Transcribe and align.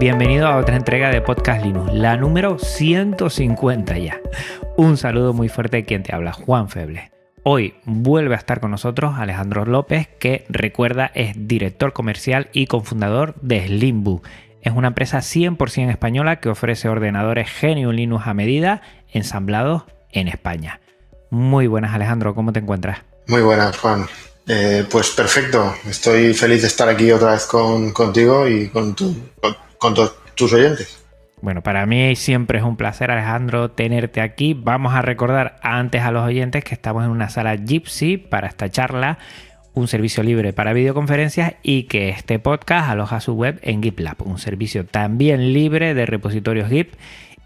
Bienvenido 0.00 0.46
a 0.46 0.56
otra 0.56 0.76
entrega 0.76 1.10
de 1.10 1.20
Podcast 1.20 1.62
Linux, 1.62 1.92
la 1.92 2.16
número 2.16 2.58
150 2.58 3.98
ya. 3.98 4.18
Un 4.78 4.96
saludo 4.96 5.34
muy 5.34 5.50
fuerte 5.50 5.76
de 5.76 5.84
quien 5.84 6.02
te 6.02 6.14
habla, 6.14 6.32
Juan 6.32 6.70
Feble. 6.70 7.12
Hoy 7.42 7.74
vuelve 7.84 8.34
a 8.34 8.38
estar 8.38 8.60
con 8.60 8.70
nosotros 8.70 9.16
Alejandro 9.18 9.66
López, 9.66 10.08
que 10.18 10.46
recuerda 10.48 11.10
es 11.14 11.34
director 11.36 11.92
comercial 11.92 12.48
y 12.54 12.66
cofundador 12.66 13.34
de 13.42 13.66
Slimbook. 13.66 14.26
Es 14.62 14.72
una 14.72 14.88
empresa 14.88 15.18
100% 15.18 15.90
española 15.90 16.40
que 16.40 16.48
ofrece 16.48 16.88
ordenadores 16.88 17.50
Genius 17.50 17.94
Linux 17.94 18.26
a 18.26 18.32
medida 18.32 18.80
ensamblados 19.12 19.82
en 20.12 20.28
España. 20.28 20.80
Muy 21.28 21.66
buenas 21.66 21.92
Alejandro, 21.92 22.34
¿cómo 22.34 22.54
te 22.54 22.60
encuentras? 22.60 23.00
Muy 23.26 23.42
buenas 23.42 23.76
Juan, 23.76 24.06
eh, 24.48 24.86
pues 24.90 25.10
perfecto, 25.10 25.74
estoy 25.86 26.32
feliz 26.32 26.62
de 26.62 26.68
estar 26.68 26.88
aquí 26.88 27.12
otra 27.12 27.32
vez 27.32 27.44
con, 27.44 27.92
contigo 27.92 28.48
y 28.48 28.68
con, 28.68 28.94
tu, 28.94 29.14
con 29.80 29.94
todos 29.94 30.14
tus 30.36 30.52
oyentes. 30.52 31.00
Bueno, 31.42 31.62
para 31.62 31.86
mí 31.86 32.14
siempre 32.16 32.58
es 32.58 32.64
un 32.64 32.76
placer, 32.76 33.10
Alejandro, 33.10 33.70
tenerte 33.70 34.20
aquí. 34.20 34.54
Vamos 34.54 34.94
a 34.94 35.00
recordar 35.00 35.56
antes 35.62 36.02
a 36.02 36.10
los 36.10 36.24
oyentes 36.24 36.62
que 36.62 36.74
estamos 36.74 37.04
en 37.04 37.10
una 37.10 37.30
sala 37.30 37.56
Gypsy 37.56 38.18
para 38.18 38.46
esta 38.46 38.68
charla, 38.68 39.18
un 39.72 39.88
servicio 39.88 40.22
libre 40.22 40.52
para 40.52 40.74
videoconferencias 40.74 41.54
y 41.62 41.84
que 41.84 42.10
este 42.10 42.38
podcast 42.38 42.90
aloja 42.90 43.20
su 43.20 43.32
web 43.32 43.58
en 43.62 43.82
GitLab, 43.82 44.16
un 44.26 44.38
servicio 44.38 44.84
también 44.84 45.54
libre 45.54 45.94
de 45.94 46.04
repositorios 46.04 46.68
Git 46.68 46.94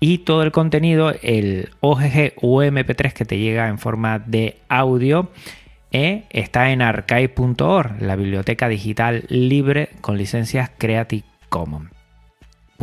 y 0.01 0.19
todo 0.19 0.43
el 0.43 0.51
contenido, 0.51 1.15
el 1.23 1.71
OGG 1.79 2.33
o 2.43 2.63
MP3 2.63 3.13
que 3.13 3.25
te 3.25 3.39
llega 3.39 3.69
en 3.69 3.79
forma 3.79 4.19
de 4.19 4.59
audio 4.69 5.31
e 5.93 6.25
está 6.31 6.71
en 6.71 6.83
archive.org, 6.83 8.03
la 8.03 8.17
biblioteca 8.17 8.69
digital 8.69 9.25
libre 9.29 9.91
con 10.01 10.19
licencias 10.19 10.73
Creative 10.77 11.25
Commons. 11.49 11.94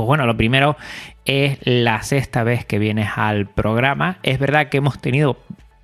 Pues 0.02 0.08
bueno, 0.08 0.26
lo 0.26 0.36
primero 0.36 0.78
es 1.26 1.60
la 1.62 2.02
sexta 2.02 2.44
vez 2.44 2.66
que 2.66 2.80
vienes 2.80 3.10
al 3.18 3.46
programa. 3.46 4.18
Es 4.24 4.40
verdad 4.40 4.70
que 4.70 4.78
hemos 4.78 5.00
tenido 5.00 5.38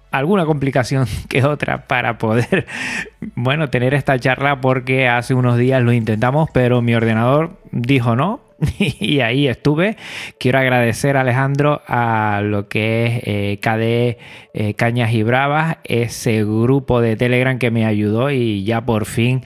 alguna 0.10 0.48
complicación 0.48 1.06
que 1.30 1.44
otra 1.44 1.86
para 1.86 2.18
poder, 2.18 2.66
bueno, 3.36 3.70
tener 3.70 3.94
esta 3.94 4.18
charla 4.18 4.60
porque 4.60 5.08
hace 5.08 5.36
unos 5.36 5.60
días 5.60 5.84
lo 5.84 5.94
intentamos, 5.94 6.50
pero 6.52 6.82
mi 6.82 6.96
ordenador 6.96 7.60
dijo 7.72 8.16
no 8.16 8.40
y 8.80 9.20
ahí 9.20 9.48
estuve. 9.48 9.98
Quiero 10.40 10.58
agradecer 10.58 11.16
a 11.16 11.22
Alejandro 11.22 11.84
a 11.86 12.42
lo 12.44 12.68
que 12.68 13.06
es 13.06 13.22
eh, 13.24 13.60
KDE 13.62 14.18
eh, 14.56 14.74
Cañas 14.74 15.14
y 15.14 15.22
Bravas, 15.22 15.78
ese 15.84 16.44
grupo 16.44 17.02
de 17.02 17.18
Telegram 17.18 17.60
que 17.60 17.70
me 17.70 17.86
ayudó 17.86 18.32
y 18.32 18.64
ya 18.64 18.82
por 18.82 19.06
fin 19.06 19.44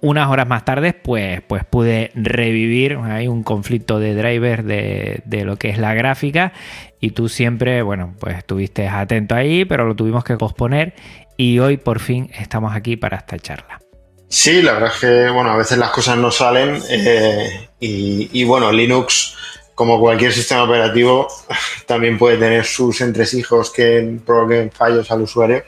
unas 0.00 0.30
horas 0.30 0.48
más 0.48 0.64
tarde 0.64 0.94
pues, 0.94 1.42
pues 1.46 1.64
pude 1.64 2.10
revivir 2.14 2.98
hay 3.02 3.28
un 3.28 3.42
conflicto 3.42 4.00
de 4.00 4.14
drivers 4.14 4.64
de, 4.64 5.20
de, 5.26 5.44
lo 5.44 5.56
que 5.56 5.68
es 5.68 5.78
la 5.78 5.92
gráfica 5.94 6.52
y 7.00 7.10
tú 7.10 7.28
siempre 7.28 7.82
bueno 7.82 8.14
pues 8.18 8.38
estuviste 8.38 8.88
atento 8.88 9.34
ahí 9.34 9.64
pero 9.66 9.86
lo 9.86 9.94
tuvimos 9.94 10.24
que 10.24 10.36
posponer 10.36 10.94
y 11.38 11.60
hoy 11.60 11.76
por 11.78 12.00
fin 12.00 12.30
estamos 12.38 12.74
aquí 12.74 12.96
para 12.96 13.16
esta 13.16 13.38
charla. 13.38 13.80
Sí, 14.28 14.60
la 14.60 14.74
verdad 14.74 14.90
es 14.92 15.00
que, 15.00 15.30
bueno, 15.30 15.52
a 15.52 15.56
veces 15.56 15.78
las 15.78 15.90
cosas 15.90 16.18
no 16.18 16.30
salen 16.30 16.82
eh, 16.90 17.68
y, 17.80 18.28
y, 18.32 18.44
bueno, 18.44 18.70
Linux, 18.70 19.34
como 19.74 19.98
cualquier 19.98 20.32
sistema 20.32 20.64
operativo, 20.64 21.28
también 21.86 22.18
puede 22.18 22.36
tener 22.36 22.64
sus 22.66 23.00
entresijos 23.00 23.70
que 23.70 24.18
provoquen 24.26 24.70
fallos 24.70 25.10
al 25.10 25.22
usuario, 25.22 25.62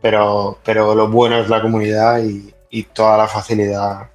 pero, 0.00 0.58
pero 0.64 0.94
lo 0.94 1.08
bueno 1.08 1.40
es 1.40 1.50
la 1.50 1.60
comunidad 1.60 2.22
y, 2.22 2.54
y 2.70 2.84
toda 2.84 3.18
la 3.18 3.26
facilidad 3.26 4.10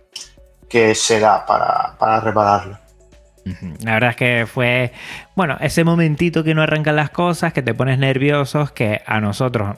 que 0.67 0.95
se 0.95 1.19
da 1.19 1.45
para, 1.45 1.95
para 1.97 2.19
repararlo. 2.19 2.85
La 3.83 3.93
verdad 3.93 4.09
es 4.11 4.15
que 4.15 4.47
fue, 4.47 4.91
bueno, 5.35 5.55
ese 5.61 5.83
momentito 5.83 6.43
que 6.43 6.55
no 6.55 6.63
arrancan 6.63 6.95
las 6.95 7.11
cosas, 7.11 7.53
que 7.53 7.61
te 7.61 7.75
pones 7.75 7.99
nerviosos, 7.99 8.71
que 8.71 9.01
a 9.05 9.21
nosotros, 9.21 9.77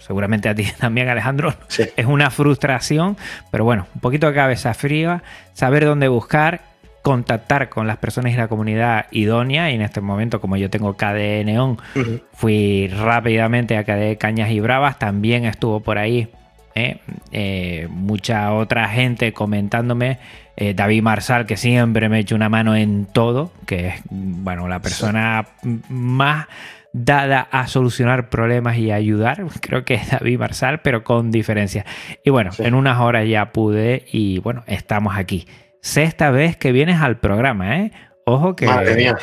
seguramente 0.00 0.50
a 0.50 0.54
ti 0.54 0.66
también, 0.78 1.08
Alejandro, 1.08 1.54
sí. 1.68 1.84
es 1.96 2.06
una 2.06 2.30
frustración, 2.30 3.16
pero 3.50 3.64
bueno, 3.64 3.86
un 3.94 4.00
poquito 4.02 4.26
de 4.26 4.34
cabeza 4.34 4.74
fría, 4.74 5.22
saber 5.54 5.86
dónde 5.86 6.08
buscar, 6.08 6.60
contactar 7.00 7.70
con 7.70 7.86
las 7.86 7.96
personas 7.96 8.34
y 8.34 8.36
la 8.36 8.48
comunidad 8.48 9.06
idónea, 9.12 9.70
y 9.70 9.76
en 9.76 9.82
este 9.82 10.02
momento, 10.02 10.40
como 10.42 10.58
yo 10.58 10.68
tengo 10.68 10.94
KDE 10.94 11.44
Neon, 11.44 11.70
uh 11.70 11.98
-huh. 11.98 12.22
fui 12.34 12.88
rápidamente 12.88 13.78
a 13.78 13.84
KDE 13.84 14.18
Cañas 14.18 14.50
y 14.50 14.60
Bravas, 14.60 14.98
también 14.98 15.46
estuvo 15.46 15.80
por 15.80 15.96
ahí 15.96 16.28
¿eh? 16.76 17.00
Eh, 17.32 17.88
mucha 17.90 18.52
otra 18.52 18.88
gente 18.88 19.32
comentándome. 19.32 20.18
Eh, 20.56 20.74
David 20.74 21.02
Marsal, 21.02 21.46
que 21.46 21.56
siempre 21.56 22.08
me 22.08 22.20
echa 22.20 22.34
una 22.34 22.48
mano 22.48 22.76
en 22.76 23.06
todo, 23.06 23.52
que 23.66 23.88
es 23.88 23.94
bueno, 24.08 24.68
la 24.68 24.80
persona 24.80 25.46
sí. 25.62 25.80
más 25.88 26.46
dada 26.92 27.46
a 27.50 27.66
solucionar 27.66 28.30
problemas 28.30 28.78
y 28.78 28.90
ayudar. 28.90 29.44
Creo 29.60 29.84
que 29.84 29.94
es 29.94 30.10
David 30.10 30.38
Marsal, 30.38 30.80
pero 30.80 31.04
con 31.04 31.30
diferencia. 31.30 31.84
Y 32.24 32.30
bueno, 32.30 32.52
sí. 32.52 32.62
en 32.64 32.74
unas 32.74 33.00
horas 33.00 33.28
ya 33.28 33.52
pude 33.52 34.06
y 34.12 34.38
bueno, 34.38 34.62
estamos 34.66 35.16
aquí. 35.16 35.46
Sexta 35.82 36.30
vez 36.30 36.56
que 36.56 36.72
vienes 36.72 37.00
al 37.00 37.18
programa, 37.18 37.78
¿eh? 37.78 37.92
Ojo 38.28 38.56
que. 38.56 38.66
Madre 38.66 38.96
mía, 38.96 39.16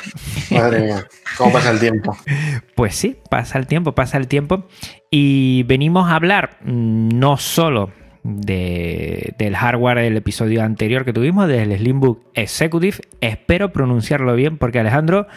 madre 0.49 0.79
mía. 0.79 1.05
¿Cómo 1.37 1.51
pasa 1.51 1.71
el 1.71 1.79
tiempo? 1.79 2.17
Pues 2.75 2.95
sí, 2.95 3.17
pasa 3.29 3.59
el 3.59 3.67
tiempo, 3.67 3.93
pasa 3.93 4.17
el 4.17 4.27
tiempo. 4.27 4.65
Y 5.11 5.63
venimos 5.63 6.09
a 6.09 6.15
hablar 6.15 6.57
mm, 6.61 7.09
no 7.09 7.37
solo 7.37 7.91
de, 8.23 9.34
del 9.38 9.56
hardware 9.56 10.00
del 10.00 10.17
episodio 10.17 10.63
anterior 10.63 11.06
que 11.06 11.13
tuvimos, 11.13 11.47
del 11.47 11.78
Slimbook 11.78 12.22
Executive. 12.34 12.97
Espero 13.22 13.72
pronunciarlo 13.73 14.35
bien 14.35 14.57
porque 14.57 14.79
Alejandro, 14.79 15.28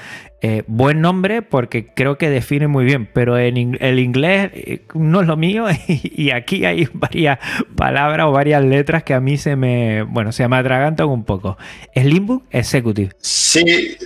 eh, 0.41 0.63
buen 0.67 1.01
nombre 1.01 1.43
porque 1.43 1.93
creo 1.95 2.17
que 2.17 2.31
define 2.31 2.69
muy 2.69 2.85
bien, 2.85 3.11
pero 3.13 3.39
en 3.39 3.77
el 3.81 3.99
inglés 3.99 4.51
eh, 4.55 4.83
no 4.95 5.21
es 5.21 5.27
lo 5.27 5.37
mío 5.37 5.67
y 5.89 6.31
aquí 6.31 6.65
hay 6.65 6.89
varias 6.93 7.39
palabras 7.75 8.27
o 8.27 8.33
varias 8.33 8.65
letras 8.65 9.03
que 9.03 9.15
a 9.15 9.21
mí 9.21 9.37
se 9.37 9.57
me, 9.57 10.03
bueno, 10.03 10.33
se 10.33 10.47
me 10.47 10.57
atragantan 10.57 11.09
un 11.09 11.25
poco. 11.25 11.59
Slimbook 11.95 12.45
Executive. 12.51 13.11
Sí, 13.21 13.97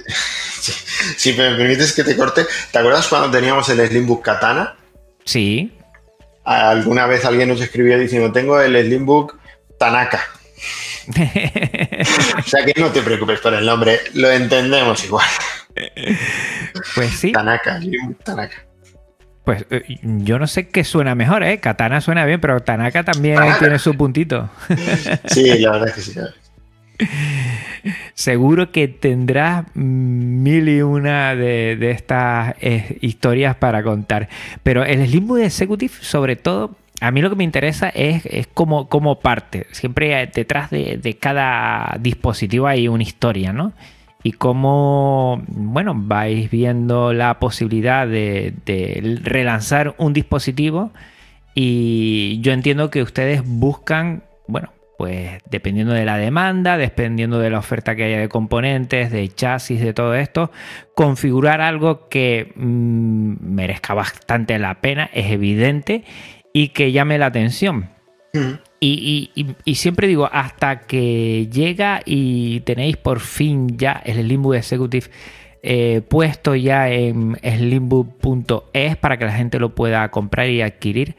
sí, 0.61 0.73
si 1.17 1.33
me 1.33 1.55
permites 1.55 1.93
que 1.93 2.05
te 2.05 2.17
corte, 2.17 2.47
¿te 2.73 2.79
acuerdas 2.79 3.07
cuando 3.09 3.31
teníamos 3.31 3.69
el 3.69 3.87
Slimbook 3.87 4.25
Katana? 4.25 4.77
Sí 5.25 5.73
alguna 6.45 7.06
vez 7.06 7.25
alguien 7.25 7.49
nos 7.49 7.61
escribió 7.61 7.99
diciendo, 7.99 8.33
tengo 8.33 8.61
el 8.61 8.77
Slimbook 8.84 9.39
Tanaka. 9.78 10.21
o 11.09 12.43
sea 12.43 12.65
que 12.65 12.81
no 12.81 12.91
te 12.91 13.03
preocupes 13.03 13.41
por 13.41 13.55
el 13.55 13.65
nombre, 13.67 14.01
lo 14.15 14.31
entendemos 14.31 15.05
igual. 15.05 15.27
Pues 16.95 17.11
sí. 17.11 17.33
Tanaka, 17.33 17.81
Slimbook 17.81 18.23
Tanaka. 18.25 18.65
Pues 19.45 19.65
eh, 19.71 19.83
yo 20.03 20.39
no 20.39 20.47
sé 20.47 20.69
qué 20.69 20.84
suena 20.84 21.15
mejor, 21.15 21.42
¿eh? 21.42 21.60
Katana 21.60 22.01
suena 22.01 22.25
bien, 22.25 22.41
pero 22.41 22.60
Tanaka 22.60 23.04
también 23.04 23.37
Tanaka. 23.37 23.59
tiene 23.59 23.78
su 23.78 23.97
puntito. 23.97 24.51
sí, 25.27 25.59
la 25.59 25.72
verdad 25.72 25.89
es 25.89 25.95
que 25.95 26.01
sí. 26.01 26.21
Seguro 28.21 28.71
que 28.71 28.87
tendrás 28.87 29.65
mil 29.75 30.69
y 30.69 30.83
una 30.83 31.34
de, 31.34 31.91
estas 31.91 32.55
eh, 32.61 32.99
historias 33.01 33.57
para 33.57 33.83
contar. 33.83 34.28
Pero 34.63 34.84
el 34.84 35.07
Slimbook 35.07 35.39
Executive, 35.39 35.95
sobre 36.03 36.37
todo, 36.37 36.77
a 37.01 37.13
mí 37.13 37.22
lo 37.22 37.31
que 37.31 37.37
me 37.37 37.45
interesa 37.45 37.89
es, 37.89 38.27
es 38.27 38.47
como, 38.47 38.91
como 38.91 39.21
parte. 39.21 39.67
Siempre 39.72 40.31
detrás 40.34 40.69
de, 40.69 40.99
de, 40.99 41.17
cada 41.17 41.97
dispositivo 41.99 42.67
hay 42.67 42.89
una 42.89 43.05
historia, 43.05 43.55
¿no? 43.55 43.72
Y 44.23 44.33
cómo, 44.33 45.43
bueno, 45.49 45.95
vais 45.97 46.51
viendo 46.51 47.15
la 47.15 47.39
posibilidad 47.39 48.07
de, 48.07 48.53
de 48.66 49.19
relanzar 49.23 49.95
un 49.97 50.13
dispositivo. 50.13 50.93
Y 51.55 52.39
yo 52.43 52.53
entiendo 52.53 52.91
que 52.91 53.03
ustedes 53.03 53.43
buscan, 53.47 54.25
bueno, 54.47 54.69
pues 55.01 55.41
dependiendo 55.49 55.95
de 55.95 56.05
la 56.05 56.19
demanda, 56.19 56.77
dependiendo 56.77 57.39
de 57.39 57.49
la 57.49 57.59
oferta 57.59 57.97
que 57.97 58.05
haya 58.05 58.19
de 58.19 58.29
componentes, 58.29 59.11
de 59.11 59.27
chasis, 59.31 59.81
de 59.81 59.95
todo 59.95 60.15
esto, 60.15 60.51
configurar 60.95 61.63
algo 61.63 62.07
que 62.11 62.53
mm, 62.55 63.37
merezca 63.41 63.95
bastante 63.95 64.59
la 64.59 64.83
pena, 64.83 65.09
es 65.15 65.31
evidente, 65.31 66.05
y 66.53 66.69
que 66.69 66.93
llame 66.93 67.17
la 67.17 67.25
atención. 67.25 67.89
Y, 68.79 69.31
siempre 69.75 70.07
digo, 70.07 70.29
hasta 70.31 70.81
que 70.81 71.49
llega 71.51 72.03
y 72.05 72.61
tenéis 72.61 72.99
por 72.99 73.21
fin 73.21 73.79
ya 73.79 74.03
el 74.05 74.29
Limbo 74.29 74.53
Executive 74.53 75.07
eh, 75.63 76.03
puesto 76.07 76.55
ya 76.55 76.91
en 76.91 77.39
slimbook.es 77.43 78.97
para 78.99 79.17
que 79.17 79.25
la 79.25 79.33
gente 79.33 79.59
lo 79.59 79.75
pueda 79.75 80.11
comprar 80.11 80.51
y 80.51 80.61
adquirir 80.61 81.17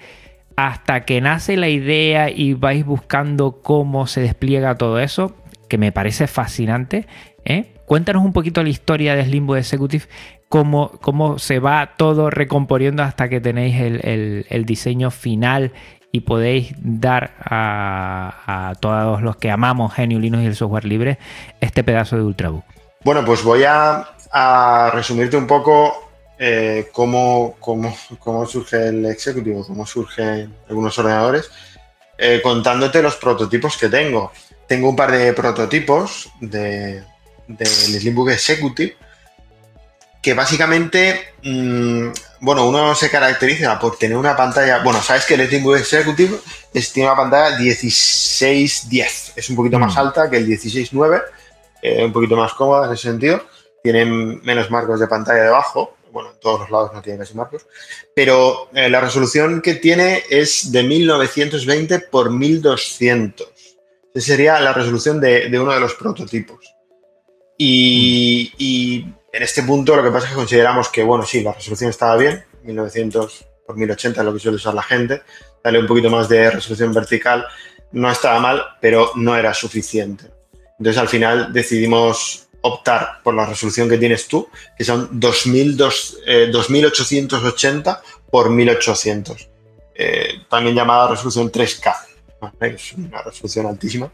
hasta 0.56 1.06
que 1.06 1.22
nace 1.22 1.58
la 1.58 1.70
idea 1.70 2.30
y 2.30 2.54
vais 2.54 2.86
buscando 2.86 3.62
cómo 3.62 4.08
se 4.08 4.22
despliega 4.22 4.76
todo 4.76 5.00
eso, 5.00 5.36
que 5.70 5.78
me 5.78 5.92
parece 5.92 6.28
fascinante. 6.28 7.08
¿eh? 7.46 7.74
Cuéntanos 7.86 8.24
un 8.24 8.34
poquito 8.34 8.64
la 8.64 8.70
historia 8.70 9.16
de 9.16 9.26
Limbo 9.26 9.56
Executive, 9.56 10.06
cómo, 10.50 10.92
cómo 11.02 11.40
se 11.40 11.60
va 11.60 11.94
todo 11.98 12.30
recomponiendo 12.30 13.04
hasta 13.04 13.30
que 13.30 13.42
tenéis 13.42 13.80
el, 13.80 14.66
diseño 14.66 15.12
final 15.12 15.72
y 16.12 16.22
podéis 16.22 16.74
dar 16.78 17.32
a, 17.40 18.74
todos 18.82 19.22
los 19.22 19.38
que 19.38 19.50
amamos 19.50 19.94
Genio 19.94 20.20
Linux 20.20 20.44
y 20.44 20.48
el 20.48 20.56
software 20.56 20.86
libre 20.86 21.20
este 21.62 21.84
pedazo 21.84 22.18
de 22.18 22.24
Ultrabook. 22.24 22.66
Bueno, 23.04 23.24
pues 23.26 23.44
voy 23.44 23.64
a, 23.64 24.10
a 24.32 24.92
resumirte 24.94 25.38
un 25.38 25.48
poco 25.48 26.11
eh, 26.44 26.90
cómo, 26.92 27.56
surge 28.50 28.88
el 28.88 29.06
Executivo, 29.06 29.64
cómo 29.64 29.86
surgen 29.86 30.52
algunos 30.68 30.98
ordenadores, 30.98 31.52
eh, 32.18 32.40
contándote 32.42 33.04
los 33.04 33.16
prototipos 33.18 33.78
que 33.78 33.90
tengo. 33.90 34.32
Tengo 34.68 34.90
un 34.90 34.96
par 34.96 35.12
de 35.12 35.34
prototipos 35.34 36.32
del 36.40 37.06
de, 37.48 37.66
Slimbook 37.66 38.32
Executive 38.32 38.96
que 40.20 40.34
básicamente, 40.34 41.36
mm, 41.44 42.08
bueno, 42.40 42.68
uno 42.68 42.96
se 42.96 43.12
caracteriza 43.12 43.78
por 43.78 44.00
tener 44.00 44.18
una 44.18 44.36
pantalla, 44.36 44.80
bueno, 44.84 45.00
sabes 45.04 45.26
que 45.26 45.36
el 45.36 45.48
Slimbook 45.48 45.78
Executive 45.78 46.40
tiene 46.92 47.08
una 47.08 47.18
pantalla 47.18 47.60
1610, 47.60 49.34
es 49.36 49.50
un 49.52 49.56
poquito 49.56 49.78
más 49.78 49.96
mm. 49.96 50.00
alta 50.00 50.28
que 50.28 50.38
el 50.38 50.48
16.9, 50.48 51.22
eh, 51.84 52.04
un 52.04 52.12
poquito 52.12 52.36
más 52.36 52.54
cómoda 52.54 52.88
en 52.88 52.94
ese 52.94 53.10
sentido, 53.10 53.44
tienen 53.84 54.42
menos 54.44 54.72
marcos 54.72 55.00
de 55.00 55.08
pantalla 55.08 55.44
debajo, 55.44 55.98
bueno, 56.12 56.32
en 56.32 56.40
todos 56.40 56.62
los 56.62 56.72
lados 56.72 56.92
no 56.94 57.02
tiene 57.02 57.20
casi 57.20 57.36
marcos, 57.36 57.66
pero 58.16 58.70
eh, 58.74 58.90
la 58.90 59.02
resolución 59.02 59.62
que 59.62 59.76
tiene 59.76 60.24
es 60.30 60.72
de 60.72 60.84
1920 60.84 62.00
por 62.00 62.32
1200. 62.32 63.48
Esa 64.14 64.26
sería 64.26 64.60
la 64.60 64.74
resolución 64.74 65.22
de, 65.22 65.48
uno 65.60 65.74
de 65.74 65.80
los 65.80 65.94
prototipos. 65.96 66.76
Y, 67.58 69.06
en 69.34 69.44
este 69.44 69.64
punto 69.64 69.96
lo 69.96 70.04
que 70.04 70.12
pasa 70.12 70.26
es 70.26 70.32
que 70.32 70.36
consideramos 70.36 70.90
que, 70.90 71.04
bueno, 71.04 71.26
sí, 71.26 71.42
la 71.42 71.54
resolución 71.54 71.90
estaba 71.90 72.18
bien, 72.18 72.44
1900 72.64 73.46
por 73.66 73.78
1080 73.78 74.20
es 74.20 74.26
lo 74.26 74.34
que 74.34 74.40
suele 74.40 74.58
usar 74.58 74.74
la 74.74 74.84
gente, 74.84 75.22
darle 75.64 75.80
un 75.80 75.88
poquito 75.88 76.10
más 76.10 76.28
de 76.28 76.50
resolución 76.52 76.92
vertical 76.92 77.46
no 77.92 78.10
estaba 78.10 78.40
mal, 78.40 78.64
pero 78.80 79.12
no 79.16 79.36
era 79.36 79.54
suficiente. 79.54 80.26
Entonces 80.80 81.00
al 81.02 81.10
final 81.10 81.54
decidimos 81.54 82.48
optar 82.62 83.22
por 83.24 83.34
la 83.34 83.46
resolución 83.46 83.90
que 83.90 83.98
tienes 83.98 84.28
tú, 84.28 84.48
que 84.78 84.84
son 84.84 85.20
2880 85.20 87.92
eh, 87.92 87.96
por 88.30 88.50
1800, 88.50 89.50
eh, 89.96 90.28
también 90.50 90.76
llamada 90.76 91.10
resolución 91.10 91.52
3K. 91.52 91.96
Es 92.62 92.94
una 92.94 93.22
resolución 93.22 93.68
altísima. 93.68 94.12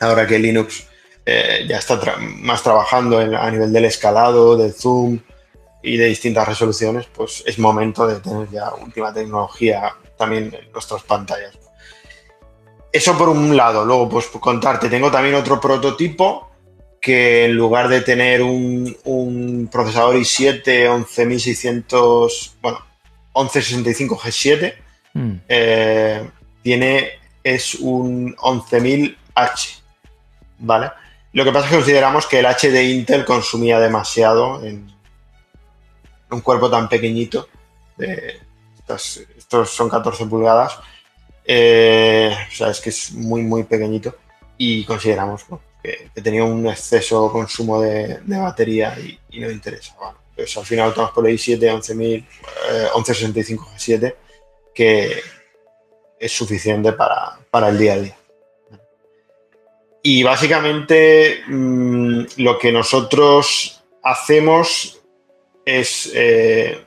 Ahora 0.00 0.26
que 0.26 0.38
Linux 0.38 0.86
eh, 1.24 1.64
ya 1.68 1.78
está 1.78 2.00
más 2.18 2.62
trabajando 2.62 3.18
a 3.18 3.50
nivel 3.50 3.72
del 3.72 3.84
escalado, 3.84 4.56
del 4.56 4.72
zoom 4.72 5.20
y 5.82 5.96
de 5.96 6.06
distintas 6.06 6.46
resoluciones, 6.46 7.06
pues 7.06 7.42
es 7.46 7.58
momento 7.58 8.06
de 8.06 8.20
tener 8.20 8.48
ya 8.50 8.72
última 8.74 9.12
tecnología 9.12 9.94
también 10.16 10.54
en 10.54 10.72
nuestras 10.72 11.02
pantallas. 11.02 11.58
Eso 12.92 13.16
por 13.16 13.28
un 13.28 13.56
lado. 13.56 13.84
Luego, 13.84 14.08
pues 14.08 14.26
contarte, 14.26 14.88
tengo 14.88 15.10
también 15.10 15.34
otro 15.34 15.60
prototipo 15.60 16.51
que 17.02 17.46
en 17.46 17.56
lugar 17.56 17.88
de 17.88 18.00
tener 18.00 18.42
un, 18.42 19.68
procesador 19.70 20.14
i7 20.14 20.88
11600, 20.88 22.56
bueno, 22.62 22.78
1165 23.34 24.18
G7, 24.18 24.74
hmm. 25.12 25.32
eh, 25.48 26.30
tiene, 26.62 27.10
es 27.42 27.74
un 27.74 28.36
11000H, 28.36 29.80
¿vale? 30.60 30.92
Lo 31.32 31.44
que 31.44 31.50
pasa 31.50 31.64
es 31.64 31.70
que 31.70 31.76
consideramos 31.78 32.26
que 32.28 32.38
el 32.38 32.46
H 32.46 32.70
de 32.70 32.84
Intel 32.84 33.24
consumía 33.24 33.80
demasiado 33.80 34.64
en 34.64 34.92
un 36.30 36.40
cuerpo 36.40 36.70
tan 36.70 36.88
pequeñito, 36.88 37.48
estos, 37.98 39.26
son 39.70 39.88
14 39.88 40.26
pulgadas, 40.26 40.78
eh, 41.44 42.32
o 42.48 42.54
sea, 42.54 42.68
es 42.70 42.80
que 42.80 42.90
es 42.90 43.10
muy, 43.10 43.42
muy 43.42 43.64
pequeñito 43.64 44.14
y 44.56 44.84
consideramos 44.84 45.44
que, 45.82 46.10
tenía 46.22 46.44
un 46.44 46.66
exceso 46.66 47.26
de 47.26 47.32
consumo 47.32 47.80
de, 47.80 48.20
batería 48.24 48.96
y, 48.98 49.40
no 49.40 49.50
interesa. 49.50 49.94
pues 50.34 50.56
al 50.56 50.64
final 50.64 50.90
estamos 50.90 51.10
por 51.12 51.28
el 51.28 51.36
i7 51.36 51.94
1165 51.94 53.70
G7, 53.76 54.14
que 54.74 55.22
es 56.18 56.32
suficiente 56.32 56.92
para, 56.92 57.68
el 57.68 57.78
día 57.78 57.94
a 57.94 57.98
día. 57.98 58.16
Y 60.04 60.22
básicamente 60.22 61.42
mm, 61.46 62.24
lo 62.38 62.58
que 62.58 62.72
nosotros 62.72 63.82
hacemos 64.02 65.00
es 65.64 66.10
eh, 66.14 66.84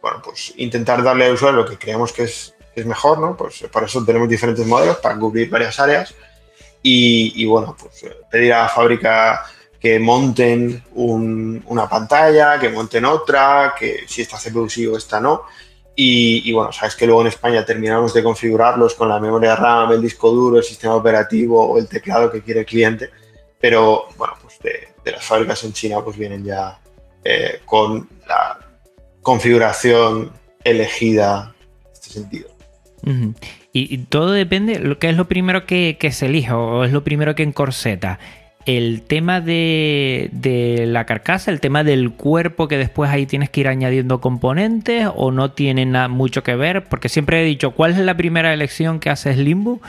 bueno, 0.00 0.20
pues 0.22 0.52
intentar 0.56 1.02
darle 1.02 1.26
al 1.26 1.34
usuario 1.34 1.62
lo 1.62 1.68
que 1.68 1.78
creemos 1.78 2.12
que 2.12 2.24
es, 2.24 2.54
es 2.74 2.86
mejor, 2.86 3.18
¿no? 3.18 3.36
Pues 3.36 3.64
para 3.72 3.86
eso 3.86 4.04
tenemos 4.04 4.28
diferentes 4.28 4.64
modelos 4.66 4.98
para 4.98 5.18
cubrir 5.18 5.50
varias 5.50 5.78
áreas 5.78 6.14
y, 6.82 7.44
bueno, 7.46 7.76
pues 7.78 8.02
eh, 8.04 8.16
pedir 8.30 8.52
a 8.52 8.62
la 8.62 8.68
fábrica 8.68 9.44
que 9.80 9.98
monten 9.98 10.82
una 10.94 11.88
pantalla, 11.88 12.58
que 12.58 12.68
monten 12.68 13.04
otra, 13.04 13.74
que 13.78 14.00
si 14.06 14.22
esta 14.22 14.36
CPU 14.38 14.68
sí 14.68 14.86
o 14.86 14.96
esta 14.96 15.20
no. 15.20 15.42
Y, 16.00 16.52
bueno, 16.52 16.72
sabes 16.72 16.94
que 16.94 17.06
luego 17.06 17.22
en 17.22 17.26
España 17.26 17.64
terminamos 17.64 18.14
de 18.14 18.22
configurarlos 18.22 18.94
con 18.94 19.08
la 19.08 19.18
memoria 19.18 19.56
RAM, 19.56 19.90
el 19.90 20.02
disco 20.02 20.30
duro, 20.30 20.58
el 20.58 20.62
sistema 20.62 20.94
operativo 20.94 21.72
o 21.72 21.78
el 21.78 21.88
teclado 21.88 22.30
que 22.30 22.40
quiere 22.40 22.60
el 22.60 22.66
cliente. 22.66 23.10
Pero 23.60 24.06
bueno, 24.16 24.34
pues 24.40 24.58
de, 24.60 25.10
las 25.10 25.24
fábricas 25.24 25.64
en 25.64 25.72
China 25.72 26.00
pues 26.04 26.16
vienen 26.16 26.44
ya 26.44 26.78
eh, 27.24 27.62
con 27.64 28.08
la 28.28 28.60
configuración 29.22 30.32
elegida 30.62 31.54
en 31.84 31.92
este 31.92 32.10
sentido. 32.10 32.48
Y, 33.90 33.98
todo 34.08 34.32
depende, 34.32 34.78
lo 34.78 34.98
que 34.98 35.08
es 35.10 35.16
lo 35.16 35.26
primero 35.26 35.66
que, 35.66 35.96
se 36.10 36.26
elige 36.26 36.52
o 36.52 36.84
es 36.84 36.92
lo 36.92 37.04
primero 37.04 37.34
que 37.34 37.42
encorseta. 37.42 38.18
El 38.66 39.02
tema 39.02 39.40
de, 39.40 40.30
la 40.88 41.06
carcasa, 41.06 41.50
el 41.50 41.60
tema 41.60 41.84
del 41.84 42.10
cuerpo 42.12 42.68
que 42.68 42.76
después 42.76 43.10
ahí 43.10 43.24
tienes 43.24 43.50
que 43.50 43.60
ir 43.60 43.68
añadiendo 43.68 44.20
componentes 44.20 45.08
o 45.14 45.30
no 45.30 45.52
tiene 45.52 45.86
nada, 45.86 46.08
mucho 46.08 46.42
que 46.42 46.54
ver, 46.54 46.84
porque 46.84 47.08
siempre 47.08 47.40
he 47.40 47.44
dicho, 47.44 47.70
¿cuál 47.70 47.92
es 47.92 47.98
la 47.98 48.16
primera 48.16 48.52
elección 48.52 49.00
que 49.00 49.10
hace 49.10 49.32
Slimbo? 49.34 49.80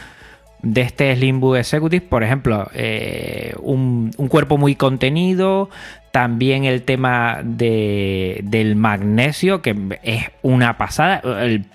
de 0.62 0.82
este 0.82 1.16
Slimbo 1.16 1.56
Executive, 1.56 2.06
por 2.06 2.24
ejemplo, 2.24 2.70
eh, 2.74 3.54
un, 3.62 4.12
cuerpo 4.30 4.58
muy 4.58 4.76
contenido, 4.76 5.70
también 6.12 6.66
el 6.66 6.84
tema 6.84 7.42
del 7.44 8.76
magnesio, 8.76 9.62
que 9.62 9.76
es 10.04 10.26
una 10.42 10.78
pasada. 10.78 11.22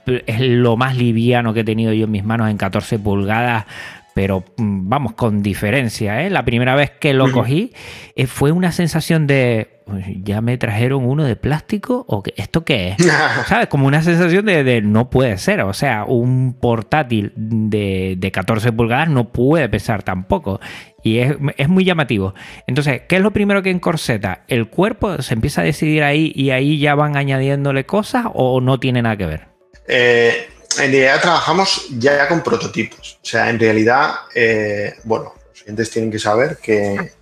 es 0.06 0.40
lo 0.40 0.76
más 0.76 0.96
liviano 0.96 1.54
que 1.54 1.60
he 1.60 1.64
tenido 1.64 1.92
yo 1.92 2.04
en 2.04 2.10
mis 2.10 2.24
manos 2.24 2.50
en 2.50 2.56
14 2.56 2.98
pulgadas. 2.98 3.66
Pero 4.14 4.44
mm, 4.56 4.88
vamos, 4.88 5.12
con 5.14 5.42
diferencia. 5.42 6.24
¿eh? 6.24 6.30
La 6.30 6.44
primera 6.44 6.76
vez 6.76 6.90
que 6.90 7.12
lo 7.14 7.30
cogí 7.32 7.72
eh, 8.14 8.26
fue 8.26 8.52
una 8.52 8.70
sensación 8.70 9.26
de 9.26 9.73
ya 10.22 10.40
me 10.40 10.56
trajeron 10.56 11.04
uno 11.04 11.24
de 11.24 11.36
plástico 11.36 12.04
o 12.08 12.22
esto 12.36 12.64
qué 12.64 12.96
es 12.98 13.06
sabes 13.48 13.68
como 13.68 13.86
una 13.86 14.02
sensación 14.02 14.46
de, 14.46 14.80
no 14.82 15.10
puede 15.10 15.36
ser 15.36 15.60
o 15.60 15.74
sea 15.74 16.04
un 16.04 16.54
portátil 16.54 17.32
de, 17.36 18.16
de 18.18 18.32
14 18.32 18.72
pulgadas 18.72 19.10
no 19.10 19.30
puede 19.30 19.68
pesar 19.68 20.02
tampoco 20.02 20.60
y 21.04 21.18
es, 21.18 21.68
muy 21.68 21.84
llamativo. 21.84 22.34
Entonces, 22.66 23.02
¿qué 23.06 23.16
es 23.16 23.22
lo 23.22 23.30
primero 23.30 23.62
que 23.62 23.70
encorseta? 23.70 24.44
¿El 24.48 24.70
cuerpo 24.70 25.20
se 25.20 25.34
empieza 25.34 25.60
a 25.60 25.64
decidir 25.64 26.02
ahí 26.02 26.32
y 26.34 26.50
ahí 26.50 26.80
ya 26.80 26.94
van 26.94 27.16
añadiéndole 27.16 27.84
cosas 27.84 28.24
o 28.32 28.62
no 28.62 28.80
tiene 28.80 29.02
nada 29.02 29.16
que 29.18 29.26
ver? 29.26 29.48
Eh, 29.86 30.48
en 30.72 30.78
realidad 30.78 31.20
trabajamos 31.20 31.88
ya 31.98 32.26
con 32.26 32.42
prototipos. 32.42 33.18
O 33.22 33.26
sea, 33.26 33.50
en 33.50 33.60
realidad, 33.60 34.14
eh, 34.34 34.94
bueno, 35.04 35.34
los 35.50 35.62
clientes 35.62 35.90
tienen 35.90 36.10
que 36.10 36.18
saber 36.18 36.56
que, 36.56 37.12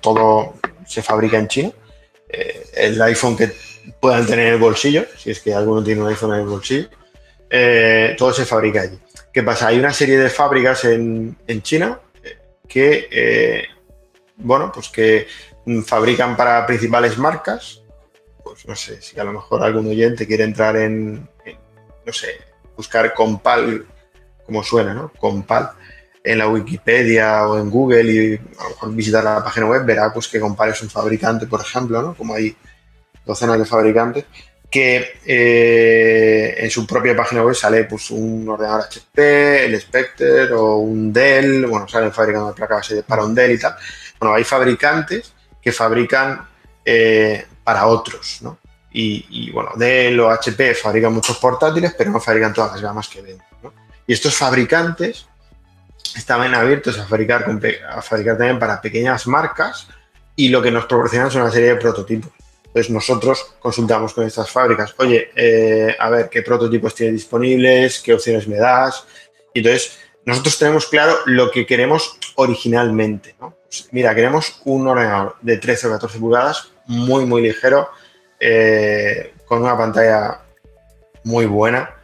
todo 0.00 0.54
se 0.86 1.02
fabrica 1.02 1.38
en 1.38 1.46
China. 1.46 1.70
Eh, 2.32 2.66
el 2.74 3.02
iPhone 3.02 3.36
que 3.36 3.52
puedan 3.98 4.26
tener 4.26 4.48
en 4.48 4.54
el 4.54 4.60
bolsillo, 4.60 5.04
si 5.16 5.30
es 5.30 5.40
que 5.40 5.54
alguno 5.54 5.82
tiene 5.82 6.02
un 6.02 6.08
iPhone 6.08 6.34
en 6.34 6.40
el 6.40 6.46
bolsillo, 6.46 6.88
todo 8.16 8.32
se 8.32 8.44
fabrica 8.44 8.82
allí. 8.82 8.98
¿Qué 9.32 9.42
pasa? 9.42 9.68
Hay 9.68 9.78
una 9.78 9.92
serie 9.92 10.18
de 10.18 10.30
fábricas 10.30 10.84
en, 10.84 11.36
China 11.62 12.00
que, 12.68 13.66
bueno, 14.36 14.70
pues 14.72 14.88
que 14.88 15.26
fabrican 15.84 16.36
para 16.36 16.66
principales 16.66 17.18
marcas. 17.18 17.82
Pues 18.44 18.66
no 18.66 18.76
sé, 18.76 19.02
si 19.02 19.18
a 19.18 19.24
lo 19.24 19.32
mejor 19.32 19.62
algún 19.62 19.88
oyente 19.88 20.26
quiere 20.26 20.44
entrar 20.44 20.76
en, 20.76 21.28
no 22.06 22.12
sé, 22.12 22.38
buscar 22.76 23.12
Compal, 23.14 23.86
como 24.46 24.62
suena, 24.62 24.94
¿no? 24.94 25.12
Compal 25.18 25.72
en 26.22 26.38
la 26.38 26.48
Wikipedia 26.48 27.48
o 27.48 27.58
en 27.58 27.70
Google 27.70 28.12
y 28.12 28.34
a 28.34 28.86
visitar 28.88 29.24
la 29.24 29.42
página 29.42 29.66
web, 29.66 29.84
verá 29.84 30.12
pues 30.12 30.28
que 30.28 30.40
Compal 30.40 30.70
es 30.70 30.82
un 30.82 30.90
fabricante, 30.90 31.46
por 31.46 31.60
ejemplo, 31.60 32.02
¿no? 32.02 32.14
Como 32.14 32.34
hay 32.34 32.54
docenas 33.24 33.58
de 33.58 33.64
fabricantes, 33.64 34.24
que 34.70 35.20
eh, 35.26 36.54
en 36.58 36.70
su 36.70 36.86
propia 36.86 37.16
página 37.16 37.42
web 37.42 37.54
sale 37.54 37.84
pues 37.84 38.10
un 38.10 38.48
ordenador 38.48 38.82
HP, 38.82 39.64
el 39.64 39.80
Spectre 39.80 40.52
o 40.52 40.76
un 40.76 41.12
Dell, 41.12 41.66
bueno, 41.66 41.88
salen 41.88 42.12
fabricando 42.12 42.54
placas 42.54 42.94
para 43.06 43.24
un 43.24 43.34
Dell 43.34 43.52
y 43.52 43.58
tal. 43.58 43.76
Bueno, 44.18 44.34
hay 44.34 44.44
fabricantes 44.44 45.32
que 45.60 45.72
fabrican 45.72 46.46
eh, 46.84 47.46
para 47.64 47.86
otros, 47.86 48.38
¿no? 48.42 48.58
Y, 48.92 49.50
bueno, 49.52 49.70
Dell 49.76 50.18
o 50.18 50.30
HP 50.30 50.74
fabrican 50.74 51.12
muchos 51.12 51.38
portátiles, 51.38 51.94
pero 51.96 52.10
no 52.10 52.20
fabrican 52.20 52.52
todas 52.52 52.72
las 52.72 52.82
gamas 52.82 53.08
que 53.08 53.22
venden. 53.22 53.46
Y 54.04 54.12
estos 54.12 54.34
fabricantes 54.34 55.26
estaban 56.16 56.54
abiertos 56.54 56.98
a 56.98 57.06
fabricar, 57.06 57.46
a 57.88 58.02
fabricar 58.02 58.36
también 58.36 58.58
para 58.58 58.80
pequeñas 58.80 59.26
marcas 59.26 59.88
y 60.36 60.48
lo 60.48 60.62
que 60.62 60.70
nos 60.70 60.86
proporcionan 60.86 61.30
son 61.30 61.42
una 61.42 61.50
serie 61.50 61.70
de 61.70 61.76
prototipos. 61.76 62.32
Entonces 62.66 62.90
nosotros 62.90 63.54
consultamos 63.58 64.14
con 64.14 64.24
estas 64.24 64.48
fábricas, 64.50 64.94
oye, 64.98 65.30
eh, 65.34 65.96
a 65.98 66.08
ver 66.08 66.28
qué 66.28 66.42
prototipos 66.42 66.94
tienes 66.94 67.14
disponibles, 67.14 68.00
qué 68.00 68.14
opciones 68.14 68.46
me 68.46 68.56
das. 68.56 69.04
Y 69.52 69.58
entonces 69.58 69.98
nosotros 70.24 70.58
tenemos 70.58 70.86
claro 70.86 71.16
lo 71.26 71.50
que 71.50 71.66
queremos 71.66 72.16
originalmente. 72.36 73.34
Pues 73.38 73.88
mira, 73.90 74.14
queremos 74.14 74.60
un 74.64 74.86
ordenador 74.86 75.36
de 75.40 75.56
13 75.56 75.88
o 75.88 75.90
14 75.90 76.18
pulgadas, 76.18 76.70
muy, 76.86 77.26
muy 77.26 77.42
ligero, 77.42 77.88
eh, 78.38 79.34
con 79.46 79.62
una 79.62 79.76
pantalla 79.76 80.42
muy 81.24 81.46
buena. 81.46 81.96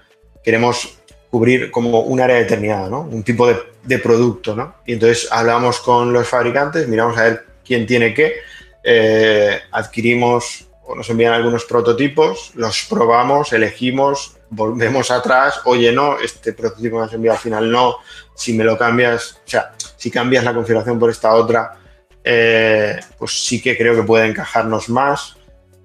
Queremos 0.43 0.99
cubrir 1.31 1.71
como 1.71 2.01
un 2.01 2.21
área 2.21 2.37
determinada, 2.37 2.89
¿no? 2.89 3.01
Un 3.01 3.23
tipo 3.23 3.47
de, 3.47 3.99
producto, 3.99 4.55
¿no? 4.57 4.77
Y 4.87 4.95
entonces 4.95 5.29
hablamos 5.31 5.79
con 5.81 6.13
los 6.13 6.27
fabricantes, 6.29 6.89
miramos 6.89 7.17
a 7.19 7.25
ver 7.25 7.45
quién 7.65 7.87
tiene 7.87 8.15
qué, 8.15 8.35
eh, 8.83 9.61
adquirimos 9.71 10.67
o 10.85 10.95
nos 10.95 11.09
envían 11.11 11.33
algunos 11.33 11.65
prototipos, 11.65 12.53
los 12.55 12.85
probamos, 12.89 13.53
elegimos, 13.53 14.37
volvemos 14.51 15.11
atrás, 15.11 15.61
oye, 15.65 15.93
no, 15.93 16.19
este 16.19 16.53
prototipo 16.53 16.99
me 16.99 17.05
has 17.05 17.13
enviado 17.13 17.37
al 17.37 17.43
final 17.43 17.71
no, 17.71 17.97
si 18.35 18.53
me 18.53 18.65
lo 18.65 18.79
cambias, 18.79 19.41
o 19.45 19.49
sea, 19.49 19.73
si 19.97 20.11
cambias 20.11 20.45
la 20.45 20.55
configuración 20.55 20.99
por 20.99 21.11
esta 21.11 21.35
otra, 21.35 21.77
eh, 22.23 23.01
pues 23.19 23.45
sí 23.45 23.61
que 23.61 23.77
creo 23.77 23.95
que 23.97 24.03
puede 24.03 24.27
encajarnos 24.27 24.89
más 24.89 25.37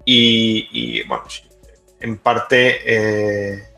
y, 0.05 1.03
bueno, 1.07 1.24
en 2.00 2.17
parte 2.17 2.79
eh, 2.86 3.70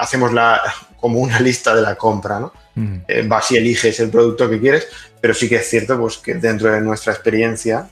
hacemos 0.00 0.32
la, 0.32 0.60
como 0.98 1.20
una 1.20 1.40
lista 1.40 1.74
de 1.74 1.82
la 1.82 1.96
compra, 1.96 2.40
¿no? 2.40 2.52
Mm. 2.74 2.96
Eh, 3.06 3.24
vas 3.26 3.50
y 3.52 3.56
eliges 3.56 3.98
el 4.00 4.10
producto 4.10 4.48
que 4.48 4.60
quieres, 4.60 4.88
pero 5.20 5.34
sí 5.34 5.48
que 5.48 5.56
es 5.56 5.68
cierto 5.68 5.98
pues, 5.98 6.18
que 6.18 6.34
dentro 6.34 6.70
de 6.70 6.80
nuestra 6.80 7.12
experiencia 7.12 7.88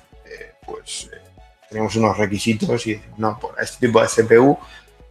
pues 0.68 1.08
eh, 1.12 1.18
tenemos 1.68 1.96
unos 1.96 2.16
requisitos 2.16 2.86
y 2.86 3.00
no, 3.16 3.38
por 3.38 3.54
este 3.60 3.86
tipo 3.86 4.00
de 4.00 4.08
CPU 4.08 4.58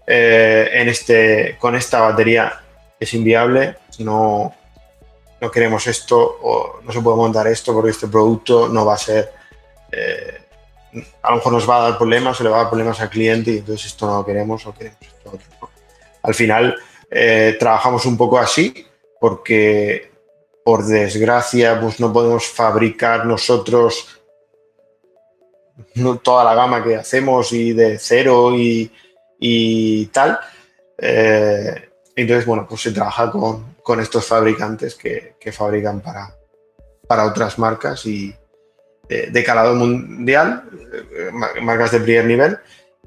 eh, 0.06 0.70
en 0.74 0.88
este, 0.88 1.58
con 1.60 1.76
esta 1.76 2.02
batería 2.02 2.62
es 3.00 3.14
inviable, 3.14 3.78
no, 4.00 4.54
no 5.42 5.52
queremos 5.52 5.86
esto 5.88 6.40
o 6.42 6.80
no 6.84 6.92
se 6.92 7.02
puede 7.02 7.18
montar 7.18 7.48
esto 7.48 7.74
porque 7.74 7.92
este 7.92 8.08
producto 8.08 8.70
no 8.70 8.86
va 8.86 8.94
a 8.94 8.98
ser, 8.98 9.32
eh, 9.92 10.42
a 11.22 11.32
lo 11.32 11.38
mejor 11.38 11.54
nos 11.54 11.70
va 11.70 11.78
a 11.78 11.90
dar 11.90 11.98
problemas 11.98 12.40
o 12.40 12.44
le 12.44 12.50
va 12.50 12.58
a 12.58 12.62
dar 12.62 12.70
problemas 12.70 13.00
al 13.02 13.10
cliente 13.10 13.52
y 13.52 13.58
entonces 13.58 13.88
esto 13.88 14.08
no 14.08 14.18
lo 14.20 14.26
queremos 14.26 14.66
o 14.66 14.74
queremos 14.74 15.02
esto 15.02 15.30
otro. 15.30 15.67
Al 16.28 16.36
final 16.36 16.76
trabajamos 17.58 18.06
un 18.06 18.18
poco 18.18 18.38
así 18.38 18.86
porque 19.20 20.12
por 20.64 20.86
desgracia 20.86 21.80
pues 21.80 22.00
no 22.00 22.12
podemos 22.12 22.46
fabricar 22.46 23.26
nosotros 23.26 24.18
toda 26.24 26.44
la 26.44 26.56
gama 26.56 26.84
que 26.84 26.96
hacemos 26.96 27.52
y 27.54 27.74
de 27.74 27.98
cero 28.00 28.54
y, 28.56 30.06
tal. 30.08 30.40
Eh, 30.98 31.90
entonces, 32.16 32.46
bueno, 32.46 32.66
pues 32.68 32.82
se 32.82 32.92
trabaja 32.92 33.32
con, 33.32 34.00
estos 34.00 34.26
fabricantes 34.26 34.96
que, 34.96 35.36
fabrican 35.52 36.02
para, 36.02 36.36
para 37.08 37.26
otras 37.26 37.58
marcas 37.58 38.06
y 38.06 38.36
de, 39.08 39.44
calado 39.44 39.76
mundial, 39.76 40.64
eh, 40.94 41.32
marcas 41.62 41.92
de 41.92 42.00
primer 42.02 42.26
nivel. 42.26 42.58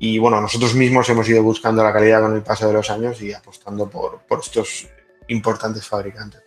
Y 0.02 0.18
bueno, 0.18 0.40
nosotros 0.40 0.74
mismos 0.74 1.08
hemos 1.10 1.28
ido 1.28 1.42
buscando 1.42 1.84
la 1.84 1.92
calidad 1.92 2.22
con 2.22 2.34
el 2.34 2.42
paso 2.42 2.66
de 2.66 2.72
los 2.72 2.88
años 2.88 3.20
y 3.20 3.34
apostando 3.34 3.88
por, 3.88 4.20
por 4.26 4.40
estos 4.40 4.88
importantes 5.28 5.86
fabricantes 5.86 6.40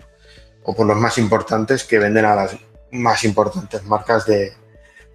o 0.64 0.76
por 0.76 0.88
los 0.88 0.98
más 0.98 1.20
importantes 1.20 1.84
que 1.84 2.00
venden 2.00 2.26
a 2.26 2.36
las 2.36 2.58
más 2.92 3.24
importantes 3.24 3.84
marcas 3.84 4.26
de, 4.26 4.54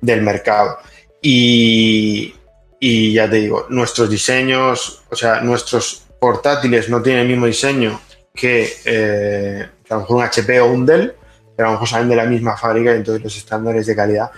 del 0.01 0.23
mercado. 0.23 0.79
Y, 1.21 2.33
ya 2.81 3.29
te 3.29 3.37
digo, 3.37 3.67
nuestros 3.71 4.09
diseños, 4.09 5.03
o 5.11 5.17
sea, 5.17 5.41
nuestros 5.41 6.07
portátiles 6.21 6.89
no 6.89 7.03
tienen 7.03 7.23
el 7.23 7.29
mismo 7.29 7.47
diseño 7.47 8.01
que, 8.33 8.73
eh, 8.85 9.69
a 9.91 9.95
lo 9.95 10.01
mejor 10.01 10.17
un 10.17 10.23
HP 10.23 10.61
o 10.61 10.67
un 10.67 10.87
Dell, 10.87 11.13
pero 11.57 11.69
a 11.69 11.73
lo 11.73 11.77
mejor 11.77 11.89
salen 11.89 12.09
de 12.09 12.17
la 12.17 12.25
misma 12.25 12.57
fábrica 12.57 12.93
y 12.93 12.99
entonces 12.99 13.25
los 13.25 13.37
estándares 13.37 13.87
de 13.87 13.97
calidad 13.97 14.31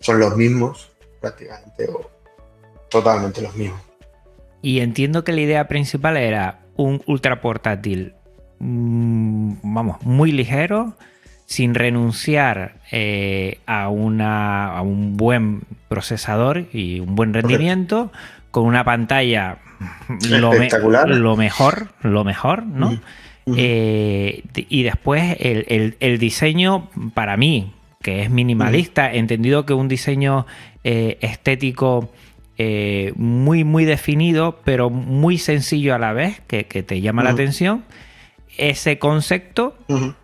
son 0.00 0.18
los 0.18 0.36
mismos 0.36 0.90
prácticamente 1.20 1.88
totalmente 2.94 3.42
los 3.42 3.56
mismos. 3.56 3.80
Y 4.62 4.78
entiendo 4.78 5.24
que 5.24 5.32
la 5.32 5.40
idea 5.40 5.66
principal 5.66 6.16
era 6.16 6.60
un 6.76 7.02
ultra 7.06 7.40
portátil, 7.40 8.14
mm, 8.60 9.54
vamos, 9.64 10.00
muy 10.02 10.30
ligero, 10.30 10.94
sin 11.44 11.74
renunciar 11.74 12.76
eh, 12.92 13.58
a, 13.66 13.88
una, 13.88 14.76
a 14.76 14.82
un 14.82 15.16
buen 15.16 15.62
procesador 15.88 16.66
y 16.72 17.00
un 17.00 17.16
buen 17.16 17.34
rendimiento, 17.34 18.12
con 18.52 18.64
una 18.64 18.84
pantalla 18.84 19.58
lo, 20.30 20.52
lo 20.52 21.36
mejor, 21.36 21.88
lo 22.00 22.24
mejor, 22.24 22.64
¿no? 22.64 22.96
Eh, 23.56 24.44
y 24.54 24.82
después 24.84 25.36
el, 25.40 26.18
diseño, 26.18 26.88
para 27.12 27.36
mí, 27.36 27.72
que 28.02 28.22
es 28.22 28.30
minimalista, 28.30 29.12
entendido 29.12 29.66
que 29.66 29.74
un 29.74 29.88
diseño 29.88 30.46
eh, 30.84 31.18
estético 31.20 32.10
muy, 33.16 33.64
muy 33.64 33.84
definido, 33.84 34.60
pero 34.64 34.90
muy 34.90 35.38
sencillo 35.38 35.94
a 35.94 35.98
la 35.98 36.12
vez, 36.12 36.40
que, 36.46 36.64
te 36.64 37.00
llama 37.00 37.22
la 37.22 37.30
atención 37.30 37.84
ese 38.56 38.98
concepto 38.98 39.76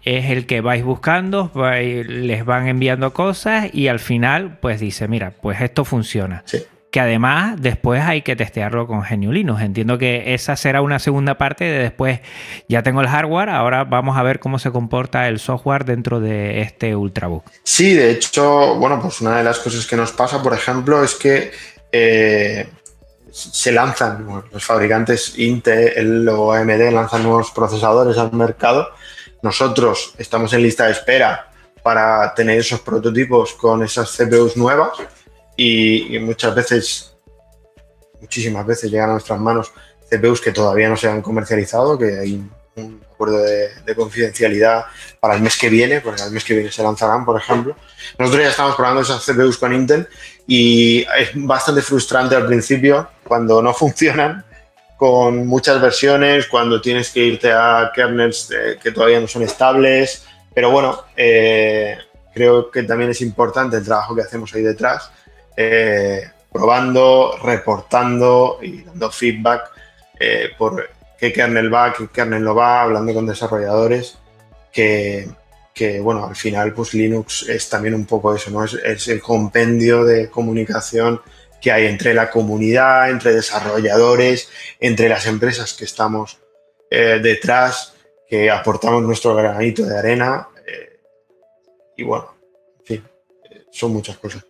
es 0.04 0.30
el 0.30 0.46
que 0.46 0.60
vais 0.60 0.84
buscando, 0.84 1.50
les 1.74 2.44
van 2.44 2.68
enviando 2.68 3.12
cosas 3.12 3.68
y 3.72 3.88
al 3.88 3.98
final 3.98 4.58
pues 4.60 4.80
dice, 4.80 5.08
mira, 5.08 5.32
pues 5.40 5.60
esto 5.60 5.84
funciona. 5.84 6.44
Que 6.90 6.98
además 6.98 7.54
después 7.60 8.02
hay 8.02 8.22
que 8.22 8.34
testearlo 8.34 8.88
con 8.88 9.04
Geniulinus. 9.04 9.60
Entiendo 9.60 9.96
que 9.96 10.34
esa 10.34 10.56
será 10.56 10.82
una 10.82 10.98
segunda 10.98 11.38
parte 11.38 11.64
de 11.64 11.78
después, 11.78 12.20
ya 12.68 12.82
tengo 12.82 13.00
el 13.00 13.06
hardware, 13.06 13.48
ahora 13.48 13.84
vamos 13.84 14.16
a 14.16 14.24
ver 14.24 14.40
cómo 14.40 14.58
se 14.58 14.72
comporta 14.72 15.28
el 15.28 15.38
software 15.38 15.84
dentro 15.84 16.18
de 16.18 16.62
este 16.62 16.96
Ultrabook. 16.96 17.44
Sí, 17.62 17.94
de 17.94 18.10
hecho, 18.10 18.74
bueno, 18.76 19.00
pues 19.00 19.20
una 19.20 19.36
de 19.36 19.44
las 19.44 19.60
cosas 19.60 19.86
que 19.86 19.94
nos 19.94 20.10
pasa, 20.12 20.42
por 20.42 20.52
ejemplo, 20.52 21.02
es 21.02 21.14
que... 21.14 21.52
Eh, 21.92 22.68
se 23.32 23.72
lanzan, 23.72 24.44
los 24.50 24.64
fabricantes 24.64 25.38
Intel 25.38 26.28
o 26.28 26.52
AMD 26.52 26.90
lanzan 26.92 27.22
nuevos 27.22 27.50
procesadores 27.50 28.18
al 28.18 28.32
mercado. 28.32 28.88
Nosotros 29.42 30.14
estamos 30.18 30.52
en 30.52 30.62
lista 30.62 30.86
de 30.86 30.92
espera 30.92 31.50
para 31.82 32.34
tener 32.34 32.58
esos 32.58 32.80
prototipos 32.80 33.54
con 33.54 33.82
esas 33.82 34.16
CPUs 34.16 34.56
nuevas 34.56 34.90
y, 35.56 36.18
muchas 36.20 36.54
veces, 36.54 37.16
muchísimas 38.20 38.66
veces 38.66 38.90
llegan 38.90 39.10
a 39.10 39.12
nuestras 39.12 39.38
manos 39.38 39.72
CPUs 40.10 40.40
que 40.40 40.52
todavía 40.52 40.88
no 40.88 40.96
se 40.96 41.08
han 41.08 41.22
comercializado, 41.22 41.96
que 41.98 42.18
hay 42.18 42.50
acuerdo 43.20 43.42
de, 43.42 43.94
confidencialidad 43.94 44.86
para 45.20 45.34
el 45.34 45.42
mes 45.42 45.58
que 45.58 45.68
viene, 45.68 46.00
porque 46.00 46.22
el 46.22 46.30
mes 46.30 46.44
que 46.44 46.54
viene 46.54 46.72
se 46.72 46.82
lanzarán, 46.82 47.24
por 47.24 47.38
ejemplo. 47.38 47.76
Nosotros 48.18 48.42
ya 48.42 48.50
estamos 48.50 48.76
probando 48.76 49.02
esas 49.02 49.24
CPUs 49.24 49.58
con 49.58 49.74
Intel 49.74 50.08
y 50.46 51.06
es 51.18 51.30
bastante 51.34 51.82
frustrante 51.82 52.34
al 52.34 52.46
principio 52.46 53.08
cuando 53.24 53.60
no 53.60 53.74
funcionan 53.82 54.44
con 54.96 55.46
muchas 55.46 55.80
versiones, 55.80 56.46
cuando 56.46 56.80
tienes 56.80 57.10
que 57.10 57.20
irte 57.20 57.50
a 57.52 57.90
kernels 57.94 58.50
eh, 58.50 58.78
que 58.82 58.92
todavía 58.92 59.18
no 59.18 59.28
son 59.28 59.42
estables, 59.42 60.26
pero 60.54 60.70
bueno, 60.70 61.04
eh, 61.16 61.96
creo 62.34 62.70
que 62.70 62.82
también 62.82 63.10
es 63.10 63.22
importante 63.22 63.78
el 63.78 63.84
trabajo 63.84 64.14
que 64.14 64.20
hacemos 64.22 64.52
ahí 64.54 64.60
detrás, 64.62 65.10
eh, 65.56 66.30
probando, 66.52 67.38
reportando 67.42 68.58
y 68.60 68.82
dando 68.82 69.10
feedback 69.10 69.70
por 70.58 70.86
qué 71.20 71.32
kernel 71.32 71.72
va, 71.72 71.92
qué 71.92 72.08
kernel 72.08 72.42
no 72.42 72.54
va, 72.54 72.82
hablando 72.82 73.12
con 73.12 73.26
desarrolladores, 73.26 74.18
que, 74.72 75.28
que, 75.74 76.00
bueno, 76.00 76.26
al 76.26 76.36
final 76.36 76.72
pues 76.72 76.94
Linux 76.94 77.48
es 77.48 77.68
también 77.68 77.94
un 77.94 78.06
poco 78.06 78.34
eso, 78.34 78.50
¿no? 78.50 78.64
Es, 78.64 78.74
es, 78.74 79.08
el 79.08 79.20
compendio 79.20 80.04
de 80.04 80.30
comunicación 80.30 81.20
que 81.60 81.70
hay 81.70 81.86
entre 81.86 82.14
la 82.14 82.30
comunidad, 82.30 83.10
entre 83.10 83.34
desarrolladores, 83.34 84.48
entre 84.80 85.08
las 85.10 85.26
empresas 85.26 85.74
que 85.74 85.84
estamos 85.84 86.38
eh, 86.90 87.20
detrás, 87.22 87.94
que 88.26 88.50
aportamos 88.50 89.02
nuestro 89.02 89.34
granito 89.34 89.84
de 89.84 89.98
arena. 89.98 90.48
Eh, 90.66 91.00
y 91.98 92.02
bueno, 92.02 92.34
en 92.80 92.86
fin, 92.86 93.04
son 93.70 93.92
muchas 93.92 94.16
cosas 94.16 94.44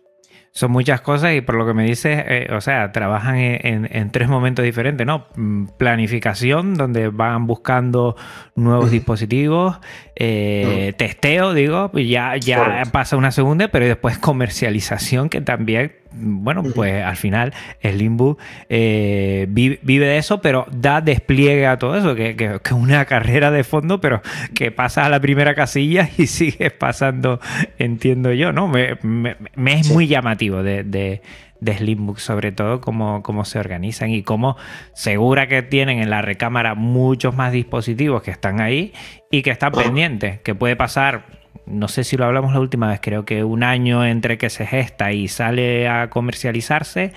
son 0.53 0.71
muchas 0.71 0.99
cosas 1.01 1.33
y 1.33 1.41
por 1.41 1.55
lo 1.55 1.65
que 1.65 1.73
me 1.73 1.85
dices, 1.85 2.23
eh, 2.27 2.47
o 2.51 2.59
sea, 2.59 2.91
trabajan 2.91 3.37
en, 3.37 3.87
en, 3.89 4.11
tres 4.11 4.27
momentos 4.27 4.65
diferentes, 4.65 5.07
¿no? 5.07 5.27
Mm, 5.35 5.67
planificación, 5.77 6.75
donde 6.75 7.07
van 7.07 7.47
buscando 7.47 8.17
nuevos 8.55 8.91
dispositivos, 8.91 9.79
eh, 10.15 10.93
testeo, 10.97 11.53
digo, 11.53 11.91
ya, 11.93 12.35
ya 12.35 12.83
pasa 12.91 13.15
una 13.15 13.31
segunda, 13.31 13.69
pero 13.69 13.85
después 13.85 14.17
comercialización, 14.17 15.29
que 15.29 15.39
también 15.39 16.00
bueno, 16.13 16.63
pues 16.75 17.03
al 17.03 17.15
final 17.15 17.53
el 17.79 17.97
Limbo 17.97 18.37
eh, 18.69 19.45
vive, 19.49 19.79
de 19.81 20.17
eso, 20.17 20.41
pero 20.41 20.65
da 20.71 21.01
despliegue 21.01 21.67
a 21.67 21.77
todo 21.77 21.95
eso, 21.95 22.15
que 22.15 22.35
es 22.63 22.71
una 22.71 23.05
carrera 23.11 23.51
de 23.51 23.63
fondo, 23.63 24.01
pero 24.01 24.21
que 24.53 24.71
pasas 24.71 25.05
a 25.05 25.09
la 25.09 25.19
primera 25.19 25.55
casilla 25.55 26.09
y 26.17 26.27
sigues 26.27 26.71
pasando, 26.73 27.39
entiendo 27.77 28.33
yo, 28.33 28.51
¿no? 28.51 28.67
Me, 28.67 28.97
es 29.65 29.91
muy 29.91 30.07
llamativo 30.07 30.63
de, 30.63 30.83
de, 30.83 31.21
Slimbook, 31.63 32.17
sobre 32.17 32.51
todo 32.51 32.81
cómo, 32.81 33.21
cómo 33.21 33.45
se 33.45 33.59
organizan 33.59 34.09
y 34.09 34.23
cómo 34.23 34.57
segura 34.93 35.47
que 35.47 35.61
tienen 35.61 35.99
en 35.99 36.09
la 36.09 36.21
recámara 36.21 36.73
muchos 36.73 37.35
más 37.35 37.51
dispositivos 37.51 38.23
que 38.23 38.31
están 38.31 38.59
ahí 38.59 38.93
y 39.29 39.43
que 39.43 39.51
están 39.51 39.71
pendientes, 39.71 40.39
que 40.41 40.55
puede 40.55 40.75
pasar 40.75 41.40
no 41.71 41.87
sé 41.87 42.03
si 42.03 42.17
lo 42.17 42.25
hablamos 42.25 42.53
la 42.53 42.59
última 42.59 42.89
vez, 42.89 42.99
creo 43.01 43.25
que 43.25 43.43
un 43.43 43.63
año 43.63 44.05
entre 44.05 44.37
que 44.37 44.49
se 44.49 44.65
gesta 44.65 45.11
y 45.11 45.27
sale 45.27 45.87
a 45.87 46.09
comercializarse 46.09 47.13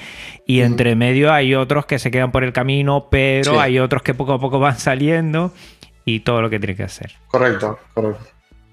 y 0.47 0.61
entre 0.61 0.95
medio 0.97 1.33
hay 1.33 1.55
otros 1.55 1.87
que 1.87 1.99
se 1.99 2.11
quedan 2.11 2.33
por 2.33 2.45
el 2.45 2.53
camino, 2.53 3.09
pero 3.11 3.61
hay 3.61 3.79
otros 3.79 4.03
que 4.03 4.15
poco 4.15 4.33
a 4.33 4.41
poco 4.41 4.59
van 4.59 4.79
saliendo 4.79 5.53
y 6.05 6.21
todo 6.21 6.41
lo 6.43 6.51
que 6.51 6.59
tiene 6.59 6.77
que 6.77 6.85
hacer. 6.85 7.13
Correcto, 7.29 7.79
correcto. 7.93 8.25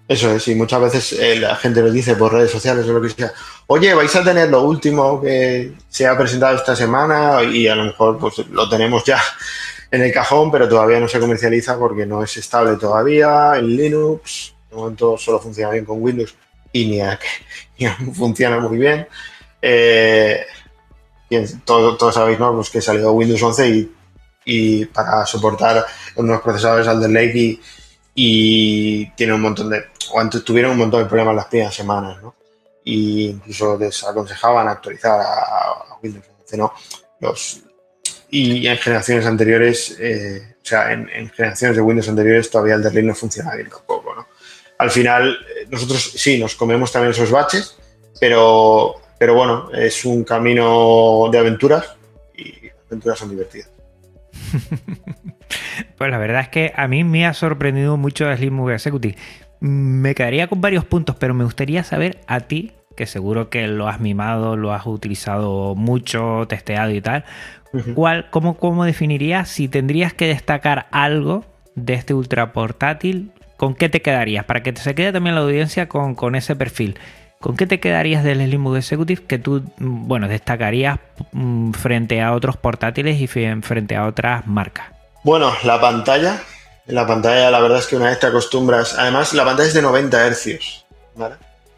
Eso 0.07 0.29
es, 0.31 0.47
y 0.49 0.55
muchas 0.55 0.81
veces 0.81 1.13
eh, 1.13 1.39
la 1.39 1.55
gente 1.55 1.81
lo 1.81 1.89
dice 1.89 2.15
por 2.15 2.33
redes 2.33 2.51
sociales 2.51 2.85
o 2.85 2.91
lo 2.91 3.01
que 3.01 3.09
sea. 3.09 3.31
Oye, 3.67 3.93
vais 3.93 4.13
a 4.15 4.23
tener 4.23 4.49
lo 4.49 4.63
último 4.63 5.21
que 5.21 5.71
se 5.87 6.05
ha 6.05 6.17
presentado 6.17 6.55
esta 6.57 6.75
semana 6.75 7.41
y 7.43 7.67
a 7.67 7.75
lo 7.75 7.85
mejor 7.85 8.17
pues 8.17 8.39
lo 8.49 8.67
tenemos 8.67 9.05
ya 9.05 9.21
en 9.89 10.01
el 10.01 10.11
cajón, 10.11 10.51
pero 10.51 10.67
todavía 10.67 10.99
no 10.99 11.07
se 11.07 11.19
comercializa 11.19 11.77
porque 11.77 12.05
no 12.05 12.23
es 12.23 12.35
estable 12.35 12.75
todavía 12.77 13.53
en 13.55 13.75
Linux 13.75 14.53
de 14.71 14.77
momento 14.77 15.17
solo 15.17 15.39
funciona 15.39 15.71
bien 15.71 15.85
con 15.85 16.01
Windows 16.01 16.33
y 16.71 16.85
ni, 16.85 17.01
funciona 18.13 18.59
muy 18.59 18.77
bien. 18.77 19.07
Eh, 19.61 20.45
todos, 21.65 22.13
sabéis 22.13 22.39
¿no? 22.39 22.53
pues 22.55 22.69
que 22.69 22.81
salió 22.81 23.11
Windows 23.11 23.41
11 23.43 23.89
y, 24.45 24.85
para 24.85 25.25
soportar 25.25 25.85
unos 26.15 26.41
procesadores 26.41 26.87
Alder 26.87 27.09
Lake 27.09 27.37
y, 27.37 27.61
y 28.15 29.05
tiene 29.11 29.33
un 29.33 29.41
montón 29.41 29.69
de, 29.69 29.85
tuvieron 30.45 30.71
un 30.71 30.79
montón 30.79 31.03
de 31.03 31.09
problemas 31.09 31.35
las 31.35 31.45
primeras 31.45 31.75
semanas, 31.75 32.21
¿no? 32.21 32.35
Y 32.83 33.27
incluso 33.27 33.77
les 33.77 34.03
aconsejaban 34.03 34.67
actualizar 34.67 35.21
a, 35.21 35.97
Windows 36.01 36.25
11, 36.41 36.57
¿no? 36.57 36.73
Y 38.31 38.65
en 38.65 38.77
generaciones 38.77 39.25
anteriores, 39.25 39.97
eh, 39.99 40.55
o 40.61 40.65
sea, 40.65 40.91
en, 40.91 41.07
generaciones 41.29 41.75
de 41.75 41.81
Windows 41.81 42.09
anteriores 42.09 42.49
todavía 42.49 42.75
el 42.75 42.83
Lake 42.83 43.03
no 43.03 43.13
funciona 43.13 43.53
bien 43.55 43.69
tampoco, 43.69 44.15
¿no? 44.15 44.20
Al 44.81 44.89
final 44.89 45.37
eh, 45.47 45.67
nosotros 45.69 46.13
sí 46.15 46.39
nos 46.39 46.55
comemos 46.55 46.91
también 46.91 47.11
esos 47.11 47.29
baches, 47.29 47.77
pero, 48.19 48.95
pero 49.19 49.35
bueno, 49.35 49.69
es 49.71 50.05
un 50.05 50.23
camino 50.23 51.29
de 51.31 51.37
aventuras 51.37 51.95
y 52.35 52.65
las 52.65 52.87
aventuras 52.87 53.19
son 53.19 53.29
divertidas. 53.29 53.69
pues 55.97 56.09
la 56.09 56.17
verdad 56.17 56.41
es 56.41 56.49
que 56.49 56.73
a 56.75 56.87
mí 56.87 57.03
me 57.03 57.27
ha 57.27 57.35
sorprendido 57.35 57.95
mucho 57.95 58.35
Slim 58.35 58.55
Movie 58.55 58.73
Executive. 58.73 59.15
Me 59.59 60.15
quedaría 60.15 60.47
con 60.47 60.61
varios 60.61 60.83
puntos, 60.83 61.15
pero 61.15 61.35
me 61.35 61.43
gustaría 61.43 61.83
saber 61.83 62.19
a 62.25 62.39
ti, 62.39 62.71
que 62.95 63.05
seguro 63.05 63.51
que 63.51 63.67
lo 63.67 63.87
has 63.87 63.99
mimado, 63.99 64.57
lo 64.57 64.73
has 64.73 64.87
utilizado 64.87 65.75
mucho, 65.75 66.47
testeado 66.49 66.89
y 66.89 67.01
tal, 67.01 67.23
¿cuál, 67.93 68.31
cómo, 68.31 68.57
¿cómo 68.57 68.83
definirías 68.83 69.47
si 69.47 69.67
tendrías 69.67 70.15
que 70.15 70.25
destacar 70.25 70.87
algo 70.89 71.45
de 71.75 71.93
este 71.93 72.15
ultra 72.15 72.51
portátil 72.51 73.31
¿con 73.61 73.75
qué 73.75 73.89
te 73.89 74.01
quedarías? 74.01 74.43
Para 74.45 74.63
que 74.63 74.75
se 74.75 74.95
quede 74.95 75.13
también 75.13 75.35
la 75.35 75.41
audiencia 75.41 75.87
con, 75.87 76.33
ese 76.33 76.55
perfil. 76.55 76.97
¿Con 77.39 77.55
qué 77.55 77.67
te 77.67 77.79
quedarías 77.79 78.23
del 78.23 78.39
Slimbook 78.39 78.77
Executive 78.77 79.21
que 79.27 79.37
tú, 79.37 79.61
mm, 79.77 80.07
bueno, 80.07 80.27
destacarías 80.27 80.97
mm, 81.31 81.73
frente 81.73 82.23
a 82.23 82.33
otros 82.33 82.57
portátiles 82.57 83.21
y 83.21 83.27
frente 83.27 83.95
a 83.95 84.07
otras 84.07 84.47
marcas? 84.47 84.87
Bueno, 85.23 85.53
la 85.63 85.79
pantalla. 85.79 86.41
La 86.87 87.05
pantalla, 87.05 87.51
la 87.51 87.59
verdad 87.59 87.77
es 87.77 87.85
que 87.85 87.95
una 87.97 88.07
vez 88.07 88.19
te 88.19 88.25
acostumbras. 88.25 88.97
Además, 88.97 89.31
la 89.35 89.45
pantalla 89.45 89.67
es 89.67 89.75
de 89.75 89.83
90 89.83 90.31
Hz. 90.31 90.47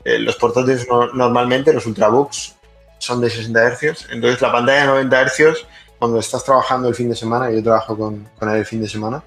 Eh, 0.06 0.20
los 0.20 0.38
portátiles 0.38 0.88
normalmente, 1.14 1.74
los 1.74 1.86
Ultrabooks, 1.86 2.56
son 2.98 3.20
de 3.20 3.30
60 3.30 3.72
Hz. 3.72 4.08
Entonces, 4.10 4.42
la 4.42 4.54
pantalla 4.54 4.80
de 4.80 4.88
90 4.88 5.26
Hz, 5.26 5.68
cuando 6.00 6.20
estás 6.20 6.46
trabajando 6.46 6.88
el 6.88 6.96
fin 6.96 7.10
de 7.10 7.16
semana, 7.18 7.52
yo 7.52 7.62
trabajo 7.62 7.98
con, 7.98 8.30
con 8.40 8.50
él 8.50 8.60
el 8.60 8.66
fin 8.66 8.82
de 8.82 8.88
semana, 8.88 9.22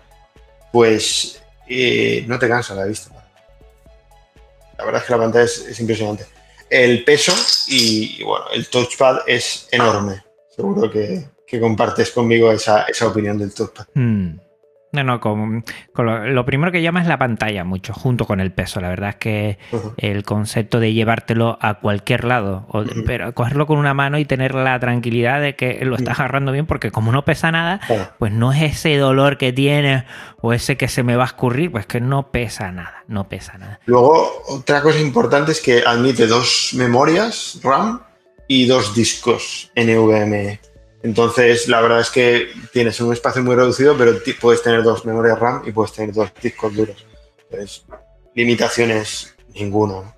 pues 0.72 1.42
no 2.26 2.38
te 2.38 2.48
cansa 2.48 2.74
la 2.74 2.84
vista. 2.84 3.10
La 4.78 4.84
verdad 4.84 5.00
es 5.00 5.06
que 5.06 5.12
la 5.12 5.18
pantalla 5.18 5.44
es, 5.44 5.80
impresionante. 5.80 6.26
El 6.68 7.04
peso 7.04 7.32
y, 7.68 8.22
bueno, 8.22 8.46
el 8.52 8.68
touchpad 8.68 9.20
es 9.26 9.68
enorme. 9.70 10.22
Seguro 10.54 10.90
que, 10.90 11.28
compartes 11.60 12.10
conmigo 12.10 12.50
esa, 12.52 12.86
opinión 13.04 13.38
del 13.38 13.54
touchpad. 13.54 13.86
Hmm. 13.94 14.38
No, 14.92 15.02
no, 15.04 15.20
con, 15.20 15.64
lo, 15.96 16.46
primero 16.46 16.72
que 16.72 16.80
llama 16.80 17.02
es 17.02 17.08
la 17.08 17.18
pantalla 17.18 17.64
mucho, 17.64 17.92
junto 17.92 18.24
con 18.24 18.40
el 18.40 18.52
peso. 18.52 18.80
La 18.80 18.88
verdad 18.88 19.10
es 19.10 19.16
que 19.16 19.58
el 19.96 20.22
concepto 20.22 20.80
de 20.80 20.92
llevártelo 20.92 21.58
a 21.60 21.74
cualquier 21.80 22.24
lado, 22.24 22.66
pero 23.04 23.34
cogerlo 23.34 23.66
con 23.66 23.78
una 23.78 23.94
mano 23.94 24.18
y 24.18 24.24
tener 24.24 24.54
la 24.54 24.78
tranquilidad 24.78 25.40
de 25.40 25.56
que 25.56 25.84
lo 25.84 25.96
estás 25.96 26.18
agarrando 26.20 26.52
bien, 26.52 26.66
porque 26.66 26.90
como 26.90 27.12
no 27.12 27.24
pesa 27.24 27.50
nada, 27.50 27.80
pues 28.18 28.32
no 28.32 28.52
es 28.52 28.62
ese 28.62 28.96
dolor 28.96 29.38
que 29.38 29.52
tienes 29.52 30.04
o 30.40 30.52
ese 30.52 30.76
que 30.76 30.88
se 30.88 31.02
me 31.02 31.16
va 31.16 31.24
a 31.24 31.26
escurrir, 31.26 31.72
pues 31.72 31.86
que 31.86 32.00
no 32.00 32.30
pesa 32.30 32.70
nada, 32.72 33.04
no 33.08 33.28
pesa 33.28 33.58
nada. 33.58 33.80
Luego, 33.86 34.44
otra 34.48 34.80
cosa 34.82 35.00
importante 35.00 35.52
es 35.52 35.60
que 35.60 35.82
admite 35.84 36.26
dos 36.26 36.70
memorias 36.74 37.60
RAM 37.62 38.00
y 38.48 38.66
dos 38.66 38.94
discos 38.94 39.72
NVMe. 39.74 40.60
Entonces, 41.06 41.68
la 41.68 41.80
verdad 41.80 42.00
es 42.00 42.10
que 42.10 42.48
tienes 42.72 43.00
un 43.00 43.12
espacio 43.12 43.40
muy 43.40 43.54
reducido, 43.54 43.96
pero 43.96 44.12
puedes 44.40 44.60
tener 44.60 44.82
dos 44.82 45.04
memorias 45.04 45.38
RAM 45.38 45.62
y 45.64 45.70
puedes 45.70 45.92
tener 45.92 46.12
dos 46.12 46.32
discos 46.42 46.74
duros. 46.74 47.06
Entonces, 47.48 47.84
limitaciones 48.34 49.36
ninguna. 49.54 50.16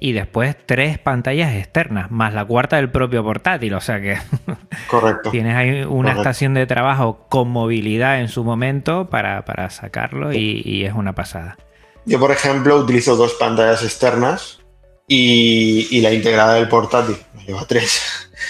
Y 0.00 0.14
después 0.14 0.56
tres 0.66 0.98
pantallas 0.98 1.54
externas, 1.54 2.10
más 2.10 2.34
la 2.34 2.44
cuarta 2.44 2.74
del 2.74 2.90
propio 2.90 3.22
portátil. 3.22 3.72
O 3.74 3.80
sea 3.80 4.00
que 4.00 4.18
Correcto. 4.88 5.30
tienes 5.30 5.54
ahí 5.54 5.84
una 5.84 6.10
estación 6.10 6.54
de 6.54 6.66
trabajo 6.66 7.28
con 7.28 7.48
movilidad 7.48 8.18
en 8.18 8.26
su 8.26 8.42
momento 8.42 9.08
para, 9.08 9.70
sacarlo 9.70 10.32
y, 10.32 10.84
es 10.84 10.92
una 10.92 11.14
pasada. 11.14 11.56
Yo, 12.04 12.18
por 12.18 12.32
ejemplo, 12.32 12.76
utilizo 12.78 13.14
dos 13.14 13.34
pantallas 13.34 13.84
externas 13.84 14.58
y, 15.06 16.00
la 16.00 16.12
integrada 16.12 16.54
del 16.54 16.68
portátil 16.68 17.16
no 17.32 17.42
lleva 17.42 17.64
tres. 17.64 18.02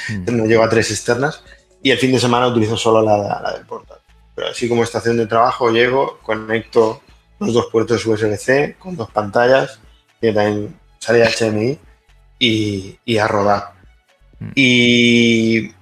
Mm. 0.08 0.24
no 0.38 0.46
lleva 0.46 0.70
tres 0.70 0.90
externas 0.90 1.44
y 1.86 1.92
el 1.92 1.98
fin 1.98 2.10
de 2.10 2.18
semana 2.18 2.48
utilizo 2.48 2.76
solo 2.76 3.00
la, 3.00 3.52
del 3.52 3.64
portátil. 3.64 4.02
Pero 4.34 4.48
así 4.48 4.68
como 4.68 4.82
estación 4.82 5.16
de 5.18 5.28
trabajo 5.28 5.70
llego, 5.70 6.18
conecto 6.20 7.00
los 7.38 7.54
dos 7.54 7.66
puertos 7.66 8.04
USB-C 8.04 8.74
con 8.76 8.96
dos 8.96 9.08
pantallas, 9.12 9.78
que 10.20 10.32
también 10.32 10.76
sale 10.98 11.24
HDMI 11.24 11.78
y, 12.40 13.18
a 13.18 13.28
rodar. 13.28 13.74
Mm. 14.40 14.50
Y 14.56 15.72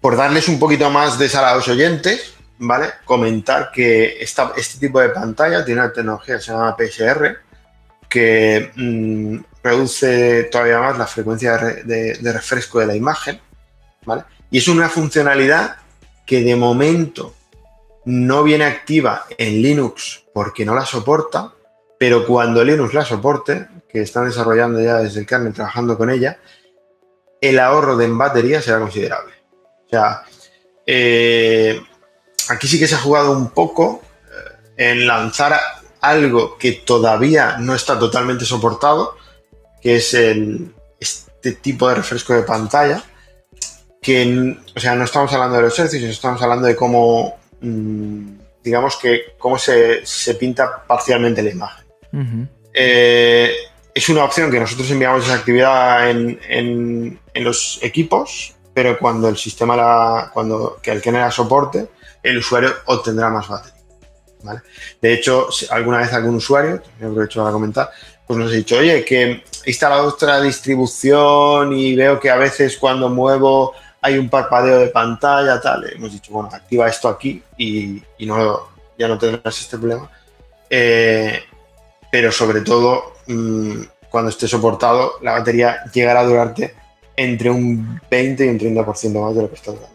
por 0.00 0.16
darles 0.16 0.48
un 0.48 0.58
poquito 0.58 0.88
más 0.88 1.18
de 1.18 1.28
sal 1.28 1.44
a 1.44 1.56
los 1.56 1.68
oyentes, 1.68 2.36
¿vale? 2.56 2.86
Comentar 3.04 3.72
que 3.72 4.16
esta, 4.22 4.54
este 4.56 4.86
tipo 4.86 4.98
de 4.98 5.10
pantalla 5.10 5.62
tiene 5.62 5.82
una 5.82 5.92
tecnología 5.92 6.36
que 6.36 6.42
se 6.42 6.52
llama 6.52 6.74
PSR, 6.74 7.36
que 8.08 8.72
mm, 8.74 9.36
reduce 9.62 10.44
todavía 10.44 10.78
más 10.78 10.96
la 10.96 11.06
frecuencia 11.06 11.58
de, 11.58 12.14
de, 12.14 12.32
refresco 12.32 12.78
de 12.78 12.86
la 12.86 12.96
imagen, 12.96 13.38
¿vale? 14.06 14.24
Y 14.50 14.58
es 14.58 14.68
una 14.68 14.88
funcionalidad 14.88 15.76
que 16.26 16.42
de 16.42 16.56
momento 16.56 17.34
no 18.04 18.42
viene 18.42 18.64
activa 18.64 19.24
en 19.38 19.62
Linux 19.62 20.24
porque 20.32 20.64
no 20.64 20.74
la 20.74 20.86
soporta, 20.86 21.52
pero 21.98 22.26
cuando 22.26 22.64
Linux 22.64 22.94
la 22.94 23.04
soporte, 23.04 23.68
que 23.88 24.02
están 24.02 24.26
desarrollando 24.26 24.80
ya 24.80 24.98
desde 24.98 25.20
el 25.20 25.26
kernel 25.26 25.52
trabajando 25.52 25.98
con 25.98 26.10
ella, 26.10 26.38
el 27.40 27.58
ahorro 27.58 27.96
de 27.96 28.04
en 28.06 28.18
batería 28.18 28.62
será 28.62 28.78
considerable. 28.78 29.34
O 29.86 29.88
sea, 29.90 30.22
eh, 30.86 31.80
aquí 32.48 32.68
sí 32.68 32.78
que 32.78 32.86
se 32.86 32.94
ha 32.94 32.98
jugado 32.98 33.32
un 33.32 33.50
poco 33.50 34.02
eh, 34.76 34.90
en 34.90 35.06
lanzar 35.06 35.58
algo 36.00 36.56
que 36.58 36.72
todavía 36.72 37.58
no 37.58 37.74
está 37.74 37.98
totalmente 37.98 38.44
soportado, 38.44 39.16
que 39.82 39.96
es 39.96 40.14
el, 40.14 40.74
este 40.98 41.52
tipo 41.52 41.88
de 41.88 41.96
refresco 41.96 42.34
de 42.34 42.42
pantalla, 42.42 43.02
que, 44.00 44.56
o 44.74 44.80
sea, 44.80 44.94
no 44.94 45.04
estamos 45.04 45.32
hablando 45.32 45.56
de 45.56 45.62
los 45.62 45.78
hercios, 45.78 46.02
estamos 46.02 46.40
hablando 46.42 46.66
de 46.66 46.74
cómo, 46.74 47.38
mm, 47.60 48.32
digamos 48.62 48.96
que, 48.96 49.34
cómo 49.38 49.58
se, 49.58 50.02
pinta 50.38 50.82
parcialmente 50.86 51.42
la 51.42 51.50
imagen. 51.50 52.48
Eh, 52.72 53.52
es 53.94 54.08
una 54.08 54.24
opción 54.24 54.50
que 54.50 54.60
nosotros 54.60 54.90
enviamos 54.90 55.24
esa 55.24 55.34
actividad 55.34 56.10
en, 56.10 57.18
los 57.34 57.78
equipos, 57.82 58.54
pero 58.72 58.98
cuando 58.98 59.28
el 59.28 59.36
sistema 59.36 59.76
la, 59.76 60.30
cuando 60.32 60.78
que 60.82 60.92
el 60.92 61.02
que 61.02 61.12
la 61.12 61.30
soporte, 61.30 61.88
el 62.22 62.38
usuario 62.38 62.72
obtendrá 62.86 63.28
más 63.30 63.48
batería. 63.48 63.80
De 65.00 65.12
hecho, 65.12 65.48
alguna 65.70 65.98
vez 65.98 66.12
algún 66.12 66.36
usuario, 66.36 66.82
me 66.98 67.06
aprovecho 67.06 67.40
para 67.40 67.52
comentar, 67.52 67.90
pues 68.26 68.38
nos 68.38 68.50
ha 68.50 68.54
dicho, 68.54 68.78
oye, 68.78 69.04
que 69.04 69.22
he 69.22 69.42
instalado 69.66 70.08
otra 70.08 70.40
distribución 70.40 71.72
y 71.72 71.94
veo 71.94 72.18
que 72.18 72.30
a 72.30 72.36
veces 72.36 72.76
cuando 72.76 73.08
muevo 73.08 73.74
hay 74.02 74.18
un 74.18 74.28
parpadeo 74.28 74.78
de 74.78 74.88
pantalla, 74.88 75.60
tal. 75.60 75.90
Hemos 75.92 76.12
dicho, 76.12 76.32
bueno, 76.32 76.48
activa 76.52 76.88
esto 76.88 77.08
aquí 77.08 77.42
y, 77.56 78.02
no, 78.20 78.68
ya 78.98 79.08
no 79.08 79.18
tendrás 79.18 79.60
este 79.60 79.78
problema. 79.78 80.10
Eh, 80.68 81.40
pero 82.10 82.32
sobre 82.32 82.60
todo, 82.62 83.14
mm, 83.26 83.82
cuando 84.10 84.30
esté 84.30 84.48
soportado, 84.48 85.14
la 85.22 85.32
batería 85.32 85.84
llegará 85.92 86.20
a 86.20 86.24
durarte 86.24 86.74
entre 87.16 87.50
un 87.50 88.00
20 88.10 88.46
y 88.46 88.48
un 88.48 88.58
30% 88.58 89.20
más 89.20 89.34
de 89.34 89.42
lo 89.42 89.48
que 89.48 89.56
está 89.56 89.72
durando. 89.72 89.89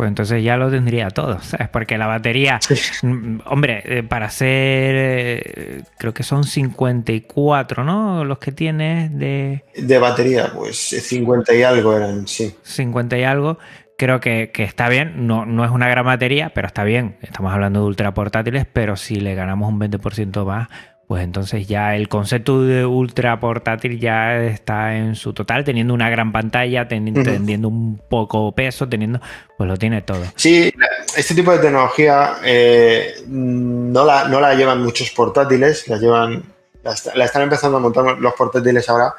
Pues 0.00 0.08
entonces 0.08 0.42
ya 0.42 0.56
lo 0.56 0.70
tendría 0.70 1.10
todo, 1.10 1.38
¿sabes? 1.42 1.68
Porque 1.68 1.98
la 1.98 2.06
batería, 2.06 2.58
mm, 3.02 3.40
hombre, 3.44 3.82
eh, 3.84 4.02
para 4.02 4.28
hacer, 4.28 4.48
eh, 4.48 5.82
creo 5.98 6.14
que 6.14 6.22
son 6.22 6.44
54, 6.44 7.84
¿no? 7.84 8.24
Los 8.24 8.38
que 8.38 8.50
tienes 8.50 9.14
de... 9.18 9.62
De 9.76 9.98
batería, 9.98 10.52
pues 10.54 10.78
50 10.78 11.54
y 11.54 11.62
algo 11.64 11.94
eran, 11.94 12.26
sí. 12.26 12.54
50 12.62 13.18
y 13.18 13.24
algo. 13.24 13.58
Creo 13.98 14.20
que, 14.20 14.50
está 14.54 14.88
bien, 14.88 15.26
no, 15.26 15.44
no 15.44 15.66
es 15.66 15.70
una 15.70 15.90
gran 15.90 16.06
batería, 16.06 16.50
pero 16.54 16.66
está 16.66 16.82
bien. 16.82 17.18
Estamos 17.20 17.52
hablando 17.52 17.80
de 17.80 17.86
ultra 17.86 18.14
portátiles, 18.14 18.64
pero 18.72 18.96
si 18.96 19.16
le 19.16 19.34
ganamos 19.34 19.68
un 19.68 19.78
20% 19.78 20.46
más, 20.46 20.68
pues 21.10 21.24
entonces 21.24 21.66
ya 21.66 21.96
el 21.96 22.08
concepto 22.08 22.62
de 22.62 22.86
ultra 22.86 23.40
portátil 23.40 23.98
ya 23.98 24.44
está 24.44 24.94
en 24.94 25.16
su 25.16 25.32
total, 25.32 25.64
teniendo 25.64 25.92
una 25.92 26.08
gran 26.08 26.30
pantalla, 26.30 26.86
teniendo 26.86 27.66
un 27.66 28.00
poco 28.08 28.52
peso, 28.54 28.88
teniendo, 28.88 29.20
pues 29.58 29.68
lo 29.68 29.76
tiene 29.76 30.02
todo. 30.02 30.22
Sí, 30.36 30.72
este 31.16 31.34
tipo 31.34 31.50
de 31.50 31.58
tecnología 31.58 32.36
eh, 32.44 33.24
no, 33.26 34.04
la, 34.04 34.28
no 34.28 34.40
la 34.40 34.54
llevan 34.54 34.84
muchos 34.84 35.10
portátiles, 35.10 35.88
la 35.88 35.96
llevan, 35.96 36.44
la, 36.84 37.24
están 37.24 37.42
empezando 37.42 37.78
a 37.78 37.80
montar 37.80 38.16
los 38.20 38.34
portátiles 38.34 38.88
ahora, 38.88 39.12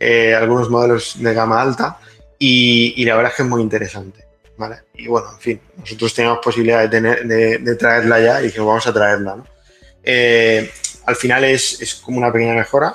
eh, 0.00 0.34
algunos 0.34 0.68
modelos 0.68 1.14
de 1.22 1.32
gama 1.32 1.62
alta, 1.62 1.96
y, 2.40 3.04
la 3.04 3.14
verdad 3.14 3.30
es 3.30 3.36
que 3.36 3.42
es 3.44 3.48
muy 3.48 3.62
interesante. 3.62 4.24
¿vale? 4.56 4.78
Y 4.94 5.06
bueno, 5.06 5.28
en 5.32 5.38
fin, 5.38 5.60
nosotros 5.76 6.12
teníamos 6.12 6.40
posibilidad 6.42 6.80
de, 6.80 6.88
tener, 6.88 7.24
de, 7.24 7.76
traerla 7.76 8.18
ya 8.18 8.40
y 8.40 8.46
dijimos, 8.46 8.66
vamos 8.66 8.86
a 8.88 8.92
traerla. 8.92 9.36
¿no? 9.36 9.46
Eh, 10.02 10.68
al 11.10 11.16
final 11.16 11.44
es, 11.44 12.00
como 12.04 12.18
una 12.18 12.32
pequeña 12.32 12.54
mejora. 12.54 12.94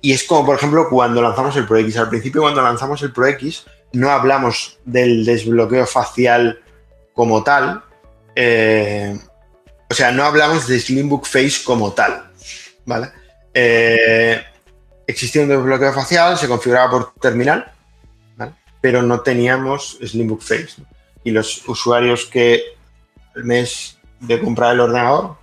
Y 0.00 0.12
es 0.12 0.24
como, 0.24 0.46
por 0.46 0.56
ejemplo, 0.56 0.88
cuando 0.88 1.22
lanzamos 1.22 1.56
el 1.56 1.66
Pro 1.66 1.78
X. 1.78 1.96
Al 1.96 2.08
principio, 2.08 2.42
cuando 2.42 2.62
lanzamos 2.62 3.02
el 3.02 3.12
Pro 3.12 3.26
X, 3.26 3.64
no 3.92 4.10
hablamos 4.10 4.78
del 4.84 5.24
desbloqueo 5.24 5.86
facial 5.86 6.60
como 7.14 7.42
tal. 7.42 7.82
Eh, 8.34 9.18
o 9.90 9.94
sea, 9.94 10.12
no 10.12 10.24
hablamos 10.24 10.66
de 10.66 10.80
Slimbook 10.80 11.26
Face 11.26 11.62
como 11.64 11.92
tal. 11.92 12.30
¿Vale? 12.84 13.10
Eh, 13.54 14.42
existía 15.06 15.42
un 15.42 15.48
desbloqueo 15.48 15.92
facial, 15.92 16.36
se 16.38 16.48
configuraba 16.48 16.90
por 16.90 17.14
terminal, 17.14 17.72
pero 18.80 19.02
no 19.02 19.20
teníamos 19.20 19.98
Slimbook 20.02 20.42
Face. 20.42 20.82
Y 21.24 21.30
los 21.30 21.66
usuarios 21.68 22.26
que 22.26 22.62
el 23.34 23.44
mes 23.44 23.98
de 24.20 24.40
comprar 24.40 24.74
el 24.74 24.80
ordenador 24.80 25.41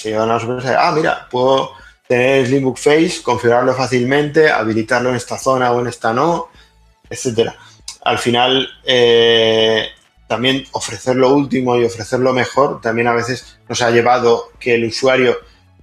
se 0.00 0.10
llevan 0.10 0.30
a 0.30 0.34
la 0.34 0.40
sorpresa 0.40 0.70
de, 0.70 0.76
ah, 0.76 0.92
mira, 0.92 1.28
puedo 1.30 1.72
tener 2.08 2.46
Slimbook 2.46 2.78
Face, 2.78 3.22
configurarlo 3.22 3.74
fácilmente, 3.74 4.50
habilitarlo 4.50 5.10
en 5.10 5.16
esta 5.16 5.38
zona 5.38 5.70
o 5.72 5.80
en 5.80 5.88
esta 5.88 6.12
no, 6.12 6.48
etcétera. 7.08 7.56
Al 8.02 8.18
final, 8.18 8.68
eh, 8.84 9.88
también 10.26 10.64
ofrecer 10.72 11.16
lo 11.16 11.34
último 11.34 11.76
y 11.76 11.84
ofrecer 11.84 12.20
lo 12.20 12.32
mejor 12.32 12.80
también 12.80 13.08
a 13.08 13.12
veces 13.12 13.58
nos 13.68 13.82
ha 13.82 13.90
llevado 13.90 14.52
que 14.58 14.76
el 14.76 14.84
usuario 14.84 15.36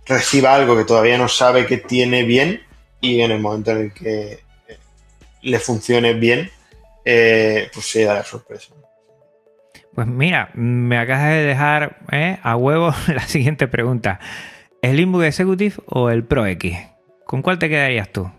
reciba 0.06 0.56
algo 0.56 0.76
que 0.76 0.86
todavía 0.86 1.18
no 1.18 1.28
sabe 1.28 1.66
que 1.66 1.78
tiene 1.78 2.24
bien 2.24 2.64
y 3.02 3.22
en 3.22 3.32
el 3.32 3.40
momento 3.40 3.72
en 3.72 3.78
el 3.78 3.94
que 3.94 4.40
le 5.44 5.60
funcione 5.60 6.14
bien, 6.14 6.50
eh, 7.06 7.70
pues 7.74 7.86
se 7.86 8.04
da 8.04 8.16
la 8.16 8.24
sorpresa. 8.24 8.70
Pues 9.98 10.06
mira, 10.06 10.52
me 10.54 11.00
acabas 11.00 11.30
de 11.32 11.42
dejar 11.42 11.98
eh, 12.12 12.38
a 12.44 12.56
huevo 12.56 12.94
la 13.08 13.28
siguiente 13.28 13.68
pregunta. 13.68 14.20
¿El 14.84 14.98
Limbo 14.98 15.24
Executive 15.24 15.74
o 15.88 16.12
el 16.12 16.24
Pro 16.24 16.46
X? 16.46 16.78
¿Con 17.26 17.42
cuál 17.42 17.58
te 17.58 17.68
quedarías 17.68 18.08
tú? 18.12 18.30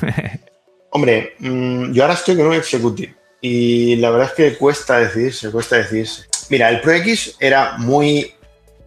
Hombre, 0.92 1.34
mm, 1.40 1.90
yo 1.90 2.04
ahora 2.04 2.14
estoy 2.14 2.36
con 2.36 2.46
un 2.46 2.54
Executive 2.54 3.16
y 3.40 3.96
la 3.96 4.10
verdad 4.10 4.28
es 4.28 4.34
que 4.34 4.56
cuesta 4.56 5.00
decidirse, 5.00 5.50
cuesta 5.50 5.78
decidirse. 5.78 6.26
Mira, 6.50 6.68
el 6.68 6.80
Pro 6.82 6.92
X 6.92 7.36
era 7.40 7.76
muy 7.78 8.34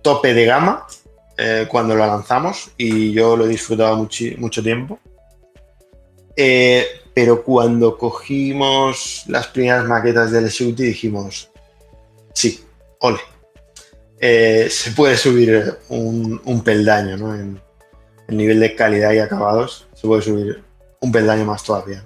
tope 0.01 0.33
de 0.33 0.45
gama 0.45 0.87
eh, 1.37 1.65
cuando 1.67 1.95
lo 1.95 2.07
lanzamos 2.07 2.71
y 2.77 3.11
yo 3.11 3.35
lo 3.35 3.43
he 3.43 3.49
disfrutado 3.49 3.97
mucho 4.37 4.63
tiempo. 4.63 5.01
Eh, 6.37 6.87
pero 7.13 7.43
cuando 7.43 7.97
cogimos 7.97 9.25
las 9.27 9.47
primeras 9.47 9.85
maquetas 9.85 10.31
del 10.31 10.45
Executive 10.45 10.87
dijimos, 10.87 11.50
sí, 12.33 12.63
ole. 12.99 13.19
Eh, 14.19 14.67
se 14.69 14.91
puede 14.91 15.17
subir 15.17 15.79
un, 15.89 16.61
peldaño, 16.63 17.17
¿no? 17.17 17.33
En 17.33 17.59
el 18.27 18.37
nivel 18.37 18.59
de 18.59 18.75
calidad 18.75 19.13
y 19.13 19.19
acabados, 19.19 19.87
se 19.95 20.07
puede 20.07 20.21
subir 20.21 20.63
un 20.99 21.11
peldaño 21.11 21.43
más 21.45 21.63
todavía. 21.63 22.03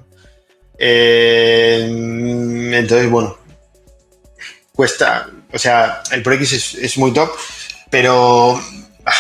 Eh, 0.78 1.86
entonces, 2.74 3.10
bueno, 3.10 3.38
cuesta, 4.74 5.30
o 5.52 5.58
sea, 5.58 6.02
el 6.12 6.24
Pro 6.24 6.34
X 6.36 6.76
es, 6.76 6.98
muy 6.98 7.14
top, 7.14 7.32
pero 7.90 8.56
ah, 9.06 9.12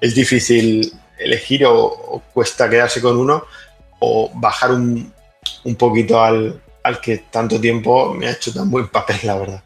es 0.00 0.14
difícil 0.14 0.92
elegir 1.18 1.66
o, 1.66 2.22
cuesta 2.32 2.70
quedarse 2.70 3.02
con 3.02 3.18
uno 3.18 3.44
o 3.98 4.30
bajar 4.34 4.72
un, 4.72 5.12
poquito 5.76 6.22
al, 6.22 6.60
al 6.82 7.00
que 7.00 7.18
tanto 7.30 7.60
tiempo 7.60 8.14
me 8.14 8.28
ha 8.28 8.32
hecho 8.32 8.52
tan 8.52 8.70
buen 8.70 8.88
papel, 8.88 9.18
la 9.24 9.36
verdad. 9.36 9.62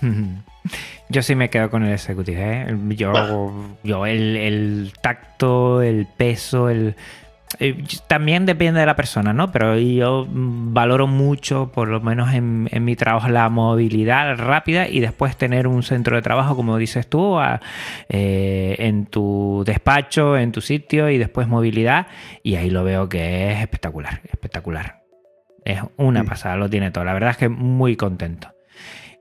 Yo 1.08 1.22
sí 1.22 1.34
me 1.34 1.48
quedo 1.50 1.70
con 1.70 1.84
el 1.84 1.92
Executive. 1.92 2.40
¿eh? 2.40 2.76
Yo, 2.90 3.52
yo 3.82 4.06
el, 4.06 4.92
tacto, 5.00 5.82
el 5.82 6.06
peso, 6.06 6.68
el. 6.68 6.96
Eh, 7.60 7.82
también 8.06 8.44
depende 8.44 8.80
de 8.80 8.84
la 8.84 8.94
persona, 8.94 9.32
¿no? 9.32 9.50
Pero 9.50 9.78
yo 9.78 10.26
valoro 10.30 11.06
mucho, 11.06 11.72
por 11.72 11.88
lo 11.88 12.02
menos 12.02 12.34
en, 12.34 12.68
mi 12.84 12.94
trabajo, 12.94 13.30
la 13.30 13.48
movilidad 13.48 14.36
rápida 14.36 14.86
y 14.86 15.00
después 15.00 15.34
tener 15.34 15.66
un 15.66 15.82
centro 15.82 16.14
de 16.16 16.20
trabajo, 16.20 16.54
como 16.54 16.76
dices 16.76 17.08
tú, 17.08 17.38
eh, 18.10 18.76
en 18.78 19.06
tu 19.06 19.62
despacho, 19.64 20.36
en 20.36 20.52
tu 20.52 20.60
sitio 20.60 21.08
y 21.08 21.16
después 21.16 21.48
movilidad. 21.48 22.08
Y 22.42 22.56
ahí 22.56 22.68
lo 22.68 22.84
veo 22.84 23.08
que 23.08 23.50
es 23.50 23.60
espectacular, 23.60 24.20
espectacular. 24.30 25.04
Es 25.64 25.80
una 25.96 26.24
pasada, 26.24 26.56
lo 26.56 26.68
tiene 26.68 26.90
todo. 26.90 27.04
La 27.04 27.14
verdad 27.14 27.30
es 27.30 27.38
que 27.38 27.48
muy 27.48 27.96
contento. 27.96 28.57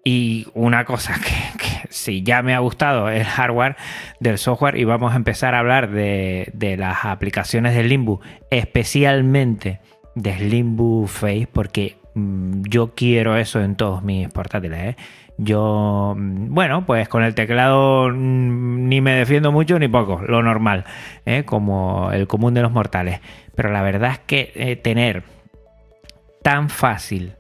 Y 0.04 0.48
una 0.54 0.86
cosa 0.86 1.16
que, 1.20 1.88
si 1.90 2.24
ya 2.24 2.42
me 2.42 2.56
ha 2.56 2.60
gustado 2.60 3.10
el 3.10 3.26
hardware 3.26 3.76
del 4.20 4.38
software 4.38 4.78
y 4.78 4.84
vamos 4.84 5.14
a 5.14 5.18
empezar 5.18 5.54
a 5.54 5.60
hablar 5.60 5.92
de, 5.92 6.76
las 6.78 7.06
aplicaciones 7.06 7.76
de 7.76 7.84
Limbo, 7.84 8.22
especialmente 8.50 9.82
de 10.16 10.40
Limbo 10.40 11.08
Face, 11.08 11.48
porque 11.52 11.98
mm, 12.14 12.64
yo 12.70 12.96
quiero 12.96 13.38
eso 13.38 13.62
en 13.62 13.76
todos 13.76 14.04
mis 14.04 14.30
portátiles. 14.30 14.80
¿eh? 14.80 14.96
Yo, 15.38 16.16
mm, 16.18 16.54
bueno, 16.54 16.86
pues 16.86 17.08
con 17.08 17.24
el 17.24 17.36
teclado 17.36 18.10
mm, 18.10 18.88
ni 18.88 19.02
me 19.02 19.14
defiendo 19.14 19.52
mucho 19.52 19.78
ni 19.78 19.88
poco, 19.88 20.22
lo 20.26 20.42
normal, 20.42 20.86
¿eh? 21.26 21.44
como 21.46 22.12
el 22.12 22.28
común 22.28 22.54
de 22.54 22.62
los 22.62 22.72
mortales. 22.72 23.20
Pero 23.56 23.72
la 23.72 23.82
verdad 23.82 24.12
es 24.14 24.20
que 24.20 24.52
eh, 24.56 24.76
tener 24.76 25.24
tan 26.42 26.70
fácil 26.70 27.37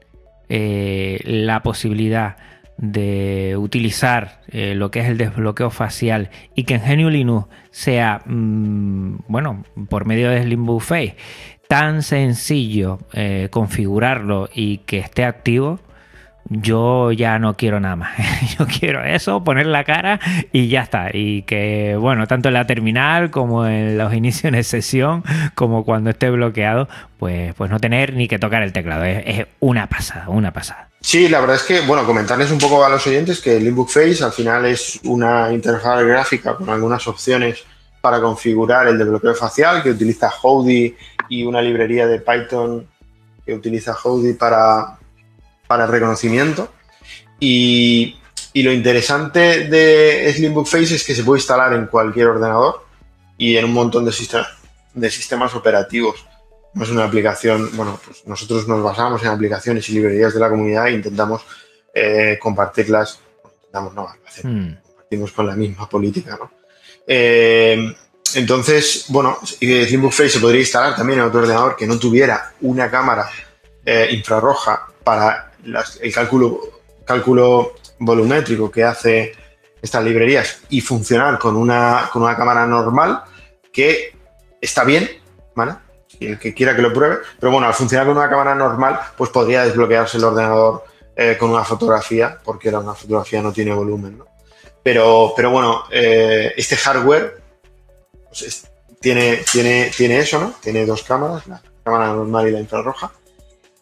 la 0.50 1.62
posibilidad 1.62 2.38
de 2.78 3.56
utilizar 3.58 4.42
eh, 4.50 4.76
lo 4.76 4.92
que 4.92 5.00
es 5.00 5.08
el 5.08 5.18
desbloqueo 5.18 5.72
facial 5.72 6.30
y 6.56 6.64
que 6.64 6.76
en 6.76 6.82
GNU 6.82 7.10
Linux 7.10 7.48
sea, 7.72 8.22
mm, 8.26 9.24
bueno, 9.28 9.64
por 9.90 10.06
medio 10.06 10.30
de 10.30 10.44
Slim 10.44 10.66
tan 11.68 12.02
sencillo 12.02 13.00
eh, 13.14 13.50
configurarlo 13.52 14.50
y 14.54 14.78
que 14.80 15.00
esté 15.00 15.26
activo, 15.26 15.80
yo 16.50 17.12
ya 17.12 17.40
no 17.40 17.56
quiero 17.56 17.80
nada 17.80 17.96
más. 17.96 18.18
Yo 18.58 18.66
quiero 18.66 19.04
eso, 19.04 19.44
poner 19.44 19.66
la 19.66 19.84
cara 19.84 20.20
y 20.52 20.68
ya 20.70 20.82
está. 20.82 21.10
Y 21.14 21.44
que, 21.44 21.96
bueno, 22.00 22.28
tanto 22.28 22.50
en 22.50 22.54
la 22.54 22.66
terminal 22.66 23.32
como 23.32 23.66
en 23.66 23.98
los 23.98 24.14
inicios 24.16 24.54
de 24.54 24.64
sesión, 24.64 25.24
como 25.56 25.84
cuando 25.84 26.10
esté 26.10 26.30
bloqueado, 26.30 26.88
pues, 27.20 27.54
pues 27.56 27.70
no 27.70 27.80
tener 27.80 28.14
ni 28.14 28.28
que 28.28 28.40
tocar 28.40 28.64
el 28.64 28.72
teclado. 28.74 29.04
Es, 29.04 29.48
una 29.60 29.88
pasada, 29.88 30.30
una 30.30 30.52
pasada. 30.52 30.90
Sí, 31.02 31.30
la 31.30 31.40
verdad 31.40 31.58
es 31.58 31.64
que, 31.64 31.82
bueno, 31.82 32.06
comentarles 32.06 32.52
un 32.52 32.58
poco 32.58 32.84
a 32.84 32.90
los 32.90 33.06
oyentes 33.06 33.40
que 33.40 33.58
el 33.58 33.68
Inbook 33.68 33.90
Face 33.90 34.24
al 34.24 34.32
final 34.32 34.66
es 34.66 35.00
una 35.04 35.52
interfaz 35.52 36.04
gráfica 36.04 36.56
con 36.56 36.70
algunas 36.70 37.08
opciones 37.08 37.64
para 38.02 38.22
configurar 38.22 38.88
el 38.88 38.98
desbloqueo 38.98 39.36
facial 39.36 39.84
que 39.84 39.92
utiliza 39.92 40.32
Howdy 40.42 40.96
y 41.30 41.44
una 41.44 41.62
librería 41.62 42.08
de 42.08 42.20
Python 42.20 42.88
que 43.46 43.54
utiliza 43.54 43.96
Howdy 44.02 44.34
para, 44.34 44.98
para 45.68 45.86
el 45.86 45.92
reconocimiento. 45.92 46.72
Y, 47.40 48.18
lo 48.56 48.72
interesante 48.72 49.68
de 49.68 50.34
Slimbook 50.36 50.66
Face 50.66 50.96
es 50.96 51.04
que 51.04 51.14
se 51.14 51.24
puede 51.24 51.40
instalar 51.40 51.74
en 51.74 51.86
cualquier 51.86 52.28
ordenador 52.28 52.86
y 53.38 53.56
en 53.56 53.66
un 53.66 53.74
montón 53.74 54.04
de, 54.04 54.12
de 54.96 55.12
sistemas 55.12 55.54
operativos. 55.54 56.26
No 56.74 56.84
es 56.84 56.90
una 56.90 57.04
aplicación, 57.04 57.70
bueno, 57.78 58.00
pues 58.04 58.26
nosotros 58.26 58.68
nos 58.68 58.82
basamos 58.82 59.22
en 59.22 59.30
aplicaciones 59.30 59.88
y 59.90 59.94
librerías 59.94 60.34
de 60.34 60.40
la 60.40 60.50
comunidad 60.50 60.88
e 60.88 60.94
intentamos 60.94 61.44
eh, 61.94 62.40
compartirlas, 62.42 63.20
intentamos 63.58 63.94
no, 63.94 64.08
hmm. 64.44 64.74
compartimos 64.88 65.32
con 65.34 65.46
la 65.46 65.56
misma 65.56 65.88
política, 65.88 66.38
¿no? 66.40 66.52
Eh, 67.06 67.96
entonces, 68.36 69.06
bueno, 69.10 69.38
Slimbook 69.44 70.12
Face 70.12 70.32
se 70.32 70.40
podría 70.40 70.62
instalar 70.62 70.96
también 70.96 71.20
en 71.20 71.26
otro 71.26 71.40
ordenador 71.40 71.76
que 71.76 71.88
no 71.88 71.98
tuviera 71.98 72.54
una 72.62 72.90
cámara 72.90 73.30
eh, 73.86 74.10
infrarroja 74.12 74.88
para 75.04 75.47
el 76.02 76.14
cálculo, 76.14 76.60
cálculo 77.06 77.74
volumétrico 78.00 78.72
que 78.72 78.84
hace 78.84 79.34
estas 79.82 80.04
librerías 80.04 80.62
y 80.70 80.82
funcionar 80.82 81.38
con 81.40 81.56
una, 81.56 82.10
con 82.12 82.24
una 82.24 82.36
cámara 82.36 82.66
normal 82.66 83.24
que 83.72 84.16
está 84.62 84.84
bien, 84.84 85.10
¿vale? 85.56 85.76
Y 86.20 86.28
el 86.28 86.40
que 86.40 86.54
quiera 86.54 86.76
que 86.76 86.82
lo 86.82 86.94
pruebe, 86.94 87.18
pero 87.40 87.52
bueno, 87.52 87.68
al 87.68 87.74
funcionar 87.74 88.08
con 88.08 88.18
una 88.18 88.30
cámara 88.30 88.56
normal, 88.56 89.00
pues 89.16 89.30
podría 89.30 89.66
desbloquearse 89.66 90.18
el 90.18 90.24
ordenador 90.24 90.84
eh, 91.16 91.38
con 91.40 91.52
una 91.52 91.64
fotografía, 91.64 92.40
porque 92.44 92.70
era 92.70 92.80
una 92.80 92.94
fotografía 92.94 93.42
no 93.42 93.52
tiene 93.52 93.74
volumen, 93.74 94.18
¿no? 94.18 94.26
Pero, 94.82 95.34
pero 95.36 95.52
bueno, 95.52 95.84
eh, 95.92 96.54
este 96.56 96.78
hardware 96.78 97.42
pues 98.30 98.68
tiene, 99.02 99.44
tiene, 99.52 99.92
tiene 99.96 100.20
eso, 100.20 100.40
¿no? 100.40 100.54
Tiene 100.62 100.86
dos 100.86 101.04
cámaras, 101.04 101.46
la 101.48 101.62
cámara 101.84 102.08
normal 102.08 102.48
y 102.48 102.52
la 102.52 102.60
infrarroja. 102.60 103.12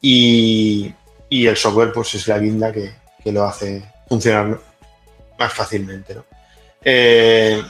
Y, 0.02 0.94
y 1.36 1.48
el 1.48 1.58
software 1.58 1.92
pues 1.92 2.16
es 2.16 2.28
la 2.30 2.40
guinda 2.40 2.72
que, 2.72 2.92
lo 3.26 3.44
hace 3.44 3.84
funcionar 4.08 4.60
más 5.38 5.52
fácilmente. 5.52 6.14
¿no? 6.14 6.24
Eh, 6.84 7.62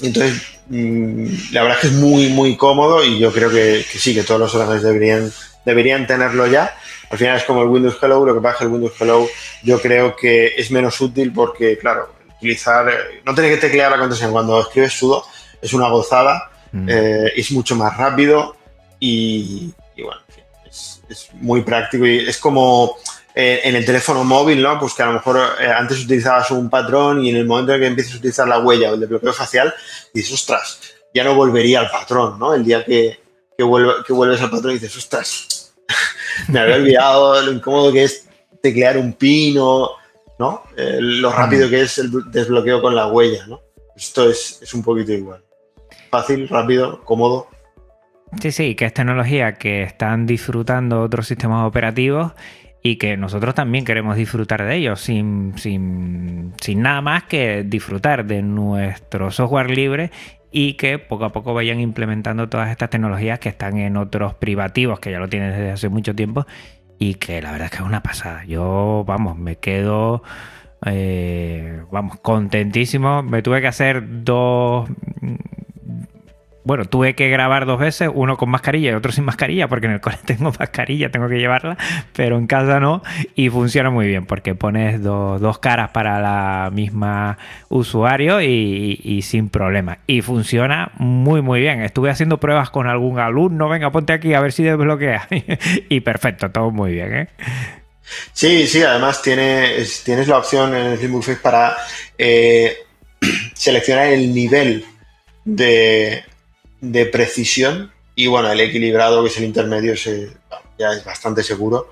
entonces, 0.00 0.42
mm, 0.68 1.26
la 1.52 1.62
verdad 1.62 1.76
es 1.76 1.80
que 1.82 1.86
es 1.88 1.92
muy, 1.92 2.28
muy 2.30 2.56
cómodo 2.56 3.04
y 3.04 3.18
yo 3.18 3.30
creo 3.32 3.50
que, 3.50 3.82
sí, 3.82 4.14
que 4.14 4.24
todos 4.24 4.40
los 4.40 4.54
ordenadores 4.54 4.82
deberían, 4.82 5.30
deberían 5.64 6.06
tenerlo 6.06 6.46
ya. 6.46 6.74
Al 7.10 7.18
final 7.18 7.36
es 7.36 7.44
como 7.44 7.62
el 7.62 7.68
Windows 7.68 7.98
Hello, 8.02 8.24
lo 8.24 8.34
que 8.34 8.40
pasa 8.40 8.54
es 8.54 8.58
que 8.58 8.64
el 8.64 8.70
Windows 8.72 8.94
Hello 8.98 9.28
yo 9.62 9.80
creo 9.80 10.16
que 10.16 10.54
es 10.56 10.70
menos 10.70 11.00
útil 11.00 11.32
porque, 11.32 11.78
claro, 11.78 12.14
utilizar, 12.38 12.90
no 13.24 13.34
tener 13.34 13.52
que 13.52 13.68
teclear 13.68 13.92
la 13.92 13.98
contraseña 13.98 14.32
cuando 14.32 14.60
escribes 14.60 14.94
sudo 14.94 15.24
es 15.60 15.72
una 15.74 15.88
gozada, 15.88 16.50
mm. 16.72 16.88
eh, 16.88 17.32
es 17.36 17.52
mucho 17.52 17.76
más 17.76 17.96
rápido 17.96 18.56
y, 18.98 19.72
y 19.94 20.02
bueno, 20.02 20.22
es 21.12 21.28
muy 21.34 21.62
práctico 21.62 22.06
y 22.06 22.18
es 22.18 22.38
como 22.38 22.96
eh, 23.34 23.60
en 23.64 23.76
el 23.76 23.84
teléfono 23.84 24.24
móvil, 24.24 24.62
¿no? 24.62 24.78
Pues 24.78 24.92
que 24.94 25.02
a 25.02 25.06
lo 25.06 25.14
mejor 25.14 25.40
eh, 25.60 25.66
antes 25.66 26.04
utilizabas 26.04 26.50
un 26.50 26.68
patrón 26.68 27.24
y 27.24 27.30
en 27.30 27.36
el 27.36 27.46
momento 27.46 27.72
en 27.72 27.80
que 27.80 27.86
empieces 27.86 28.14
a 28.14 28.18
utilizar 28.18 28.46
la 28.46 28.58
huella 28.58 28.90
o 28.90 28.94
el 28.94 29.00
desbloqueo 29.00 29.32
facial, 29.32 29.72
dices, 30.12 30.34
ostras, 30.34 30.80
ya 31.14 31.24
no 31.24 31.34
volvería 31.34 31.80
al 31.80 31.90
patrón, 31.90 32.38
¿no? 32.38 32.52
El 32.52 32.64
día 32.64 32.84
que, 32.84 33.18
que, 33.56 33.64
que 34.06 34.12
vuelves 34.12 34.40
al 34.40 34.50
patrón 34.50 34.72
y 34.72 34.74
dices, 34.78 34.96
ostras, 34.96 35.72
me 36.48 36.60
había 36.60 36.76
olvidado 36.76 37.40
lo 37.40 37.52
incómodo 37.52 37.92
que 37.92 38.04
es 38.04 38.26
teclear 38.62 38.98
un 38.98 39.14
pino, 39.14 39.90
¿no? 40.38 40.64
Eh, 40.76 40.98
lo 41.00 41.32
rápido 41.32 41.68
que 41.70 41.82
es 41.82 41.98
el 41.98 42.10
desbloqueo 42.30 42.82
con 42.82 42.94
la 42.94 43.06
huella, 43.06 43.46
¿no? 43.46 43.60
Esto 43.96 44.28
es, 44.28 44.60
es 44.62 44.74
un 44.74 44.82
poquito 44.82 45.12
igual. 45.12 45.42
Fácil, 46.10 46.48
rápido, 46.48 47.02
cómodo. 47.04 47.48
Sí, 48.40 48.50
sí, 48.50 48.74
que 48.74 48.86
es 48.86 48.94
tecnología 48.94 49.54
que 49.54 49.82
están 49.82 50.26
disfrutando 50.26 51.02
otros 51.02 51.26
sistemas 51.26 51.66
operativos 51.66 52.32
y 52.82 52.96
que 52.96 53.16
nosotros 53.16 53.54
también 53.54 53.84
queremos 53.84 54.16
disfrutar 54.16 54.64
de 54.64 54.74
ellos 54.74 55.00
sin, 55.00 55.54
sin, 55.56 56.52
nada 56.76 57.00
más 57.00 57.24
que 57.24 57.62
disfrutar 57.62 58.24
de 58.24 58.42
nuestro 58.42 59.30
software 59.30 59.70
libre 59.70 60.10
y 60.50 60.74
que 60.74 60.98
poco 60.98 61.26
a 61.26 61.32
poco 61.32 61.54
vayan 61.54 61.80
implementando 61.80 62.48
todas 62.48 62.70
estas 62.70 62.90
tecnologías 62.90 63.38
que 63.38 63.48
están 63.50 63.78
en 63.78 63.96
otros 63.96 64.34
privativos 64.34 64.98
que 64.98 65.12
ya 65.12 65.18
lo 65.18 65.28
tienen 65.28 65.50
desde 65.50 65.70
hace 65.70 65.88
mucho 65.88 66.14
tiempo 66.14 66.46
y 66.98 67.14
que 67.14 67.40
la 67.40 67.52
verdad 67.52 67.66
es 67.66 67.70
que 67.70 67.76
es 67.78 67.82
una 67.82 68.02
pasada. 68.02 68.44
Yo, 68.44 69.04
vamos, 69.06 69.38
me 69.38 69.56
quedo, 69.56 70.22
eh, 70.84 71.82
vamos, 71.90 72.18
contentísimo. 72.20 73.22
Me 73.22 73.42
tuve 73.42 73.60
que 73.60 73.68
hacer 73.68 74.24
dos 74.24 74.88
bueno, 76.64 76.84
tuve 76.84 77.14
que 77.14 77.28
grabar 77.28 77.66
dos 77.66 77.80
veces, 77.80 78.08
uno 78.12 78.36
con 78.36 78.48
mascarilla 78.48 78.92
y 78.92 78.94
otro 78.94 79.10
sin 79.10 79.24
mascarilla, 79.24 79.68
porque 79.68 79.86
en 79.86 79.92
el 79.92 80.00
cole 80.00 80.18
tengo 80.24 80.52
mascarilla, 80.58 81.10
tengo 81.10 81.28
que 81.28 81.38
llevarla, 81.38 81.76
pero 82.12 82.38
en 82.38 82.46
casa 82.46 82.78
no, 82.78 83.02
y 83.34 83.48
funciona 83.48 83.90
muy 83.90 84.06
bien, 84.06 84.26
porque 84.26 84.54
pones 84.54 85.02
dos 85.02 85.58
caras 85.58 85.90
para 85.90 86.20
la 86.20 86.70
misma 86.72 87.38
usuario 87.68 88.40
y, 88.40 89.20
sin 89.22 89.48
problema. 89.48 89.98
Y 90.06 90.22
funciona 90.22 90.92
muy, 90.98 91.42
muy 91.42 91.60
bien. 91.60 91.82
Estuve 91.82 92.10
haciendo 92.10 92.38
pruebas 92.38 92.70
con 92.70 92.86
algún 92.86 93.18
alumno, 93.18 93.68
venga, 93.68 93.90
ponte 93.90 94.12
aquí 94.12 94.34
a 94.34 94.40
ver 94.40 94.52
si 94.52 94.62
desbloquea. 94.62 95.28
y 95.88 96.00
perfecto, 96.00 96.50
todo 96.50 96.70
muy 96.70 96.92
bien, 96.92 97.14
¿eh? 97.14 97.28
Sí, 98.32 98.66
sí, 98.66 98.82
además 98.82 99.22
tienes, 99.22 100.02
tienes 100.04 100.28
la 100.28 100.38
opción 100.38 100.74
en 100.74 100.86
el 100.86 100.98
Slimbook 100.98 101.40
para 101.40 101.76
eh, 102.18 102.76
seleccionar 103.54 104.08
el 104.08 104.34
nivel 104.34 104.84
de, 105.44 106.24
de 106.82 107.06
precisión 107.06 107.92
y 108.14 108.26
bueno, 108.26 108.50
el 108.52 108.60
equilibrado, 108.60 109.22
que 109.22 109.30
es 109.30 109.38
el 109.38 109.44
intermedio, 109.44 109.94
ya 110.78 110.92
es 110.92 111.04
bastante 111.04 111.42
seguro. 111.42 111.90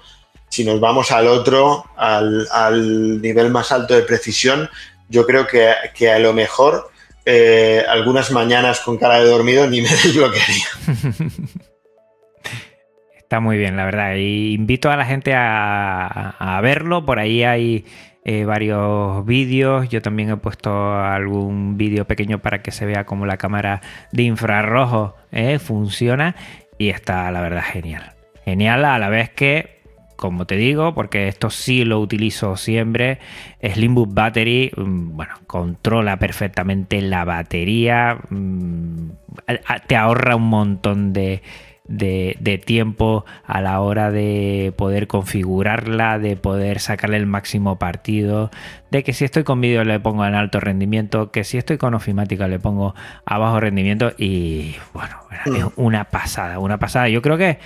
Si 0.50 0.64
nos 0.64 0.80
vamos 0.80 1.12
al 1.12 1.28
otro, 1.28 1.86
al, 1.96 3.22
nivel 3.22 3.50
más 3.50 3.72
alto 3.72 3.94
de 3.94 4.02
precisión, 4.02 4.68
yo 5.08 5.26
creo 5.26 5.46
que, 5.46 6.10
a 6.10 6.18
lo 6.18 6.34
mejor 6.34 6.90
eh, 7.24 7.84
algunas 7.88 8.30
mañanas 8.32 8.80
con 8.80 8.98
cara 8.98 9.20
de 9.20 9.30
dormido 9.30 9.66
ni 9.66 9.80
me 9.80 9.88
desbloquearía. 10.04 10.66
Está 13.16 13.40
muy 13.40 13.56
bien, 13.56 13.76
la 13.76 13.84
verdad. 13.84 14.16
Y 14.16 14.54
invito 14.54 14.90
a 14.90 14.96
la 14.96 15.06
gente 15.06 15.32
a, 15.34 16.30
a 16.30 16.60
verlo. 16.60 17.06
Por 17.06 17.20
ahí 17.20 17.44
hay 17.44 17.84
eh, 18.24 18.44
varios 18.44 19.24
vídeos. 19.24 19.88
Yo 19.88 20.02
también 20.02 20.30
he 20.30 20.36
puesto 20.36 20.94
algún 20.94 21.76
vídeo 21.76 22.06
pequeño 22.06 22.40
para 22.40 22.62
que 22.62 22.70
se 22.70 22.86
vea 22.86 23.06
cómo 23.06 23.26
la 23.26 23.38
cámara 23.38 23.80
de 24.12 24.24
infrarrojo 24.24 25.16
eh, 25.32 25.58
funciona 25.58 26.36
y 26.78 26.90
está 26.90 27.30
la 27.30 27.40
verdad 27.40 27.62
genial. 27.62 28.12
Genial 28.44 28.84
a 28.84 28.98
la 28.98 29.08
vez 29.08 29.30
que, 29.30 29.82
como 30.16 30.46
te 30.46 30.56
digo, 30.56 30.94
porque 30.94 31.28
esto 31.28 31.50
sí 31.50 31.84
lo 31.84 32.00
utilizo 32.00 32.56
siempre, 32.56 33.18
Slimbook 33.62 34.12
Battery, 34.12 34.72
mm, 34.76 35.16
bueno, 35.16 35.34
controla 35.46 36.18
perfectamente 36.18 37.00
la 37.00 37.24
batería, 37.24 38.18
mm, 38.28 39.10
te 39.86 39.96
ahorra 39.96 40.36
un 40.36 40.48
montón 40.48 41.12
de 41.12 41.42
de, 41.90 42.62
tiempo 42.64 43.24
a 43.44 43.60
la 43.60 43.80
hora 43.80 44.10
de 44.10 44.72
poder 44.76 45.06
configurarla, 45.06 46.18
de 46.18 46.36
poder 46.36 46.78
sacarle 46.80 47.16
el 47.16 47.26
máximo 47.26 47.78
partido, 47.78 48.50
de 48.90 49.02
que 49.02 49.12
si 49.12 49.24
estoy 49.24 49.44
con 49.44 49.60
vídeo 49.60 49.84
le 49.84 50.00
pongo 50.00 50.24
en 50.24 50.34
alto 50.34 50.60
rendimiento, 50.60 51.30
que 51.30 51.44
si 51.44 51.58
estoy 51.58 51.78
con 51.78 51.94
ofimática 51.94 52.48
le 52.48 52.58
pongo 52.58 52.94
a 53.24 53.38
bajo 53.38 53.60
rendimiento 53.60 54.12
y 54.16 54.76
bueno, 54.94 55.16
es 55.44 55.64
mm. 55.64 55.68
una 55.76 56.04
pasada, 56.04 56.58
una 56.58 56.78
pasada. 56.78 57.08
Yo 57.08 57.22
creo 57.22 57.36
que 57.36 57.58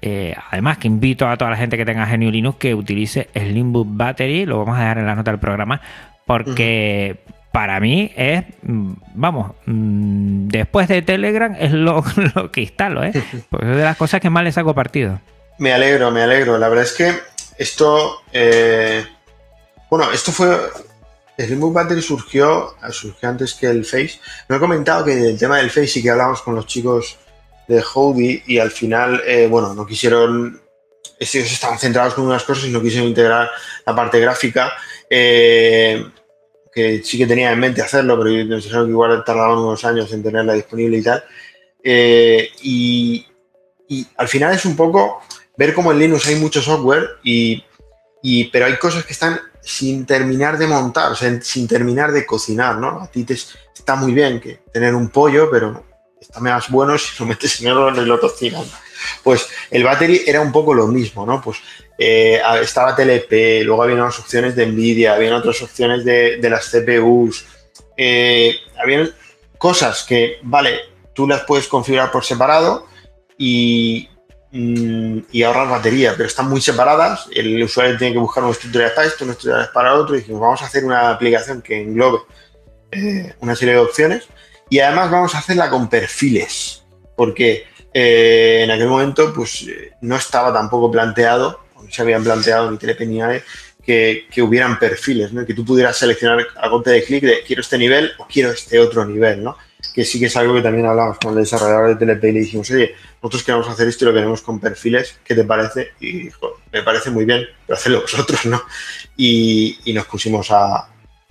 eh, 0.00 0.34
además 0.50 0.78
que 0.78 0.88
invito 0.88 1.28
a 1.28 1.36
toda 1.36 1.50
la 1.50 1.56
gente 1.56 1.76
que 1.76 1.84
tenga 1.84 2.06
Genio 2.06 2.30
Linux 2.30 2.58
que 2.58 2.74
utilice 2.74 3.28
Slimbook 3.34 3.88
Battery, 3.90 4.46
lo 4.46 4.58
vamos 4.58 4.76
a 4.76 4.80
dejar 4.80 4.98
en 4.98 5.06
la 5.06 5.14
nota 5.14 5.32
del 5.32 5.40
programa, 5.40 5.80
porque 6.26 7.18
para 7.52 7.80
mí 7.80 8.12
es, 8.16 8.44
mm, 8.62 8.92
vamos, 9.14 9.52
mm, 9.66 10.48
después 10.48 10.88
de 10.88 11.02
Telegram 11.02 11.54
es 11.58 11.72
lo, 11.72 12.02
que 12.52 12.62
instalo, 12.62 13.04
¿eh? 13.04 13.12
Porque 13.50 13.70
es 13.70 13.76
de 13.76 13.82
las 13.84 13.96
cosas 13.96 14.20
que 14.20 14.30
más 14.30 14.44
le 14.44 14.52
saco 14.52 14.74
partido. 14.74 15.20
Me 15.58 15.72
alegro, 15.72 16.10
me 16.10 16.22
alegro. 16.22 16.58
La 16.58 16.68
verdad 16.68 16.84
es 16.84 16.92
que 16.92 17.14
esto, 17.58 18.22
eh, 18.32 19.04
bueno, 19.90 20.10
esto 20.10 20.32
fue, 20.32 20.58
el 21.36 21.50
Limbo 21.50 21.72
Battery 21.72 22.02
surgió, 22.02 22.74
surgió 22.90 23.28
antes 23.28 23.54
que 23.54 23.66
el 23.66 23.84
Face. 23.84 24.18
No 24.48 24.56
he 24.56 24.58
comentado 24.58 25.04
que 25.04 25.12
el 25.12 25.38
tema 25.38 25.58
del 25.58 25.70
Face 25.70 25.88
sí 25.88 26.02
que 26.02 26.10
hablamos 26.10 26.42
con 26.42 26.54
los 26.54 26.66
chicos 26.66 27.18
de 27.68 27.82
Howdy 27.82 28.44
y 28.46 28.58
al 28.58 28.70
final, 28.70 29.22
eh, 29.26 29.46
bueno, 29.48 29.74
no 29.74 29.86
quisieron 29.86 30.62
ellos 31.22 31.52
estaban 31.52 31.78
centrados 31.78 32.14
con 32.14 32.26
unas 32.26 32.42
cosas 32.42 32.64
y 32.64 32.70
no 32.70 32.82
quisieron 32.82 33.08
integrar 33.08 33.50
la 33.86 33.94
parte 33.94 34.18
gráfica. 34.18 34.72
Eh, 35.08 36.04
que 36.72 37.02
sí 37.02 37.18
que 37.18 37.26
tenía 37.26 37.52
en 37.52 37.60
mente 37.60 37.82
hacerlo, 37.82 38.18
pero 38.18 38.44
nos 38.44 38.64
dijeron 38.64 38.86
que 38.86 38.92
igual 38.92 39.24
tardaban 39.24 39.58
unos 39.58 39.84
años 39.84 40.12
en 40.12 40.22
tenerla 40.22 40.54
disponible 40.54 40.98
y 40.98 41.02
tal. 41.02 41.24
Eh, 41.84 42.48
y, 42.62 43.26
y, 43.88 44.06
al 44.16 44.28
final 44.28 44.54
es 44.54 44.64
un 44.64 44.76
poco 44.76 45.20
ver 45.56 45.74
cómo 45.74 45.92
en 45.92 45.98
Linux 45.98 46.26
hay 46.28 46.36
mucho 46.36 46.62
software, 46.62 47.08
y, 47.22 47.64
y, 48.22 48.44
pero 48.44 48.66
hay 48.66 48.78
cosas 48.78 49.04
que 49.04 49.12
están 49.12 49.38
sin 49.60 50.06
terminar 50.06 50.58
de 50.58 50.66
montar, 50.66 51.12
o 51.12 51.14
sea, 51.14 51.40
sin 51.42 51.68
terminar 51.68 52.12
de 52.12 52.26
cocinar, 52.26 52.78
¿no? 52.78 53.00
A 53.00 53.06
ti 53.10 53.24
te 53.24 53.34
está 53.34 53.94
muy 53.94 54.12
bien 54.12 54.40
que 54.40 54.60
tener 54.72 54.94
un 54.94 55.08
pollo, 55.08 55.50
pero 55.50 55.84
está 56.20 56.40
más 56.40 56.70
bueno 56.70 56.96
si 56.98 57.10
lo 57.18 57.26
metes 57.26 57.60
en 57.60 57.72
horno 57.72 58.02
y 58.02 58.06
lo 58.06 58.18
cocinas. 58.18 58.66
Pues 59.22 59.48
el 59.70 59.84
battery 59.84 60.22
era 60.26 60.40
un 60.40 60.52
poco 60.52 60.74
lo 60.74 60.86
mismo, 60.86 61.24
¿no? 61.26 61.40
Pues 61.40 61.58
eh, 61.98 62.40
estaba 62.60 62.96
TLP, 62.96 63.64
luego 63.64 63.82
había 63.82 63.96
unas 63.96 64.18
opciones 64.18 64.56
de 64.56 64.66
NVIDIA, 64.66 65.14
había 65.14 65.36
otras 65.36 65.62
opciones 65.62 66.04
de, 66.04 66.38
las 66.42 66.70
CPUs, 66.70 67.44
eh, 67.96 68.54
había 68.82 69.08
cosas 69.58 70.02
que, 70.02 70.38
vale, 70.42 70.80
tú 71.14 71.28
las 71.28 71.42
puedes 71.42 71.68
configurar 71.68 72.10
por 72.10 72.24
separado 72.24 72.86
y, 73.38 74.08
mm, 74.50 75.18
y 75.30 75.42
ahorrar 75.42 75.68
batería, 75.68 76.14
pero 76.16 76.26
están 76.26 76.48
muy 76.48 76.60
separadas. 76.60 77.28
El 77.34 77.62
usuario 77.62 77.96
tiene 77.98 78.14
que 78.14 78.18
buscar 78.18 78.44
unos 78.44 78.58
tutoriales 78.58 78.94
para 78.94 79.08
esto, 79.08 79.24
unos 79.24 79.38
tutoriales 79.38 79.70
para 79.70 79.94
otro, 79.94 80.14
y 80.14 80.20
dijimos, 80.20 80.40
vamos 80.40 80.62
a 80.62 80.66
hacer 80.66 80.84
una 80.84 81.10
aplicación 81.10 81.62
que 81.62 81.80
englobe 81.80 82.20
eh, 82.90 83.34
una 83.40 83.56
serie 83.56 83.74
de 83.74 83.80
opciones 83.80 84.28
y 84.68 84.80
además 84.80 85.10
vamos 85.10 85.34
a 85.34 85.38
hacerla 85.38 85.70
con 85.70 85.88
perfiles, 85.88 86.82
porque 87.16 87.66
eh, 87.94 88.62
en 88.64 88.70
aquel 88.70 88.88
momento 88.88 89.32
pues 89.34 89.66
eh, 89.68 89.92
no 90.00 90.16
estaba 90.16 90.52
tampoco 90.52 90.90
planteado, 90.90 91.60
se 91.90 92.02
habían 92.02 92.24
planteado 92.24 92.70
ni 92.70 92.78
TLP 92.78 93.00
ni 93.02 93.20
que, 93.84 94.42
hubieran 94.42 94.78
perfiles, 94.78 95.32
¿no? 95.32 95.44
que 95.44 95.54
tú 95.54 95.64
pudieras 95.64 95.96
seleccionar 95.96 96.46
a 96.56 96.68
golpe 96.68 96.90
de 96.90 97.04
clic 97.04 97.24
de 97.24 97.42
quiero 97.46 97.62
este 97.62 97.78
nivel 97.78 98.12
o 98.18 98.26
quiero 98.26 98.50
este 98.50 98.78
otro 98.78 99.04
nivel, 99.04 99.42
¿no? 99.42 99.56
que 99.92 100.04
sí 100.04 100.18
que 100.18 100.26
es 100.26 100.36
algo 100.36 100.54
que 100.54 100.62
también 100.62 100.86
hablamos 100.86 101.18
con 101.18 101.32
el 101.32 101.40
desarrollador 101.40 101.98
de 101.98 102.06
TLP 102.06 102.24
y 102.24 102.32
le 102.32 102.40
dijimos, 102.40 102.70
oye, 102.70 102.94
nosotros 103.20 103.42
queremos 103.42 103.68
hacer 103.68 103.88
esto 103.88 104.04
y 104.04 104.08
lo 104.08 104.14
queremos 104.14 104.40
con 104.40 104.60
perfiles, 104.60 105.18
¿qué 105.24 105.34
te 105.34 105.44
parece? 105.44 105.92
Y 106.00 106.24
dijo, 106.24 106.60
me 106.72 106.82
parece 106.82 107.10
muy 107.10 107.24
bien, 107.24 107.46
pero 107.66 107.76
hacedlo 107.76 108.00
vosotros, 108.02 108.46
¿no? 108.46 108.62
Y 109.16 109.78
nos 109.92 110.06
pusimos 110.06 110.50
a 110.50 110.88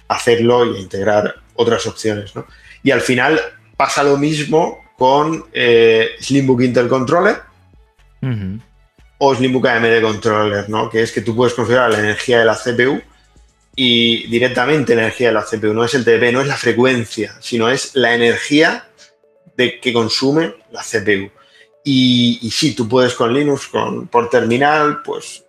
hacerlo 0.10 0.66
y 0.66 0.78
a 0.78 0.80
integrar 0.80 1.36
otras 1.56 1.88
opciones, 1.88 2.36
¿no? 2.36 2.46
Y 2.84 2.92
al 2.92 3.02
final 3.02 3.40
pasa 3.78 4.04
lo 4.04 4.18
mismo 4.18 4.81
con 5.02 5.46
eh, 5.52 6.12
Slimbook 6.20 6.62
Intel 6.62 6.88
Controller 6.88 7.42
uh 8.22 8.28
-huh. 8.28 8.62
o 9.18 9.34
Slimbook 9.34 9.66
AMD 9.66 10.00
Controller, 10.00 10.70
¿no? 10.70 10.92
Que 10.92 11.02
es 11.02 11.12
que 11.12 11.22
tú 11.22 11.36
puedes 11.36 11.56
configurar 11.56 11.90
la 11.90 11.98
energía 11.98 12.38
de 12.38 12.46
la 12.46 12.56
CPU 12.56 13.02
y 13.76 14.28
directamente 14.28 14.94
la 14.94 15.02
energía 15.02 15.30
de 15.30 15.34
la 15.34 15.44
CPU. 15.44 15.74
No 15.74 15.84
es 15.84 15.96
el 15.96 16.06
TDP, 16.06 16.32
no 16.32 16.42
es 16.42 16.48
la 16.48 16.56
frecuencia, 16.56 17.36
sino 17.40 17.68
es 17.68 17.96
la 17.96 18.14
energía 18.14 18.90
de, 19.58 19.80
que 19.80 19.92
consume 19.92 20.54
la 20.70 20.84
CPU. 20.84 21.32
Y, 21.84 22.38
y 22.44 22.52
sí, 22.52 22.76
tú 22.76 22.88
puedes 22.88 23.16
con 23.16 23.34
Linux, 23.34 23.70
con, 23.70 24.08
por 24.08 24.30
terminal, 24.30 25.02
pues 25.04 25.44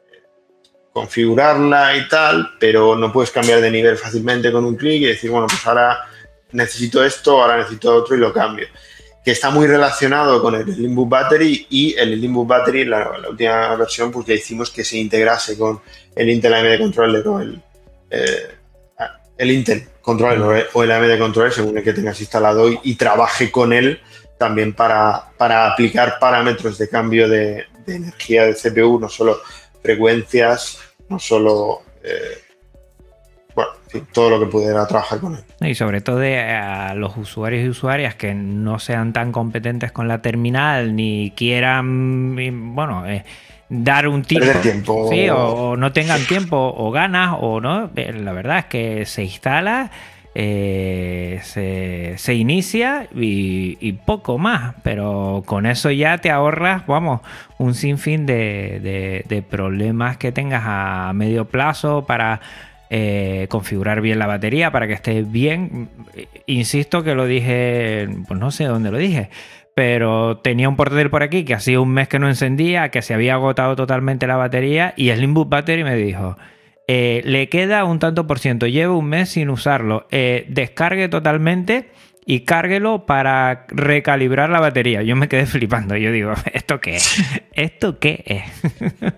configurarla 0.94 1.94
y 1.98 2.08
tal, 2.08 2.52
pero 2.58 2.96
no 2.96 3.12
puedes 3.12 3.30
cambiar 3.30 3.60
de 3.60 3.70
nivel 3.70 3.98
fácilmente 3.98 4.50
con 4.50 4.64
un 4.64 4.76
clic 4.76 5.02
y 5.02 5.12
decir, 5.12 5.30
bueno, 5.30 5.46
pues 5.46 5.66
ahora 5.66 6.08
necesito 6.52 7.04
esto, 7.04 7.42
ahora 7.42 7.58
necesito 7.58 7.94
otro 7.94 8.16
y 8.16 8.18
lo 8.18 8.32
cambio. 8.32 8.66
Que 9.24 9.30
está 9.30 9.50
muy 9.50 9.66
relacionado 9.66 10.42
con 10.42 10.54
el 10.54 10.64
Slimbook 10.64 11.08
Battery 11.08 11.66
y 11.70 11.94
el 11.96 12.18
Slimbook 12.18 12.48
Battery, 12.48 12.84
la, 12.84 13.18
la, 13.18 13.30
última 13.30 13.74
versión, 13.76 14.10
pues 14.10 14.26
ya 14.26 14.34
hicimos 14.34 14.70
que 14.70 14.82
se 14.82 14.98
integrase 14.98 15.56
con 15.56 15.80
el 16.16 16.28
Intel 16.30 16.54
AMD 16.54 16.78
Controller 16.78 17.28
o 17.28 17.40
el, 17.40 17.62
eh, 18.10 18.48
el 19.38 19.50
Intel 19.50 19.88
Controller 20.00 20.68
o 20.72 20.82
el 20.82 20.90
AMD 20.90 21.18
Controller, 21.18 21.52
según 21.52 21.78
el 21.78 21.84
que 21.84 21.92
tengas 21.92 22.20
instalado, 22.20 22.68
y, 22.82 22.94
trabaje 22.96 23.50
con 23.50 23.72
él 23.72 24.00
también 24.38 24.72
para, 24.72 25.30
para, 25.36 25.70
aplicar 25.70 26.18
parámetros 26.18 26.78
de 26.78 26.88
cambio 26.88 27.28
de, 27.28 27.66
de, 27.86 27.94
energía 27.94 28.44
de 28.46 28.54
CPU, 28.54 28.98
no 28.98 29.08
solo 29.08 29.40
frecuencias, 29.82 30.78
no 31.08 31.18
solo 31.18 31.82
eh, 32.02 32.38
todo 34.12 34.30
lo 34.30 34.40
que 34.40 34.46
pudiera 34.46 34.86
trabajar 34.86 35.20
con 35.20 35.36
él. 35.36 35.70
Y 35.70 35.74
sobre 35.74 36.00
todo 36.00 36.20
a 36.22 36.94
los 36.94 37.16
usuarios 37.16 37.64
y 37.64 37.68
usuarias 37.68 38.14
que 38.14 38.34
no 38.34 38.78
sean 38.78 39.12
tan 39.12 39.32
competentes 39.32 39.92
con 39.92 40.08
la 40.08 40.22
terminal 40.22 40.96
ni 40.96 41.32
quieran, 41.36 42.34
bueno, 42.74 43.06
eh, 43.06 43.24
dar 43.68 44.08
un 44.08 44.22
tiro, 44.22 44.52
tiempo. 44.60 45.08
Sí, 45.10 45.28
o, 45.28 45.36
o, 45.36 45.76
no 45.76 45.92
tengan 45.92 46.24
tiempo 46.26 46.74
o 46.76 46.90
ganas 46.90 47.36
o 47.40 47.60
no. 47.60 47.90
Eh, 47.96 48.12
la 48.12 48.32
verdad 48.32 48.58
es 48.58 48.64
que 48.66 49.06
se 49.06 49.24
instala. 49.24 49.90
Eh, 50.34 51.40
se, 51.42 52.14
se, 52.16 52.34
inicia 52.34 53.06
y, 53.14 53.76
y, 53.82 53.92
poco 53.92 54.38
más, 54.38 54.76
pero 54.82 55.42
con 55.44 55.66
eso 55.66 55.90
ya 55.90 56.16
te 56.16 56.30
ahorras, 56.30 56.86
vamos, 56.86 57.20
un 57.58 57.74
sinfín 57.74 58.24
de, 58.24 58.80
de, 58.82 59.26
de 59.28 59.42
problemas 59.42 60.16
que 60.16 60.32
tengas 60.32 60.62
a 60.64 61.12
medio 61.14 61.44
plazo 61.44 62.06
para 62.06 62.40
eh, 62.94 63.46
configurar 63.48 64.02
bien 64.02 64.18
la 64.18 64.26
batería 64.26 64.70
para 64.70 64.86
que 64.86 64.92
esté 64.92 65.22
bien. 65.22 65.88
Insisto 66.44 67.02
que 67.02 67.14
lo 67.14 67.24
dije, 67.24 68.06
pues 68.28 68.38
no 68.38 68.50
sé 68.50 68.64
dónde 68.64 68.90
lo 68.90 68.98
dije, 68.98 69.30
pero 69.74 70.36
tenía 70.44 70.68
un 70.68 70.76
portátil 70.76 71.08
por 71.08 71.22
aquí 71.22 71.46
que 71.46 71.54
hacía 71.54 71.80
un 71.80 71.88
mes 71.88 72.06
que 72.08 72.18
no 72.18 72.28
encendía, 72.28 72.90
que 72.90 73.00
se 73.00 73.14
había 73.14 73.32
agotado 73.32 73.76
totalmente 73.76 74.26
la 74.26 74.36
batería 74.36 74.92
y 74.94 75.10
Slimbook 75.10 75.48
Battery 75.48 75.84
me 75.84 75.96
dijo, 75.96 76.36
eh, 76.86 77.22
le 77.24 77.48
queda 77.48 77.84
un 77.84 77.98
tanto 77.98 78.26
por 78.26 78.38
ciento, 78.38 78.66
llevo 78.66 78.98
un 78.98 79.08
mes 79.08 79.30
sin 79.30 79.48
usarlo, 79.48 80.06
eh, 80.10 80.44
descargue 80.50 81.08
totalmente 81.08 81.88
y 82.26 82.40
cárguelo 82.40 83.06
para 83.06 83.64
recalibrar 83.70 84.50
la 84.50 84.60
batería. 84.60 85.00
Yo 85.00 85.16
me 85.16 85.28
quedé 85.28 85.46
flipando, 85.46 85.96
yo 85.96 86.12
digo, 86.12 86.34
¿esto 86.52 86.78
qué 86.78 86.96
es? 86.96 87.22
¿Esto 87.52 87.98
qué 87.98 88.22
es? 88.26 89.12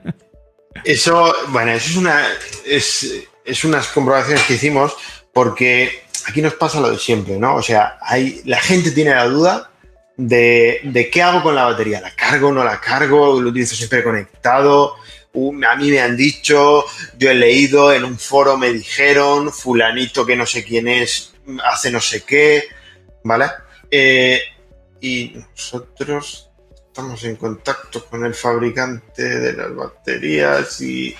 Eso, 0.84 1.34
bueno, 1.48 1.72
eso 1.72 1.90
es 1.90 1.96
una... 1.96 2.20
Es, 2.64 3.28
es 3.44 3.64
unas 3.64 3.88
comprobaciones 3.88 4.42
que 4.44 4.54
hicimos 4.54 4.96
porque 5.32 6.04
aquí 6.26 6.40
nos 6.40 6.54
pasa 6.54 6.80
lo 6.80 6.90
de 6.90 6.98
siempre, 6.98 7.36
¿no? 7.36 7.56
O 7.56 7.62
sea, 7.62 7.98
hay, 8.00 8.40
la 8.44 8.60
gente 8.60 8.90
tiene 8.92 9.10
la 9.10 9.26
duda 9.26 9.70
de, 10.16 10.80
de 10.84 11.10
qué 11.10 11.22
hago 11.22 11.42
con 11.42 11.54
la 11.54 11.64
batería. 11.64 12.00
¿La 12.00 12.14
cargo, 12.14 12.52
no 12.52 12.64
la 12.64 12.80
cargo? 12.80 13.40
¿Lo 13.40 13.50
utilizo 13.50 13.74
siempre 13.74 14.02
conectado? 14.02 14.94
A 15.34 15.76
mí 15.76 15.90
me 15.90 16.00
han 16.00 16.16
dicho, 16.16 16.84
yo 17.18 17.30
he 17.30 17.34
leído, 17.34 17.92
en 17.92 18.04
un 18.04 18.18
foro 18.18 18.56
me 18.56 18.72
dijeron, 18.72 19.52
fulanito 19.52 20.24
que 20.24 20.36
no 20.36 20.46
sé 20.46 20.64
quién 20.64 20.86
es, 20.86 21.34
hace 21.64 21.90
no 21.90 22.00
sé 22.00 22.22
qué, 22.22 22.68
¿vale? 23.24 23.46
Eh, 23.90 24.40
y 25.00 25.32
nosotros 25.34 26.50
estamos 26.94 27.24
en 27.24 27.34
contacto 27.34 28.06
con 28.06 28.24
el 28.24 28.34
fabricante 28.34 29.24
de 29.40 29.52
las 29.52 29.74
baterías 29.74 30.80
y, 30.80 31.12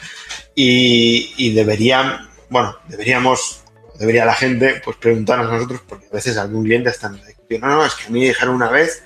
y, 0.55 1.53
deberían, 1.53 2.31
bueno, 2.49 2.77
deberíamos, 2.87 3.65
debería 3.99 4.25
la 4.25 4.35
gente, 4.35 4.81
pues 4.85 4.97
preguntarnos 4.99 5.49
a 5.49 5.55
nosotros, 5.55 5.81
porque 5.89 6.07
a 6.07 6.15
veces 6.15 6.37
algún 6.37 6.63
cliente 6.63 6.91
está 6.91 7.09
en 7.09 7.17
la 7.17 7.59
no, 7.59 7.67
no, 7.67 7.85
es 7.85 7.95
que 7.97 8.05
a 8.05 8.11
mí 8.11 8.21
me 8.21 8.27
dijeron 8.27 8.55
una 8.55 8.71
vez 8.71 9.03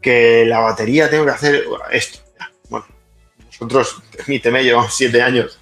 que 0.00 0.46
la 0.46 0.60
batería 0.60 1.10
tengo 1.10 1.26
que 1.26 1.32
hacer 1.32 1.64
esto. 1.90 2.20
Bueno, 2.70 2.86
nosotros, 3.44 4.02
permíteme, 4.16 4.64
llevamos 4.64 4.94
siete 4.94 5.20
años 5.20 5.60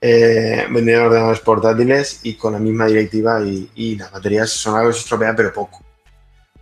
eh, 0.00 0.64
vendiendo 0.70 1.06
ordenadores 1.06 1.40
portátiles 1.40 2.20
y 2.22 2.34
con 2.34 2.52
la 2.52 2.60
misma 2.60 2.86
directiva 2.86 3.42
y, 3.42 3.68
y 3.74 3.96
las 3.96 4.12
baterías 4.12 4.48
son 4.48 4.76
algo 4.76 4.90
que 4.90 4.94
se 4.94 5.00
estropean, 5.00 5.34
pero 5.34 5.52
poco. 5.52 5.84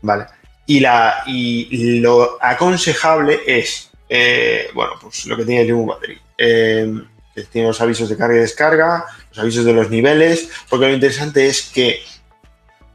¿Vale? 0.00 0.24
Y, 0.66 0.80
la, 0.80 1.22
y 1.26 2.00
lo 2.00 2.38
aconsejable 2.40 3.40
es, 3.46 3.90
eh, 4.08 4.68
bueno, 4.74 4.92
pues 5.00 5.26
lo 5.26 5.36
que 5.36 5.44
tiene 5.44 5.62
el 5.62 5.74
Battery. 5.74 6.18
Eh, 6.38 7.02
tiene 7.50 7.68
los 7.68 7.80
avisos 7.80 8.08
de 8.08 8.16
carga 8.16 8.36
y 8.36 8.40
descarga, 8.40 9.06
los 9.30 9.38
avisos 9.38 9.64
de 9.64 9.72
los 9.72 9.90
niveles, 9.90 10.48
porque 10.68 10.86
lo 10.86 10.94
interesante 10.94 11.46
es 11.46 11.62
que 11.62 12.00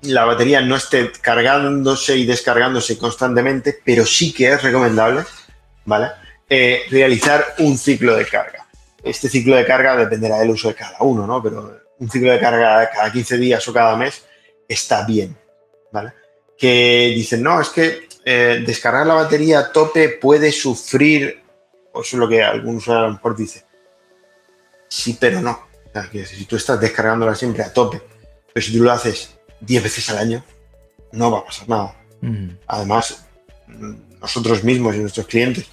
la 0.02 0.24
batería 0.24 0.62
no 0.62 0.78
esté 0.78 1.12
cargándose 1.12 2.16
y 2.16 2.26
descargándose 2.26 2.98
constantemente, 2.98 3.78
pero 3.84 4.06
sí 4.06 4.32
que 4.32 4.54
es 4.54 4.64
recomendable, 4.64 5.26
¿vale? 5.86 6.12
Eh, 6.50 6.84
realizar 6.90 7.56
un 7.60 7.78
ciclo 7.78 8.16
de 8.16 8.26
carga. 8.26 8.66
Este 9.04 9.28
ciclo 9.28 9.56
de 9.56 9.66
carga 9.66 9.98
dependerá 9.98 10.40
del 10.40 10.52
uso 10.52 10.70
de 10.70 10.76
cada 10.76 10.98
uno, 11.02 11.28
¿no? 11.28 11.44
Pero 11.44 11.82
un 12.00 12.10
ciclo 12.10 12.32
de 12.32 12.40
carga 12.40 12.90
cada 12.90 13.12
15 13.12 13.38
días 13.38 13.68
o 13.68 13.74
cada 13.74 13.96
mes 13.98 14.24
está 14.68 15.06
bien, 15.06 15.38
¿vale? 15.92 16.14
Que 16.60 17.14
dicen, 17.16 17.42
no, 17.42 17.62
es 17.62 17.70
que 17.70 18.10
eh, 18.26 18.64
descargar 18.66 19.08
la 19.08 19.14
batería 19.14 19.60
a 19.60 19.72
tope 19.72 20.10
puede 20.10 20.52
sufrir, 20.52 21.42
o 21.94 22.02
eso 22.02 22.16
es 22.16 22.20
lo 22.20 22.28
que 22.28 22.44
usuario 22.66 23.06
a 23.06 23.08
lo 23.08 23.14
mejor 23.14 23.36
dice, 23.36 23.64
sí, 24.90 25.18
pero 25.20 25.42
no. 25.42 25.52
O 25.52 25.92
sea, 25.92 26.10
que 26.10 26.26
si 26.26 26.46
tú 26.46 26.56
estás 26.56 26.80
descargándola 26.80 27.34
siempre 27.34 27.64
a 27.64 27.74
tope, 27.74 28.02
pero 28.54 28.66
si 28.66 28.78
tú 28.78 28.84
lo 28.84 28.92
haces 28.92 29.40
10 29.62 29.84
veces 29.84 30.10
al 30.10 30.18
año, 30.18 30.44
no 31.14 31.32
va 31.32 31.40
a 31.40 31.46
pasar 31.46 31.70
nada. 31.70 31.96
Mm. 32.22 32.50
Además, 32.68 33.26
nosotros 34.22 34.64
mismos 34.64 34.96
y 34.96 35.00
nuestros 35.00 35.26
clientes 35.28 35.66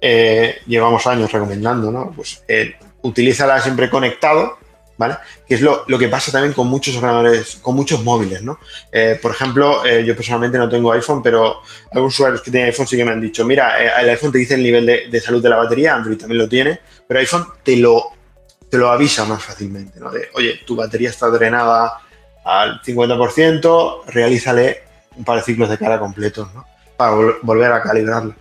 eh, 0.00 0.60
llevamos 0.66 1.06
años 1.06 1.30
recomendando, 1.30 1.90
¿no? 1.90 2.12
Pues 2.14 2.42
eh, 2.48 2.74
utilízala 3.02 3.60
siempre 3.60 3.90
conectado, 3.90 4.58
¿vale? 4.96 5.16
Que 5.46 5.54
es 5.54 5.60
lo, 5.60 5.84
lo, 5.86 5.98
que 5.98 6.08
pasa 6.08 6.32
también 6.32 6.52
con 6.52 6.66
muchos 6.68 6.96
ordenadores, 6.96 7.56
con 7.56 7.74
muchos 7.74 8.02
móviles, 8.02 8.42
¿no? 8.42 8.58
Eh, 8.90 9.18
por 9.20 9.32
ejemplo, 9.32 9.84
eh, 9.84 10.04
yo 10.04 10.14
personalmente 10.14 10.58
no 10.58 10.68
tengo 10.68 10.92
iPhone, 10.92 11.22
pero 11.22 11.60
algunos 11.90 12.14
usuarios 12.14 12.42
que 12.42 12.50
tienen 12.50 12.68
iPhone 12.68 12.86
sí 12.86 12.96
que 12.96 13.04
me 13.04 13.12
han 13.12 13.20
dicho, 13.20 13.44
mira, 13.44 13.82
eh, 13.82 13.90
el 14.00 14.10
iPhone 14.10 14.32
te 14.32 14.38
dice 14.38 14.54
el 14.54 14.62
nivel 14.62 14.86
de, 14.86 15.08
de, 15.08 15.20
salud 15.20 15.42
de 15.42 15.48
la 15.48 15.56
batería, 15.56 15.94
Android 15.94 16.18
también 16.18 16.38
lo 16.38 16.48
tiene, 16.48 16.80
pero 17.06 17.20
iPhone 17.20 17.46
te 17.62 17.76
lo, 17.76 18.04
te 18.68 18.78
lo 18.78 18.90
avisa 18.90 19.24
más 19.24 19.42
fácilmente, 19.42 19.98
¿no? 19.98 20.10
De, 20.10 20.28
oye, 20.34 20.60
tu 20.66 20.76
batería 20.76 21.10
está 21.10 21.28
drenada 21.28 21.98
al 22.44 22.80
50%, 22.82 24.04
realízale 24.06 24.82
un 25.16 25.24
par 25.24 25.38
de 25.38 25.44
ciclos 25.44 25.68
de 25.68 25.78
cara 25.78 25.98
completos, 25.98 26.52
¿no? 26.54 26.64
Para 26.96 27.12
vol 27.12 27.38
volver 27.42 27.72
a 27.72 27.82
calibrarla. 27.82 28.36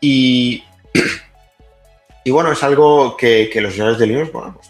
Y, 0.00 0.64
y 2.24 2.30
bueno, 2.30 2.52
es 2.52 2.62
algo 2.62 3.16
que, 3.16 3.50
que 3.52 3.60
los 3.60 3.74
usuarios 3.74 3.98
de 3.98 4.06
Linux, 4.06 4.32
bueno, 4.32 4.54
pues 4.54 4.69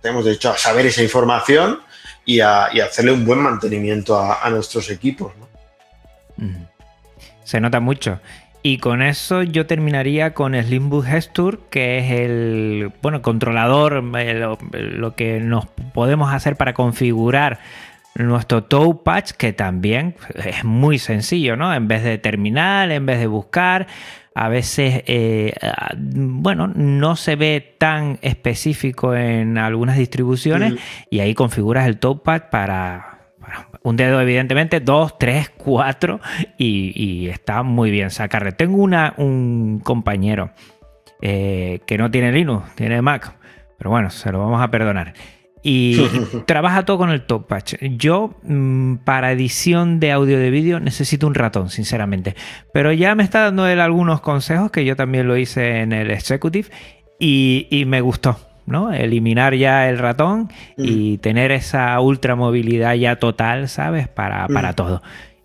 tenemos 0.00 0.24
derecho 0.24 0.50
a 0.50 0.56
saber 0.56 0.86
esa 0.86 1.02
información 1.02 1.80
y 2.24 2.40
a, 2.40 2.66
hacerle 2.66 3.12
un 3.12 3.24
buen 3.24 3.40
mantenimiento 3.40 4.18
a, 4.18 4.48
nuestros 4.50 4.90
equipos, 4.90 5.32
¿no? 5.36 5.48
Se 7.44 7.60
nota 7.60 7.80
mucho. 7.80 8.20
Y 8.62 8.78
con 8.78 9.00
eso 9.00 9.42
yo 9.42 9.66
terminaría 9.66 10.34
con 10.34 10.54
Slimbook 10.54 11.06
Gesture, 11.06 11.58
que 11.70 11.98
es 11.98 12.10
el 12.10 12.92
bueno, 13.00 13.22
controlador, 13.22 14.02
lo, 14.02 14.58
lo, 14.72 15.14
que 15.14 15.40
nos 15.40 15.66
podemos 15.94 16.32
hacer 16.32 16.56
para 16.56 16.74
configurar 16.74 17.58
nuestro 18.14 18.64
Touchpad, 18.64 19.24
que 19.30 19.52
también 19.52 20.14
es 20.34 20.64
muy 20.64 20.98
sencillo, 20.98 21.56
¿no? 21.56 21.72
En 21.72 21.88
vez 21.88 22.02
de 22.02 22.18
terminal, 22.18 22.92
en 22.92 23.06
vez 23.06 23.18
de 23.18 23.26
buscar, 23.26 23.86
a 24.34 24.48
veces, 24.48 25.02
eh, 25.06 25.52
bueno, 25.96 26.68
no 26.68 27.16
se 27.16 27.36
ve 27.36 27.76
tan 27.78 28.18
específico 28.22 29.14
en 29.14 29.58
algunas 29.58 29.96
distribuciones 29.96 30.74
mm. 30.74 30.76
y 31.10 31.20
ahí 31.20 31.34
configuras 31.34 31.86
el 31.86 31.98
Touchpad 31.98 32.50
para, 32.50 33.32
para, 33.40 33.68
un 33.82 33.96
dedo, 33.96 34.20
evidentemente, 34.20 34.80
dos, 34.80 35.18
tres, 35.18 35.50
cuatro 35.50 36.20
y, 36.56 36.92
y 36.94 37.28
está 37.28 37.62
muy 37.62 37.90
bien 37.90 38.10
sacarle. 38.10 38.52
Tengo 38.52 38.76
una, 38.76 39.14
un 39.16 39.80
compañero 39.82 40.52
eh, 41.22 41.80
que 41.86 41.98
no 41.98 42.10
tiene 42.10 42.32
Linux, 42.32 42.74
tiene 42.76 43.02
Mac, 43.02 43.34
pero 43.76 43.90
bueno, 43.90 44.10
se 44.10 44.32
lo 44.32 44.38
vamos 44.38 44.62
a 44.62 44.70
perdonar. 44.70 45.12
Y, 45.62 46.00
trabaja 46.46 46.84
todo 46.84 46.98
con 46.98 47.10
el 47.10 47.22
top 47.22 47.46
patch. 47.46 47.74
Yo, 47.80 48.34
mmm, 48.42 48.96
para 48.96 49.32
edición 49.32 50.00
de 50.00 50.12
audio 50.12 50.38
de 50.38 50.50
vídeo, 50.50 50.80
necesito 50.80 51.26
un 51.26 51.34
ratón, 51.34 51.70
sinceramente. 51.70 52.34
Pero 52.72 52.92
ya 52.92 53.14
me 53.14 53.22
está 53.22 53.40
dando 53.40 53.66
él 53.66 53.80
algunos 53.80 54.20
consejos 54.20 54.70
que 54.70 54.84
yo 54.84 54.96
también 54.96 55.28
lo 55.28 55.36
hice 55.36 55.80
en 55.80 55.92
el 55.92 56.10
Executive 56.10 56.68
y, 57.18 57.66
y 57.70 57.84
me 57.84 58.00
gustó. 58.00 58.38
¿no? 58.66 58.92
Eliminar 58.92 59.54
ya 59.56 59.88
el 59.88 59.98
ratón 59.98 60.48
mm. 60.76 60.84
y 60.84 61.18
tener 61.18 61.50
esa 61.50 61.98
ultra 62.00 62.36
movilidad 62.36 62.94
ya 62.94 63.16
total, 63.16 63.68
¿sabes? 63.68 64.06
Para, 64.06 64.46
mm. 64.46 64.54
para 64.54 64.72
todo. 64.74 65.02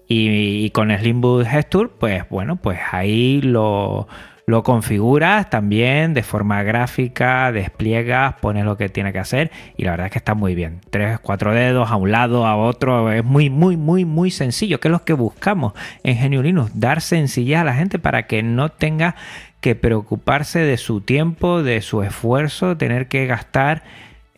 Y, 0.07 0.66
y 0.66 0.70
con 0.70 0.95
Slimboot 0.95 1.47
Gesture, 1.47 1.89
pues 1.99 2.30
bueno, 2.30 2.57
pues 2.57 2.80
ahí 2.91 3.41
lo 3.41 4.07
lo 4.47 4.63
configuras 4.63 5.49
también 5.49 6.13
de 6.13 6.21
forma 6.21 6.61
gráfica, 6.63 7.51
despliegas, 7.51 8.35
pones 8.35 8.63
lo 8.65 8.77
que 8.77 8.89
tiene 8.89 9.11
que 9.11 9.19
hacer 9.19 9.51
y 9.75 9.83
la 9.83 9.91
verdad 9.91 10.07
es 10.07 10.11
que 10.11 10.19
está 10.19 10.35
muy 10.35 10.53
bien. 10.53 10.81
Tres, 10.89 11.19
cuatro 11.19 11.53
dedos 11.53 11.89
a 11.89 11.95
un 11.95 12.11
lado, 12.11 12.45
a 12.45 12.55
otro, 12.55 13.11
es 13.11 13.23
muy, 13.23 13.49
muy, 13.49 13.75
muy, 13.75 14.05
muy 14.05 14.31
sencillo, 14.31 14.79
que 14.79 14.87
es 14.87 14.91
lo 14.91 15.03
que 15.03 15.13
buscamos 15.13 15.73
en 16.03 16.17
Genio 16.17 16.43
Linux, 16.43 16.71
dar 16.75 17.01
sencillez 17.01 17.57
a 17.57 17.63
la 17.63 17.73
gente 17.73 17.97
para 17.97 18.27
que 18.27 18.43
no 18.43 18.69
tenga 18.69 19.15
que 19.61 19.73
preocuparse 19.73 20.59
de 20.59 20.77
su 20.77 21.01
tiempo, 21.01 21.63
de 21.63 21.81
su 21.81 22.03
esfuerzo, 22.03 22.77
tener 22.77 23.07
que 23.07 23.25
gastar 23.25 23.81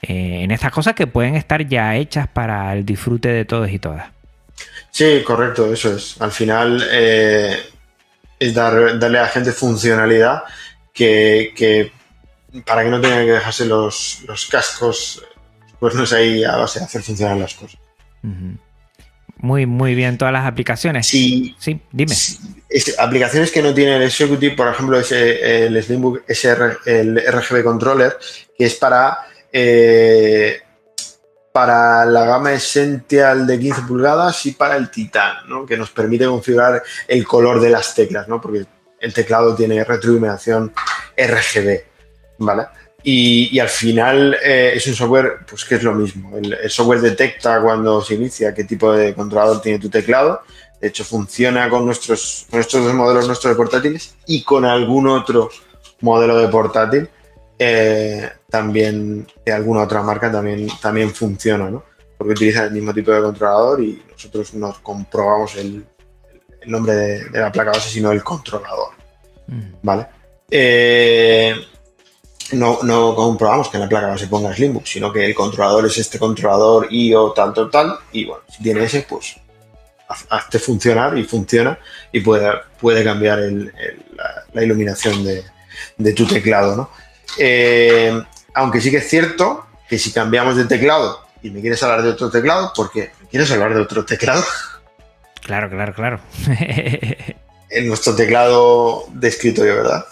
eh, 0.02 0.44
en 0.44 0.52
estas 0.52 0.72
cosas 0.72 0.94
que 0.94 1.08
pueden 1.08 1.36
estar 1.36 1.68
ya 1.68 1.98
hechas 1.98 2.28
para 2.28 2.72
el 2.74 2.86
disfrute 2.86 3.28
de 3.28 3.44
todos 3.44 3.70
y 3.70 3.80
todas. 3.80 4.06
Sí, 4.92 5.22
correcto, 5.26 5.72
eso 5.72 5.96
es. 5.96 6.20
Al 6.22 6.32
final, 6.32 6.82
eh, 6.92 7.58
es 8.40 8.54
dar, 8.54 9.00
darle 9.00 9.20
a 9.20 9.24
la 9.24 9.28
gente 9.30 9.52
funcionalidad 9.52 10.44
que, 10.94 11.54
que, 11.56 11.92
para 12.66 12.84
que 12.84 12.90
no 12.90 13.02
tengan 13.02 13.26
que 13.26 13.32
dejarse 13.34 13.66
los, 13.66 14.24
los 14.28 14.46
cascos, 14.48 15.24
pues 15.80 15.96
no 15.96 16.06
sé, 16.06 16.18
ahí 16.18 16.44
a 16.44 16.58
base 16.58 16.80
de 16.80 16.86
hacer 16.86 17.04
funcionar 17.04 17.38
las 17.38 17.54
cosas. 17.54 17.80
Uh 18.24 18.28
-huh. 18.28 18.58
Muy, 19.40 19.66
muy 19.68 19.94
bien 19.94 20.18
todas 20.18 20.34
las 20.34 20.46
aplicaciones. 20.46 21.06
Sí, 21.06 21.56
sí 21.60 21.80
dime. 21.92 22.12
Es, 22.70 22.96
aplicaciones 22.98 23.52
que 23.52 23.62
no 23.62 23.74
tienen 23.74 23.96
el 23.96 24.04
Executive, 24.04 24.56
por 24.56 24.68
ejemplo, 24.68 25.00
es 25.00 25.12
el 25.12 25.82
Slimbook 25.82 26.24
SR, 26.28 26.78
el 26.86 27.18
RGB 27.18 27.64
Controller, 27.64 28.18
que 28.58 28.66
es 28.66 28.74
para 28.76 29.20
eh, 29.54 30.62
para 31.58 32.06
la 32.06 32.24
gama 32.24 32.54
Essential 32.54 33.48
de 33.48 33.58
15 33.58 33.82
pulgadas 33.88 34.46
y 34.46 34.52
para 34.52 34.76
el 34.76 34.92
Titan, 34.92 35.38
¿no? 35.48 35.66
que 35.66 35.76
nos 35.76 35.90
permite 35.90 36.28
configurar 36.28 36.84
el 37.08 37.26
color 37.26 37.60
de 37.60 37.72
las 37.72 37.96
teclas, 37.96 38.28
¿no? 38.28 38.40
porque 38.40 38.68
el 39.00 39.12
teclado 39.12 39.56
tiene 39.56 39.84
retroiluminación 39.84 40.72
RGB. 41.18 41.82
¿vale? 42.38 42.68
Y, 43.02 43.58
al 43.58 43.70
final 43.70 44.38
eh, 44.44 44.74
es 44.76 44.86
un 44.86 44.94
software 44.94 45.40
pues, 45.50 45.66
que 45.66 45.76
es 45.76 45.84
lo 45.84 45.96
mismo. 45.96 46.38
El, 46.38 46.54
el, 46.54 46.70
software 46.70 47.02
detecta 47.02 47.60
cuando 47.60 48.04
se 48.04 48.14
inicia 48.14 48.54
qué 48.54 48.64
tipo 48.64 48.94
de 48.94 49.16
controlador 49.16 49.60
tiene 49.60 49.80
tu 49.80 49.90
teclado. 49.90 50.42
De 50.80 50.90
hecho, 50.90 51.04
funciona 51.04 51.72
con 51.72 51.88
nuestros, 51.88 52.46
nuestros 52.52 52.86
dos 52.86 52.94
modelos 52.94 53.26
nuestros 53.26 53.52
de 53.52 53.58
portátiles 53.58 54.14
y 54.28 54.44
con 54.44 54.64
algún 54.64 55.08
otro 55.08 55.50
modelo 56.02 56.38
de 56.38 56.50
portátil 56.50 57.10
eh, 57.58 58.30
también 58.50 59.28
de 59.46 59.52
alguna 59.52 59.84
otra 59.84 60.02
marca 60.02 60.32
también, 60.32 60.68
también 60.82 61.14
funciona, 61.14 61.70
¿no? 61.70 61.84
Porque 62.18 62.34
utilizan 62.34 62.66
el 62.66 62.72
mismo 62.72 62.94
tipo 62.94 63.12
de 63.12 63.22
controlador 63.22 63.82
y 63.82 64.04
nosotros 64.10 64.54
nos 64.56 64.80
comprobamos 64.80 65.56
el, 65.56 65.86
el 66.62 66.72
nombre 66.72 66.94
de, 66.94 67.30
de, 67.30 67.40
la 67.40 67.52
placa 67.52 67.72
base, 67.72 67.90
sino 67.90 68.12
el 68.12 68.24
controlador, 68.24 68.94
mm. 69.48 69.62
¿vale? 69.84 70.08
Eh, 70.50 71.54
no, 72.54 72.80
no, 72.84 73.14
comprobamos 73.14 73.70
que 73.70 73.78
en 73.78 73.84
la 73.84 73.90
placa 73.90 74.08
base 74.08 74.28
ponga 74.28 74.56
Slimbook, 74.56 74.86
sino 74.86 75.12
que 75.12 75.26
el 75.26 75.36
controlador 75.36 75.86
es 75.86 75.98
este 75.98 76.18
controlador 76.18 76.88
IO 76.90 77.34
tal, 77.34 77.54
tal, 77.54 77.70
tal, 77.70 78.00
y 78.14 78.26
bueno, 78.26 78.44
si 78.50 78.64
tiene 78.64 78.84
ese, 78.86 79.06
pues 79.08 79.36
hazte 80.30 80.58
funcionar 80.58 81.18
y 81.18 81.26
funciona 81.26 81.78
y 82.14 82.22
puede, 82.22 82.50
puede 82.80 83.04
cambiar 83.04 83.40
el, 83.40 83.74
el, 83.78 84.06
la, 84.16 84.46
la, 84.54 84.64
iluminación 84.64 85.22
de, 85.26 85.44
de 85.98 86.14
tu 86.14 86.26
teclado, 86.26 86.78
¿no? 86.78 86.90
Eh, 87.38 88.18
aunque 88.58 88.82
sí 88.82 88.90
que 88.90 88.98
es 88.98 89.08
cierto 89.08 89.66
que 89.88 90.00
si 90.00 90.12
cambiamos 90.12 90.58
de 90.58 90.66
teclado 90.66 91.22
y 91.44 91.52
me 91.52 91.62
quieres 91.62 91.82
hablar 91.84 92.02
de 92.02 92.10
otro 92.10 92.30
teclado, 92.32 92.74
porque 92.76 93.12
me 93.22 93.28
quieres 93.28 93.52
hablar 93.52 93.74
de 93.74 93.82
otro 93.82 94.04
teclado. 94.04 94.44
Claro, 95.42 95.70
claro, 95.70 95.94
claro. 95.94 96.20
en 97.70 97.88
nuestro 97.88 98.16
teclado 98.16 99.06
de 99.14 99.28
escritorio, 99.28 99.76
¿verdad? 99.76 100.06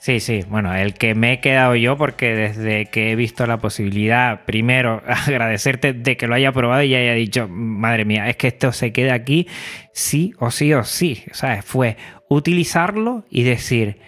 Sí, 0.00 0.20
sí, 0.20 0.44
bueno, 0.48 0.74
el 0.74 0.94
que 0.94 1.14
me 1.14 1.34
he 1.34 1.40
quedado 1.40 1.74
yo 1.74 1.98
porque 1.98 2.34
desde 2.34 2.86
que 2.86 3.10
he 3.10 3.16
visto 3.16 3.46
la 3.46 3.58
posibilidad, 3.58 4.46
primero 4.46 5.02
agradecerte 5.06 5.92
de 5.92 6.16
que 6.16 6.26
lo 6.26 6.34
haya 6.34 6.52
probado 6.52 6.82
y 6.82 6.94
haya 6.94 7.12
dicho, 7.12 7.48
madre 7.48 8.06
mía, 8.06 8.30
es 8.30 8.36
que 8.36 8.48
esto 8.48 8.72
se 8.72 8.92
queda 8.92 9.12
aquí 9.12 9.46
sí 9.92 10.32
o 10.38 10.50
sí 10.50 10.72
o 10.72 10.84
sí, 10.84 11.24
¿sabes? 11.32 11.64
Fue 11.64 11.98
utilizarlo 12.30 13.24
y 13.28 13.42
decir, 13.42 14.00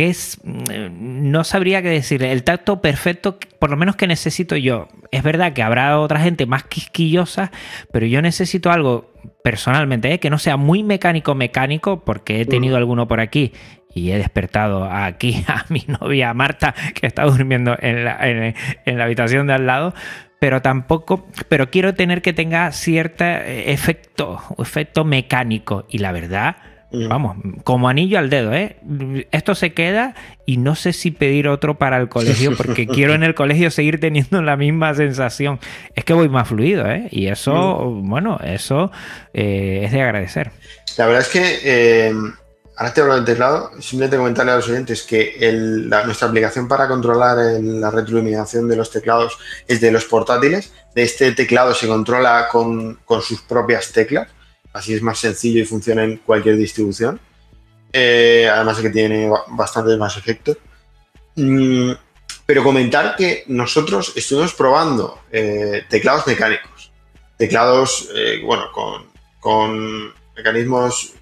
que 0.00 0.08
es, 0.08 0.40
no 0.44 1.44
sabría 1.44 1.82
qué 1.82 1.90
decir, 1.90 2.22
el 2.22 2.42
tacto 2.42 2.80
perfecto, 2.80 3.38
por 3.58 3.68
lo 3.68 3.76
menos 3.76 3.96
que 3.96 4.06
necesito 4.06 4.56
yo. 4.56 4.88
Es 5.10 5.22
verdad 5.22 5.52
que 5.52 5.62
habrá 5.62 6.00
otra 6.00 6.20
gente 6.20 6.46
más 6.46 6.64
quisquillosa, 6.64 7.52
pero 7.92 8.06
yo 8.06 8.22
necesito 8.22 8.70
algo 8.70 9.12
personalmente, 9.44 10.10
¿eh? 10.10 10.18
que 10.18 10.30
no 10.30 10.38
sea 10.38 10.56
muy 10.56 10.82
mecánico 10.82 11.34
mecánico, 11.34 12.02
porque 12.02 12.40
he 12.40 12.46
tenido 12.46 12.78
alguno 12.78 13.08
por 13.08 13.20
aquí 13.20 13.52
y 13.94 14.12
he 14.12 14.16
despertado 14.16 14.84
aquí 14.90 15.44
a 15.48 15.66
mi 15.68 15.84
novia 15.86 16.32
Marta, 16.32 16.74
que 16.94 17.06
está 17.06 17.24
durmiendo 17.24 17.76
en 17.78 18.02
la, 18.06 18.26
en, 18.26 18.54
en 18.86 18.96
la 18.96 19.04
habitación 19.04 19.48
de 19.48 19.52
al 19.52 19.66
lado, 19.66 19.92
pero 20.38 20.62
tampoco, 20.62 21.28
pero 21.50 21.70
quiero 21.70 21.92
tener 21.92 22.22
que 22.22 22.32
tenga 22.32 22.72
cierto 22.72 23.26
efecto, 23.26 24.40
efecto 24.56 25.04
mecánico. 25.04 25.84
Y 25.90 25.98
la 25.98 26.12
verdad, 26.12 26.56
Vamos, 26.92 27.36
como 27.62 27.88
anillo 27.88 28.18
al 28.18 28.30
dedo, 28.30 28.52
¿eh? 28.52 28.76
Esto 29.30 29.54
se 29.54 29.72
queda 29.72 30.14
y 30.44 30.56
no 30.56 30.74
sé 30.74 30.92
si 30.92 31.12
pedir 31.12 31.46
otro 31.46 31.78
para 31.78 31.96
el 31.98 32.08
colegio 32.08 32.56
porque 32.56 32.86
quiero 32.88 33.14
en 33.14 33.22
el 33.22 33.34
colegio 33.34 33.70
seguir 33.70 34.00
teniendo 34.00 34.42
la 34.42 34.56
misma 34.56 34.92
sensación. 34.94 35.60
Es 35.94 36.04
que 36.04 36.14
voy 36.14 36.28
más 36.28 36.48
fluido, 36.48 36.90
¿eh? 36.90 37.06
Y 37.12 37.28
eso, 37.28 37.52
mm. 37.52 38.08
bueno, 38.08 38.40
eso 38.42 38.90
eh, 39.32 39.82
es 39.84 39.92
de 39.92 40.02
agradecer. 40.02 40.50
La 40.96 41.06
verdad 41.06 41.22
es 41.22 41.28
que, 41.28 41.60
eh, 41.62 42.12
ahora 42.76 42.92
te 42.92 43.00
hablo 43.00 43.14
del 43.14 43.24
teclado, 43.24 43.70
simplemente 43.80 44.16
comentarle 44.16 44.52
a 44.52 44.56
los 44.56 44.68
oyentes 44.68 45.04
que 45.04 45.36
el, 45.38 45.88
la, 45.88 46.04
nuestra 46.04 46.26
aplicación 46.26 46.66
para 46.66 46.88
controlar 46.88 47.38
el, 47.38 47.80
la 47.80 47.92
retroiluminación 47.92 48.68
de 48.68 48.74
los 48.74 48.90
teclados 48.90 49.38
es 49.68 49.80
de 49.80 49.92
los 49.92 50.06
portátiles. 50.06 50.72
De 50.92 51.04
este 51.04 51.30
teclado 51.32 51.72
se 51.72 51.86
controla 51.86 52.48
con, 52.50 52.96
con 53.04 53.22
sus 53.22 53.42
propias 53.42 53.92
teclas 53.92 54.26
así 54.72 54.94
es 54.94 55.02
más 55.02 55.18
sencillo 55.18 55.60
y 55.60 55.64
funciona 55.64 56.04
en 56.04 56.18
cualquier 56.18 56.56
distribución. 56.56 57.20
eh, 57.92 58.48
además 58.52 58.76
de 58.76 58.82
que 58.84 58.90
tiene 58.90 59.30
bastante 59.48 59.96
más 59.96 60.16
efectos. 60.16 60.56
Mm, 61.34 61.92
pero 62.46 62.62
comentar 62.62 63.16
que 63.16 63.44
nosotros 63.48 64.12
estuvimos 64.16 64.54
probando 64.54 65.20
eh, 65.32 65.84
teclados 65.88 66.26
mecánicos, 66.26 66.92
teclados, 67.36 68.08
eh, 68.14 68.42
bueno, 68.44 68.66
con, 69.40 70.14
mecanismos 70.36 71.14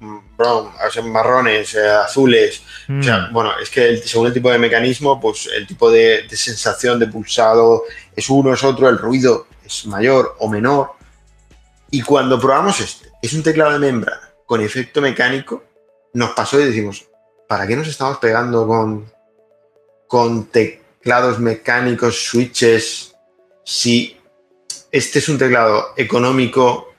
mm, 0.00 0.18
brown, 0.36 0.72
marrones, 1.04 1.76
azules. 1.76 2.62
O 2.88 3.02
sea, 3.02 3.18
mm. 3.18 3.32
bueno, 3.32 3.52
es 3.60 3.70
que 3.70 3.98
según 3.98 4.28
el 4.28 4.32
tipo 4.32 4.50
de 4.50 4.58
mecanismo, 4.58 5.20
pues 5.20 5.48
el 5.54 5.66
tipo 5.66 5.90
de, 5.90 6.26
de, 6.28 6.36
sensación 6.36 6.98
de 6.98 7.06
pulsado 7.06 7.84
es 8.14 8.28
uno, 8.30 8.52
es 8.52 8.64
otro, 8.64 8.88
el 8.88 8.98
ruido 8.98 9.46
es 9.64 9.86
mayor 9.86 10.36
o 10.40 10.48
menor. 10.48 10.95
Y 11.90 12.02
cuando 12.02 12.40
probamos 12.40 12.80
este, 12.80 13.10
es 13.22 13.32
un 13.32 13.42
teclado 13.42 13.72
de 13.72 13.78
membrana 13.78 14.32
con 14.44 14.60
efecto 14.60 15.00
mecánico, 15.00 15.64
nos 16.14 16.30
pasó 16.30 16.60
y 16.60 16.64
decimos, 16.64 17.06
¿para 17.48 17.66
qué 17.66 17.76
nos 17.76 17.88
estamos 17.88 18.18
pegando 18.18 18.66
con, 20.08 20.46
teclados 20.46 21.38
mecánicos, 21.38 22.24
switches, 22.24 23.14
si 23.64 24.18
este 24.90 25.18
es 25.18 25.28
un 25.28 25.38
teclado 25.38 25.88
económico 25.96 26.94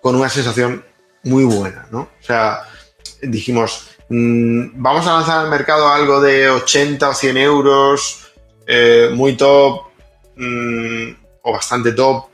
con 0.00 0.16
una 0.16 0.28
sensación 0.28 0.84
muy 1.24 1.44
buena, 1.44 1.86
¿no? 1.90 2.00
O 2.00 2.22
sea, 2.22 2.62
dijimos, 3.22 3.88
mm, 4.08 4.70
vamos 4.74 5.06
a 5.06 5.14
lanzar 5.14 5.40
al 5.40 5.50
mercado 5.50 5.88
algo 5.88 6.20
de 6.20 6.48
80 6.48 7.08
o 7.08 7.14
100 7.14 7.36
euros, 7.36 8.32
eh, 8.66 9.10
muy 9.12 9.36
top 9.36 9.88
mm, 10.36 11.10
o 11.42 11.52
bastante 11.52 11.92
top, 11.92 12.28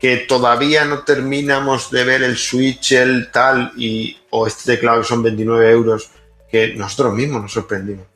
que 0.00 0.16
todavía 0.16 0.86
no 0.86 1.04
terminamos 1.04 1.90
de 1.90 2.04
ver 2.04 2.22
el 2.22 2.36
switch, 2.36 2.92
el 2.92 3.30
tal, 3.30 3.72
y, 3.76 4.16
o 4.30 4.46
este 4.46 4.72
teclado 4.74 5.02
que 5.02 5.06
son 5.06 5.22
29 5.22 5.70
euros, 5.70 6.10
que 6.50 6.74
nosotros 6.74 7.14
mismos 7.14 7.42
nos 7.42 7.52
sorprendimos. 7.52 8.06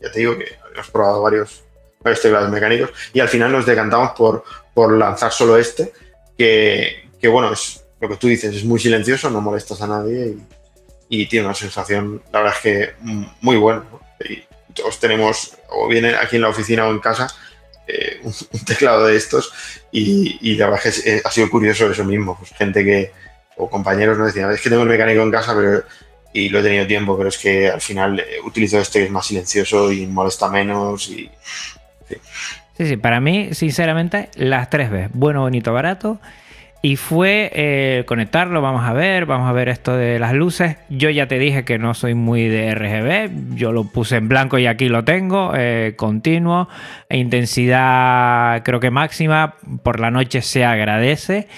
Ya 0.00 0.10
te 0.10 0.20
digo 0.20 0.36
que 0.38 0.56
hemos 0.74 0.90
probado 0.90 1.22
varios, 1.22 1.62
varios 2.00 2.22
teclados 2.22 2.50
mecánicos 2.50 2.90
y 3.12 3.20
al 3.20 3.28
final 3.28 3.52
nos 3.52 3.66
decantamos 3.66 4.12
por, 4.16 4.44
por 4.72 4.96
lanzar 4.96 5.30
solo 5.30 5.58
este, 5.58 5.92
que, 6.38 7.10
que, 7.20 7.28
bueno, 7.28 7.52
es 7.52 7.84
lo 8.00 8.08
que 8.08 8.16
tú 8.16 8.28
dices, 8.28 8.54
es 8.54 8.64
muy 8.64 8.80
silencioso, 8.80 9.30
no 9.30 9.40
molestas 9.42 9.82
a 9.82 9.86
nadie 9.86 10.36
y, 11.08 11.26
tiene 11.26 11.46
una 11.46 11.54
sensación, 11.54 12.22
la 12.32 12.40
verdad 12.40 12.56
es 12.56 12.62
que 12.62 12.94
muy 13.40 13.56
buena. 13.56 13.84
Y 14.20 14.42
todos 14.72 14.98
tenemos, 14.98 15.54
o 15.68 15.86
bien 15.86 16.06
aquí 16.06 16.36
en 16.36 16.42
la 16.42 16.48
oficina 16.48 16.86
o 16.86 16.90
en 16.90 16.98
casa, 16.98 17.28
eh, 17.86 18.20
un, 18.22 18.32
teclado 18.64 19.06
de 19.06 19.16
estos 19.16 19.52
y, 19.92 20.54
la 20.56 20.66
verdad 20.66 20.86
es 20.86 21.02
que 21.02 21.22
ha 21.24 21.30
sido 21.30 21.50
curioso 21.50 21.90
eso 21.90 22.04
mismo, 22.04 22.36
pues 22.38 22.52
gente 22.52 22.84
que, 22.84 23.12
o 23.56 23.70
compañeros 23.70 24.18
nos 24.18 24.28
decían, 24.28 24.50
es 24.50 24.60
que 24.60 24.70
tengo 24.70 24.82
el 24.82 24.88
mecánico 24.88 25.22
en 25.22 25.30
casa 25.30 25.54
pero, 25.56 25.82
y 26.32 26.48
lo 26.48 26.60
he 26.60 26.62
tenido 26.62 26.86
tiempo, 26.86 27.16
pero 27.16 27.28
es 27.28 27.38
que 27.38 27.68
al 27.68 27.80
final 27.80 28.20
eh, 28.20 28.38
utilizo 28.44 28.78
este 28.78 29.00
que 29.00 29.04
es 29.06 29.10
más 29.10 29.26
silencioso 29.26 29.92
y 29.92 30.06
molesta 30.06 30.48
menos 30.48 31.08
y... 31.08 31.30
Sí. 32.08 32.16
sí, 32.76 32.86
sí, 32.86 32.96
para 32.96 33.20
mí, 33.20 33.50
sinceramente, 33.52 34.30
las 34.36 34.70
tres 34.70 34.90
veces, 34.90 35.10
bueno, 35.12 35.40
bonito, 35.40 35.72
barato 35.72 36.20
y 36.86 36.94
fue 36.94 37.50
eh, 37.52 38.04
conectarlo, 38.06 38.62
vamos 38.62 38.84
a 38.84 38.92
ver, 38.92 39.26
vamos 39.26 39.50
a 39.50 39.52
ver 39.52 39.68
esto 39.68 39.96
de 39.96 40.20
las 40.20 40.34
luces. 40.34 40.76
Yo 40.88 41.10
ya 41.10 41.26
te 41.26 41.36
dije 41.36 41.64
que 41.64 41.80
no 41.80 41.94
soy 41.94 42.14
muy 42.14 42.46
de 42.46 42.72
RGB, 42.72 43.56
yo 43.56 43.72
lo 43.72 43.90
puse 43.90 44.14
en 44.14 44.28
blanco 44.28 44.56
y 44.56 44.68
aquí 44.68 44.88
lo 44.88 45.02
tengo, 45.02 45.50
eh, 45.56 45.94
continuo, 45.96 46.68
e 47.08 47.18
intensidad 47.18 48.62
creo 48.62 48.78
que 48.78 48.92
máxima, 48.92 49.56
por 49.82 49.98
la 49.98 50.12
noche 50.12 50.42
se 50.42 50.64
agradece. 50.64 51.48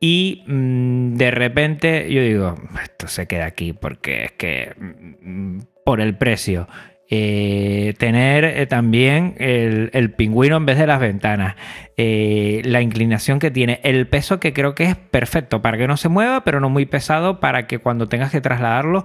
Y 0.00 0.44
mm, 0.48 1.14
de 1.14 1.30
repente 1.30 2.12
yo 2.12 2.20
digo, 2.20 2.54
esto 2.82 3.08
se 3.08 3.26
queda 3.26 3.46
aquí 3.46 3.72
porque 3.72 4.24
es 4.24 4.32
que 4.32 4.74
mm, 4.76 5.60
por 5.86 6.02
el 6.02 6.14
precio. 6.14 6.68
Eh, 7.10 7.92
tener 7.98 8.44
eh, 8.44 8.66
también 8.66 9.34
el, 9.38 10.14
pingüino 10.16 10.56
en 10.56 10.64
vez 10.64 10.78
de 10.78 10.86
las 10.86 10.98
ventanas, 10.98 11.54
eh, 11.98 12.62
la 12.64 12.80
inclinación 12.80 13.38
que 13.38 13.50
tiene, 13.50 13.80
el 13.84 14.06
peso 14.06 14.40
que 14.40 14.54
creo 14.54 14.74
que 14.74 14.84
es 14.84 14.96
perfecto 14.96 15.60
para 15.60 15.76
que 15.76 15.86
no 15.86 15.98
se 15.98 16.08
mueva, 16.08 16.44
pero 16.44 16.60
no 16.60 16.70
muy 16.70 16.86
pesado 16.86 17.40
para 17.40 17.66
que 17.66 17.78
cuando 17.78 18.08
tengas 18.08 18.32
que 18.32 18.40
trasladarlo 18.40 19.04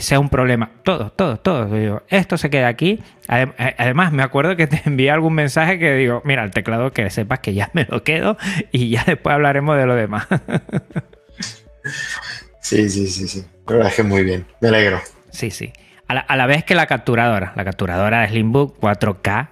sea 0.00 0.20
un 0.20 0.30
problema. 0.30 0.70
Todo, 0.84 1.12
todo, 1.12 1.36
todo. 1.36 2.02
esto 2.08 2.38
se 2.38 2.48
queda 2.48 2.68
aquí. 2.68 3.00
Además, 3.28 4.12
me 4.12 4.22
acuerdo 4.22 4.56
que 4.56 4.66
te 4.66 4.80
envié 4.86 5.10
algún 5.10 5.34
mensaje 5.34 5.78
que 5.78 5.94
digo, 5.94 6.22
mira, 6.24 6.44
el 6.44 6.50
teclado 6.50 6.92
que 6.92 7.10
sepas 7.10 7.40
que 7.40 7.52
ya 7.52 7.70
me 7.74 7.84
lo 7.84 8.02
quedo 8.02 8.38
y 8.72 8.88
ya 8.88 9.04
después 9.06 9.34
hablaremos 9.34 9.76
de 9.76 9.86
lo 9.86 9.94
demás. 9.94 10.26
sí, 12.60 12.88
sí, 12.88 13.06
sí, 13.06 13.28
sí. 13.28 13.44
La 13.66 13.74
verdad 13.74 13.90
es 13.90 13.96
que 13.96 14.02
muy 14.02 14.24
bien. 14.24 14.46
Me 14.60 14.68
alegro. 14.68 15.00
Sí, 15.30 15.50
sí. 15.50 15.72
A 16.06 16.36
la, 16.36 16.46
vez 16.46 16.64
que 16.64 16.74
la 16.74 16.86
capturadora, 16.86 17.52
la 17.56 17.64
capturadora 17.64 18.20
de 18.20 18.28
Slimbook 18.28 18.78
4K, 18.78 19.48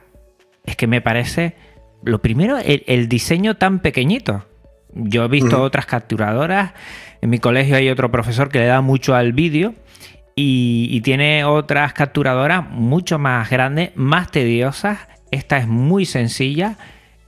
es 0.66 0.76
que 0.76 0.86
me 0.86 1.00
parece, 1.00 1.56
lo 2.04 2.20
primero, 2.20 2.58
el, 2.58 3.08
diseño 3.08 3.56
tan 3.56 3.80
pequeñito. 3.80 4.46
Yo 4.94 5.24
he 5.24 5.28
visto 5.28 5.62
otras 5.62 5.86
capturadoras, 5.86 6.72
en 7.22 7.30
mi 7.30 7.38
colegio 7.38 7.76
hay 7.76 7.88
otro 7.88 8.10
profesor 8.10 8.50
que 8.50 8.58
le 8.58 8.66
da 8.66 8.82
mucho 8.82 9.14
al 9.14 9.32
vídeo 9.32 9.74
y, 10.34 11.00
tiene 11.00 11.44
otras 11.44 11.94
capturadoras 11.94 12.68
mucho 12.68 13.18
más 13.18 13.48
grandes, 13.48 13.92
más 13.94 14.30
tediosas. 14.30 14.98
Esta 15.30 15.56
es 15.56 15.66
muy 15.66 16.04
sencilla. 16.04 16.76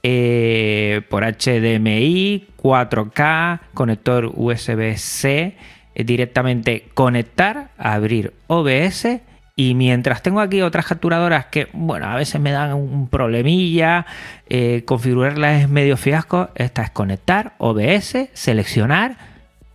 Eh, 0.07 1.01
por 1.09 1.25
HDMI, 1.25 2.49
4K, 2.63 3.61
conector 3.73 4.31
USB-C 4.35 5.57
directamente 5.95 6.89
conectar, 6.95 7.71
abrir 7.79 8.33
OBS 8.47 9.21
y 9.57 9.75
mientras 9.75 10.23
tengo 10.23 10.41
aquí 10.41 10.63
otras 10.63 10.87
capturadoras 10.87 11.47
que, 11.47 11.69
bueno, 11.73 12.07
a 12.07 12.17
veces 12.17 12.41
me 12.41 12.51
dan 12.51 12.75
un 12.75 13.09
problemilla, 13.09 14.05
eh, 14.49 14.83
configurarlas 14.85 15.63
es 15.63 15.69
medio 15.69 15.97
fiasco, 15.97 16.51
esta 16.57 16.83
es 16.83 16.91
conectar, 16.91 17.55
OBS, 17.59 18.31
seleccionar 18.33 19.17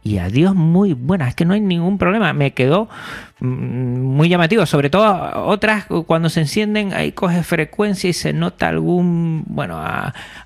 y 0.02 0.18
adiós, 0.18 0.56
muy 0.56 0.94
buena, 0.94 1.28
es 1.28 1.36
que 1.36 1.46
no 1.46 1.54
hay 1.54 1.62
ningún 1.62 1.98
problema, 1.98 2.34
me 2.34 2.52
quedó 2.52 2.90
mm, 3.40 3.46
muy 4.00 4.28
llamativo, 4.28 4.66
sobre 4.66 4.90
todo 4.90 5.46
otras 5.46 5.86
cuando 6.08 6.30
se 6.30 6.42
encienden 6.42 6.94
ahí 6.94 7.12
coge 7.14 7.44
frecuencia 7.44 8.10
y 8.10 8.14
se 8.14 8.34
nota 8.34 8.70
algún, 8.70 9.44
bueno, 9.48 9.82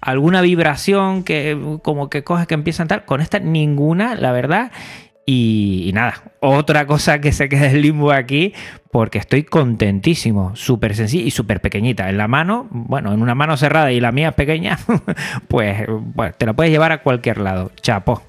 alguna 0.01 0.41
vibración 0.41 1.23
que 1.23 1.57
como 1.81 2.09
que 2.09 2.23
coge 2.23 2.45
que 2.45 2.55
empieza 2.55 2.83
a 2.83 2.87
tal, 2.87 3.05
con 3.05 3.21
esta 3.21 3.39
ninguna, 3.39 4.15
la 4.15 4.31
verdad, 4.31 4.71
y, 5.25 5.91
nada, 5.93 6.23
otra 6.39 6.85
cosa 6.85 7.21
que 7.21 7.31
se 7.31 7.47
queda 7.47 7.67
en 7.67 7.81
limbo 7.81 8.11
aquí, 8.11 8.53
porque 8.91 9.17
estoy 9.17 9.43
contentísimo, 9.43 10.55
súper 10.55 10.95
sencilla 10.95 11.25
y 11.25 11.31
súper 11.31 11.61
pequeñita. 11.61 12.09
En 12.09 12.17
la 12.17 12.27
mano, 12.27 12.67
bueno, 12.71 13.13
en 13.13 13.21
una 13.21 13.35
mano 13.35 13.55
cerrada 13.55 13.91
y 13.91 13.99
la 13.99 14.11
mía 14.11 14.33
pequeña, 14.33 14.77
pues 15.47 15.85
te 16.37 16.45
la 16.45 16.53
puedes 16.53 16.71
llevar 16.71 16.91
a 16.91 17.01
cualquier 17.01 17.37
lado. 17.37 17.71
Chapo. 17.81 18.21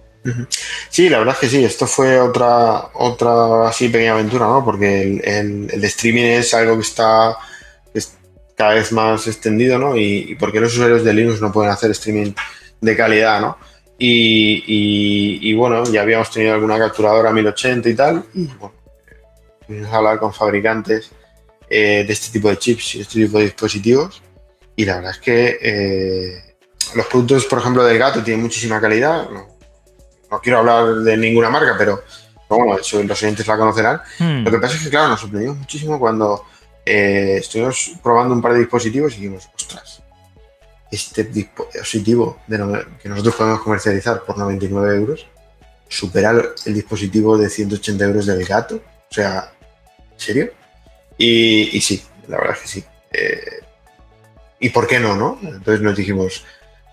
Sí, 0.89 1.09
la 1.09 1.19
verdad 1.19 1.35
es 1.35 1.41
que 1.41 1.49
sí, 1.49 1.65
esto 1.65 1.87
fue 1.87 2.19
otra, 2.19 2.89
otra 2.95 3.69
así 3.69 3.89
pequeña 3.89 4.13
aventura, 4.13 4.47
¿no? 4.47 4.65
Porque 4.65 5.21
el, 5.23 5.85
streaming 5.85 6.23
es 6.23 6.55
algo 6.55 6.77
que 6.77 6.83
está 6.83 7.37
cada 8.57 8.75
vez 8.75 8.93
más 8.93 9.27
extendido, 9.27 9.79
¿no? 9.79 9.97
Y 9.97 10.37
porque 10.39 10.61
los 10.61 10.73
usuarios 10.73 11.05
de 11.05 11.13
Linux 11.13 11.41
no 11.41 11.53
pueden 11.53 11.73
hacer 11.73 11.91
streaming 11.91 12.33
de 12.81 12.97
calidad, 12.97 13.41
¿no? 13.41 13.59
Y, 13.99 15.55
bueno, 15.55 15.85
ya 15.85 16.03
habíamos 16.03 16.31
tenido 16.31 16.55
alguna 16.55 16.79
capturadora 16.79 17.33
1080 17.33 17.89
y 17.89 17.95
tal. 17.95 18.25
Y 18.35 18.47
bueno, 18.47 18.75
fuimos 19.67 19.93
a 19.93 19.97
hablar 19.97 20.19
con 20.19 20.33
fabricantes 20.33 21.11
eh, 21.71 22.05
de 22.07 22.13
este 22.13 22.33
tipo 22.33 22.49
de 22.49 22.59
chips 22.59 22.97
y 22.97 23.01
este 23.01 23.21
tipo 23.21 23.39
de 23.39 23.45
dispositivos. 23.45 24.23
Y 24.77 24.85
la 24.85 24.97
verdad 24.97 25.13
es 25.13 25.19
que 25.19 25.59
eh, 25.63 26.57
los 26.95 27.07
productos, 27.07 27.47
por 27.47 27.61
ejemplo, 27.61 27.85
del 27.85 27.99
gato 27.99 28.23
tienen 28.23 28.43
muchísima 28.43 28.81
calidad. 28.81 29.29
No, 29.31 30.41
quiero 30.43 30.59
hablar 30.59 30.97
de 30.97 31.17
ninguna 31.17 31.49
marca, 31.49 31.77
pero, 31.79 32.03
bueno, 32.49 32.77
eso 32.77 33.03
los 33.03 33.23
oyentes 33.23 33.47
la 33.47 33.57
conocerán. 33.57 34.01
Hmm. 34.19 34.45
Lo 34.45 34.51
que 34.51 34.59
pasa 34.59 34.77
es 34.77 34.83
que, 34.83 34.91
claro, 34.91 35.09
nos 35.09 35.21
sorprendimos 35.21 35.59
muchísimo 35.59 35.99
cuando 35.99 36.45
eh, 36.85 37.37
estuvimos 37.39 37.93
probando 38.03 38.35
un 38.35 38.43
par 38.43 38.53
de 38.53 38.61
dispositivos 38.61 39.13
y 39.15 39.17
dijimos, 39.17 39.49
ostras, 39.55 40.03
este 40.95 41.25
dispositivo 41.25 42.39
que 43.03 43.09
nosotros 43.09 43.35
podemos 43.35 43.61
comercializar 43.61 44.23
por 44.23 44.39
99 44.39 44.97
euros 44.97 45.27
supera 45.89 46.31
el 46.67 46.75
dispositivo 46.75 47.37
de 47.39 47.49
180 47.49 48.05
euros 48.05 48.27
del 48.27 48.45
gato. 48.45 48.77
O 49.11 49.15
sea, 49.15 49.53
¿en 50.13 50.21
serio? 50.21 50.53
Y, 51.17 51.81
sí, 51.81 52.03
la 52.27 52.39
verdad 52.39 52.57
es 52.57 52.63
que 52.63 52.69
sí. 52.69 52.85
Eh, 53.13 53.61
¿Y 54.61 54.71
por 54.71 54.87
qué 54.87 54.99
no, 54.99 55.15
no? 55.15 55.39
Entonces 55.43 55.81
nos 55.81 55.97
dijimos, 55.97 56.45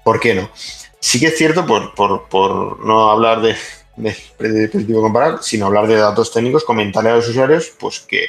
¿por 0.04 0.20
qué 0.20 0.36
no? 0.36 0.52
Sí 1.00 1.20
que 1.20 1.28
es 1.28 1.38
cierto, 1.38 1.66
por, 1.66 2.86
no 2.86 3.10
hablar 3.10 3.42
de, 3.42 3.56
dispositivo 3.98 5.02
comparar, 5.02 5.42
sino 5.42 5.66
hablar 5.66 5.88
de 5.88 5.96
datos 5.96 6.32
técnicos, 6.32 6.64
comentarle 6.64 7.10
a 7.10 7.16
los 7.16 7.28
usuarios 7.28 7.72
pues 7.80 8.02
que 8.02 8.28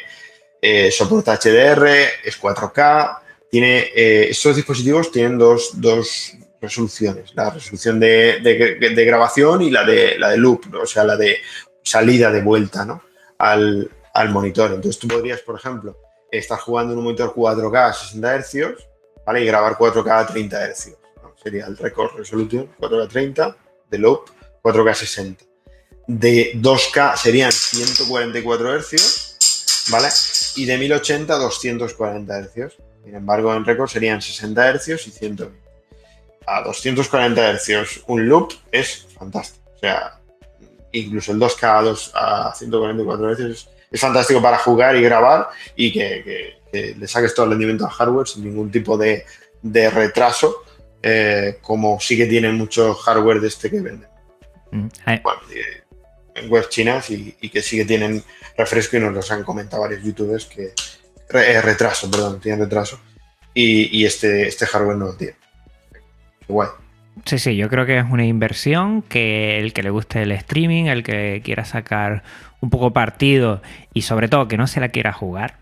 eh, 0.62 0.91
soporta 0.91 1.37
HDR, 1.37 1.87
es 2.25 2.41
4K, 2.41 3.18
tiene, 3.53 3.90
eh, 3.94 4.28
estos 4.30 4.57
dispositivos 4.57 5.12
tienen 5.12 5.36
dos, 5.36 5.74
resoluciones, 6.59 7.34
la 7.34 7.50
resolución 7.50 8.00
de, 8.00 9.05
grabación 9.07 9.61
y 9.61 9.70
la 9.70 9.84
de, 9.84 10.18
la 10.18 10.30
de 10.30 10.38
loop, 10.38 10.74
o 10.74 10.86
sea, 10.86 11.05
la 11.05 11.18
de 11.18 11.36
salida 11.82 12.30
de 12.30 12.40
vuelta 12.40 12.86
¿no? 12.86 13.03
al, 13.36 13.90
al 14.14 14.30
monitor. 14.30 14.72
Entonces 14.72 14.98
tú 14.98 15.07
podrías, 15.07 15.40
por 15.40 15.59
ejemplo, 15.59 15.98
estar 16.30 16.59
jugando 16.61 16.94
en 16.94 17.00
un 17.00 17.05
monitor 17.05 17.34
4K 17.34 17.90
a 17.90 17.92
60 17.92 18.42
Hz 18.42 18.86
¿vale? 19.26 19.42
y 19.42 19.46
grabar 19.46 19.76
4K 19.76 20.11
a 20.11 20.26
30 20.26 20.72
Hz. 20.72 20.96
Sería 21.42 21.66
el 21.66 21.76
record 21.76 22.16
resolution 22.16 22.74
4K 22.80 23.09
30, 23.09 23.57
de 23.90 23.98
loop 23.98 24.30
4K 24.62 24.94
60. 24.94 25.44
De 26.07 26.53
2K 26.55 27.16
serían 27.18 27.53
144 27.53 28.80
Hz, 28.80 29.90
¿vale? 29.90 30.09
Y 30.57 30.64
de 30.64 30.78
1080 30.78 31.36
240 31.36 32.42
Hz. 32.44 32.91
Sin 33.05 33.14
embargo, 33.14 33.55
en 33.55 33.64
record 33.64 33.88
serían 33.88 34.22
60 34.22 34.78
Hz 34.78 34.88
y 35.07 35.11
120. 35.11 35.62
A 36.46 36.62
240 36.62 37.59
Hz 37.59 38.05
un 38.07 38.28
loop 38.28 38.53
es 38.70 39.07
fantástico. 39.16 39.70
O 39.74 39.78
sea, 39.78 40.18
incluso 40.92 41.32
el 41.32 41.38
2K 41.38 41.78
a, 41.78 41.82
2, 41.82 42.12
a 42.14 42.55
144 42.55 43.34
Hz 43.34 43.40
es, 43.40 44.00
fantástico 44.00 44.40
para 44.40 44.59
jugar 44.59 44.96
y 44.96 45.03
grabar 45.03 45.48
y 45.76 45.92
que, 45.92 46.61
le 46.72 47.07
saques 47.07 47.34
todo 47.34 47.44
el 47.44 47.53
rendimiento 47.53 47.84
al 47.84 47.90
hardware 47.90 48.26
sin 48.26 48.44
ningún 48.44 48.70
tipo 48.70 48.96
de, 48.96 49.24
retraso, 49.62 50.64
eh, 51.03 51.59
como 51.61 52.00
sí 52.00 52.16
que 52.16 52.26
tienen 52.26 52.57
mucho 52.57 52.94
hardware 52.94 53.40
de 53.40 53.48
este 53.48 53.70
que 53.70 53.80
venden. 53.80 54.09
Mm, 54.70 54.88
en 56.34 56.50
web 56.50 56.68
chinas 56.68 57.11
y, 57.11 57.32
que 57.32 57.62
sí 57.62 57.76
que 57.76 57.84
tienen 57.84 58.22
refresco 58.57 58.96
y 58.96 59.00
nos 59.00 59.12
los 59.12 59.30
han 59.30 59.44
comentado 59.44 59.82
varios 59.82 60.03
youtubers 60.03 60.46
que 60.46 60.72
eh, 61.35 61.61
retraso, 61.62 62.11
perdón, 62.11 62.41
tienen 62.41 62.61
retraso 62.61 63.01
y, 63.55 64.05
este, 64.05 64.49
este 64.49 64.66
hardware 64.66 64.97
no 64.97 65.07
lo 65.07 65.14
tiene. 65.14 65.35
Guay. 66.49 66.68
Sí, 67.24 67.39
sí, 67.39 67.57
yo 67.57 67.68
creo 67.68 67.87
que 67.87 67.99
es 67.99 68.05
una 68.11 68.24
inversión 68.24 69.03
que 69.03 69.59
el 69.59 69.72
que 69.72 69.83
le 69.83 69.91
guste 69.91 70.22
el 70.22 70.33
streaming, 70.33 70.85
el 70.87 71.03
que 71.03 71.43
quiera 71.45 71.64
sacar 71.64 72.22
un 72.61 72.70
poco 72.70 72.93
partido 72.93 73.61
y 73.93 74.03
sobre 74.03 74.28
todo 74.28 74.49
que 74.49 74.57
no 74.57 74.66
se 74.66 74.80
la 74.80 74.89
quiera 74.89 75.12
jugar 75.12 75.57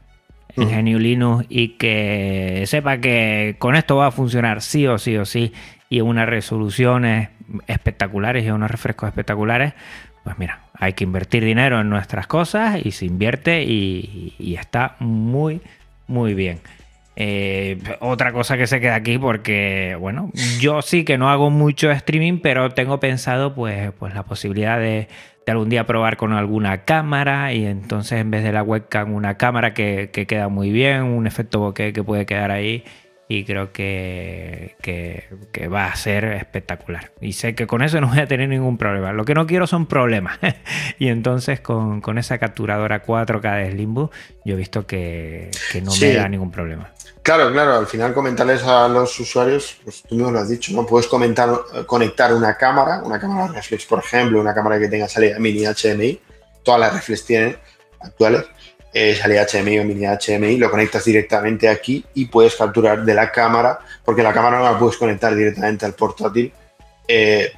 en 0.57 0.69
GNU 0.69 0.99
Linux 0.99 1.47
y 1.49 1.77
que 1.77 2.65
sepa 2.67 2.99
que 2.99 3.57
con 3.59 3.75
esto 3.75 3.97
va 3.97 4.09
a 4.09 4.11
funcionar 4.11 4.63
sí 4.63 4.87
o 4.87 4.99
sí 4.99 5.17
o 5.17 5.25
sí 5.25 5.53
y 5.89 6.01
unas 6.01 6.29
resoluciones 6.29 7.31
espectaculares 7.67 8.45
y 8.45 8.51
unos 8.51 8.71
refrescos 8.71 9.09
espectaculares, 9.09 9.75
pues 10.23 10.39
mira, 10.39 10.61
hay 10.81 10.95
que 10.95 11.05
invertir 11.05 11.45
dinero 11.45 11.81
en 11.81 11.89
nuestras 11.89 12.27
cosas 12.27 12.85
y 12.85 12.91
se 12.91 13.07
invierte 13.07 13.63
y 13.63 14.57
está 14.59 14.97
muy, 14.99 15.61
muy 16.09 16.35
bien. 16.35 16.61
Eh, 17.23 17.77
otra 18.01 18.33
cosa 18.33 18.57
que 18.57 18.67
se 18.67 18.81
queda 18.81 18.95
aquí 18.95 19.19
porque, 19.19 19.95
bueno, 20.01 20.31
yo 20.59 20.81
sí 20.81 21.05
que 21.05 21.19
no 21.19 21.29
hago 21.29 21.51
mucho 21.51 21.91
streaming, 21.91 22.39
pero 22.39 22.71
tengo 22.71 22.99
pensado 22.99 23.55
pues, 23.55 23.93
pues 23.99 24.15
la 24.15 24.23
posibilidad 24.23 24.79
de, 24.79 25.07
algún 25.47 25.69
día 25.69 25.85
probar 25.85 26.17
con 26.17 26.33
alguna 26.33 26.85
cámara 26.85 27.53
y 27.53 27.67
entonces 27.67 28.21
en 28.21 28.31
vez 28.31 28.45
de 28.45 28.53
la 28.53 28.63
webcam 28.63 29.13
una 29.13 29.37
cámara 29.37 29.75
que, 29.75 30.09
queda 30.11 30.49
muy 30.49 30.71
bien, 30.71 31.03
un 31.03 31.27
efecto 31.27 31.59
bokeh 31.59 31.93
que 31.93 32.05
puede 32.05 32.25
quedar 32.25 32.53
ahí 32.53 32.85
y 33.31 33.45
creo 33.45 33.73
que, 33.73 34.75
que, 34.83 35.69
va 35.69 35.87
a 35.87 35.95
ser 35.95 36.25
espectacular. 36.25 37.13
Y 37.21 37.35
sé 37.35 37.55
que 37.55 37.69
con 37.69 37.81
eso 37.81 38.01
no 38.01 38.09
voy 38.09 38.19
a 38.19 38.27
tener 38.27 38.49
ningún 38.49 38.77
problema. 38.77 39.13
Lo 39.13 39.25
que 39.25 39.35
no 39.35 39.47
quiero 39.47 39.69
son 39.69 39.87
problemas. 39.87 40.41
y 40.99 41.07
entonces 41.07 41.61
con, 41.61 42.03
esa 42.19 42.39
capturadora 42.39 43.07
4K 43.07 43.63
de 43.63 43.71
Slimbo 43.71 44.11
yo 44.45 44.55
he 44.55 44.57
visto 44.57 44.85
que, 44.85 45.53
no 45.81 45.93
me 45.95 46.13
da 46.13 46.29
ningún 46.29 46.51
problema. 46.51 46.93
Claro, 47.23 47.53
claro, 47.53 47.77
al 47.77 47.87
final 47.87 48.13
comentarles 48.15 48.65
a 48.65 48.89
los 48.89 49.21
usuarios, 49.21 49.77
pues 49.85 50.03
tú 50.03 50.17
mismo 50.17 50.33
lo 50.33 50.41
has 50.41 50.49
dicho, 50.49 50.73
¿no? 50.73 50.85
Puedes 50.85 51.07
comentar, 51.07 51.51
conectar 51.87 52.35
una 52.35 52.57
cámara, 52.57 53.01
una 53.05 53.21
cámara 53.21 53.53
reflex, 53.53 53.87
por 53.87 54.01
ejemplo, 54.01 54.41
una 54.41 54.53
cámara 54.53 54.81
que 54.81 54.89
tenga 54.89 55.07
salida 55.07 55.39
mini 55.39 55.63
HMI, 55.67 56.21
todas 56.65 56.81
las 56.81 56.95
reflex 56.95 57.25
tienen 57.25 57.57
actuales, 58.01 58.47
eh, 58.93 59.15
salida 59.15 59.47
HMI 59.47 59.79
o 59.79 59.85
mini 59.85 60.05
HMI, 60.07 60.57
lo 60.57 60.71
conectas 60.71 61.05
directamente 61.05 61.69
aquí 61.69 62.05
y 62.15 62.27
puedes 62.27 62.57
capturar 62.57 63.05
de 63.05 63.15
la 63.15 63.31
cámara, 63.31 63.79
porque 64.05 64.23
la 64.23 64.33
cámara 64.33 64.59
no 64.59 64.65
la 64.65 64.79
puedes 64.79 64.97
conectar 64.97 65.35
directamente 65.35 65.87
al 65.87 65.95
portátil, 65.95 66.53
eh, 67.07 67.53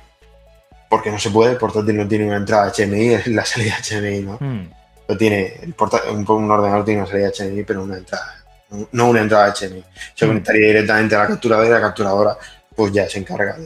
porque 0.89 1.11
no 1.11 1.19
se 1.19 1.31
puede, 1.31 1.53
el 1.53 1.59
portátil 1.59 1.97
no 1.97 2.07
tiene 2.07 2.27
una 2.27 2.37
entrada 2.37 2.73
HMI, 2.73 3.09
es 3.15 3.27
la 3.29 3.45
salida 3.45 3.79
HMI, 3.83 4.21
¿no? 4.21 4.39
Hmm. 4.41 4.71
Lo 5.09 5.17
tiene, 5.17 5.55
el 5.63 5.75
un, 6.11 6.31
un 6.31 6.51
ordenador 6.51 6.85
tiene 6.85 7.01
una 7.01 7.11
salida 7.11 7.31
HMI, 7.37 7.65
pero 7.65 7.83
una 7.83 7.99
entrada 7.99 8.43
no 8.93 9.11
una 9.11 9.21
entrada 9.21 9.53
HMI. 9.53 9.85
Se 10.15 10.25
mm. 10.25 10.29
conectaría 10.29 10.67
directamente 10.69 11.15
a 11.15 11.21
la 11.21 11.27
capturadora 11.29 11.69
y 11.69 11.71
la 11.71 11.81
capturadora 11.81 12.39
pues 12.75 12.93
ya 12.93 13.09
se 13.09 13.19
encarga 13.19 13.57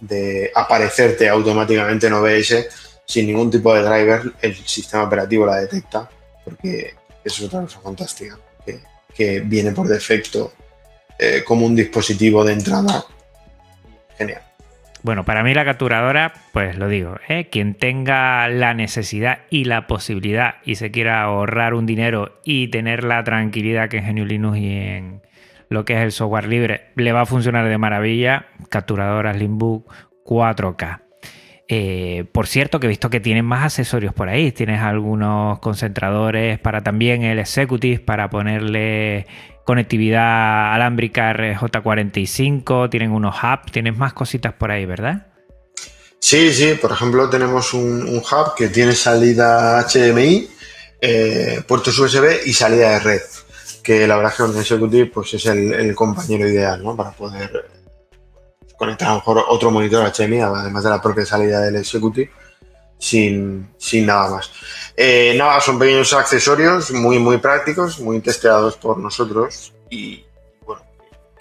de, 0.00 0.50
aparecerte 0.54 1.28
automáticamente 1.28 2.06
en 2.06 2.12
OBS 2.14 2.66
sin 3.06 3.26
ningún 3.26 3.50
tipo 3.50 3.74
de 3.74 3.82
driver, 3.82 4.32
el 4.40 4.54
sistema 4.54 5.04
operativo 5.04 5.44
la 5.44 5.56
detecta, 5.56 6.08
porque 6.44 6.94
es 7.24 7.40
otra 7.42 7.60
cosa 7.60 7.80
fantástica, 7.80 8.38
que, 9.14 9.40
viene 9.40 9.72
por 9.72 9.86
defecto 9.86 10.52
eh, 11.18 11.42
como 11.44 11.66
un 11.66 11.74
dispositivo 11.74 12.44
de 12.44 12.54
entrada. 12.54 13.04
Genial. 14.16 14.42
Bueno, 15.02 15.24
para 15.24 15.42
mí 15.42 15.54
la 15.54 15.64
capturadora, 15.64 16.34
pues 16.52 16.76
lo 16.76 16.88
digo, 16.88 17.16
¿eh? 17.28 17.48
quien 17.50 17.74
tenga 17.74 18.48
la 18.48 18.74
necesidad 18.74 19.40
y 19.48 19.64
la 19.64 19.86
posibilidad 19.86 20.56
y 20.64 20.74
se 20.74 20.90
quiera 20.90 21.22
ahorrar 21.22 21.72
un 21.72 21.86
dinero 21.86 22.38
y 22.44 22.68
tener 22.68 23.04
la 23.04 23.24
tranquilidad 23.24 23.88
que 23.88 23.98
en 23.98 24.14
GNU 24.14 24.26
Linux 24.26 24.58
y 24.58 24.72
en 24.72 25.22
lo 25.70 25.86
que 25.86 25.94
es 25.94 26.00
el 26.00 26.12
software 26.12 26.48
libre 26.48 26.88
le 26.96 27.12
va 27.12 27.22
a 27.22 27.26
funcionar 27.26 27.66
de 27.66 27.78
maravilla, 27.78 28.48
capturadora 28.68 29.32
Slimbook 29.32 29.90
4K. 30.26 31.09
Eh, 31.72 32.24
por 32.32 32.48
cierto, 32.48 32.80
que 32.80 32.86
he 32.86 32.88
visto 32.88 33.10
que 33.10 33.20
tienen 33.20 33.44
más 33.44 33.64
accesorios 33.64 34.12
por 34.12 34.28
ahí. 34.28 34.50
Tienes 34.50 34.80
algunos 34.80 35.60
concentradores 35.60 36.58
para 36.58 36.82
también 36.82 37.22
el 37.22 37.38
Executive, 37.38 38.00
para 38.00 38.28
ponerle 38.28 39.28
conectividad 39.64 40.74
alámbrica 40.74 41.32
RJ45, 41.32 42.90
tienen 42.90 43.12
unos 43.12 43.36
hubs, 43.36 43.70
tienes 43.70 43.96
más 43.96 44.14
cositas 44.14 44.52
por 44.52 44.72
ahí, 44.72 44.84
¿verdad? 44.84 45.28
Sí, 46.18 46.52
sí, 46.52 46.74
por 46.74 46.90
ejemplo 46.90 47.30
tenemos 47.30 47.72
un, 47.72 48.18
hub 48.18 48.54
que 48.56 48.68
tiene 48.68 48.92
salida 48.92 49.80
HDMI, 49.80 50.48
eh, 51.00 51.62
puertos 51.68 51.96
USB 51.96 52.46
y 52.46 52.52
salida 52.52 52.94
de 52.94 52.98
red, 52.98 53.22
que 53.84 54.08
la 54.08 54.16
verdad 54.16 54.32
es 54.32 54.38
que 54.38 54.42
con 54.42 54.58
Executive 54.58 55.06
pues 55.06 55.34
es 55.34 55.46
el, 55.46 55.94
compañero 55.94 56.48
ideal 56.48 56.82
¿no? 56.82 56.96
para 56.96 57.12
poder 57.12 57.79
conectar 58.80 59.08
a 59.08 59.10
lo 59.10 59.16
mejor 59.16 59.44
otro 59.46 59.70
monitor 59.70 60.10
HDMI, 60.10 60.40
además 60.40 60.84
de 60.84 60.88
la 60.88 61.02
propia 61.02 61.26
salida 61.26 61.60
del 61.60 61.76
Executive, 61.76 62.30
sin, 62.96 63.68
sin 63.76 64.06
nada 64.06 64.30
más. 64.30 64.50
Eh, 64.96 65.34
nada, 65.36 65.60
son 65.60 65.78
pequeños 65.78 66.14
accesorios 66.14 66.90
muy, 66.92 67.18
muy 67.18 67.36
prácticos, 67.36 68.00
muy 68.00 68.20
testeados 68.20 68.78
por 68.78 68.96
nosotros 68.96 69.74
y, 69.90 70.24
bueno, 70.64 70.80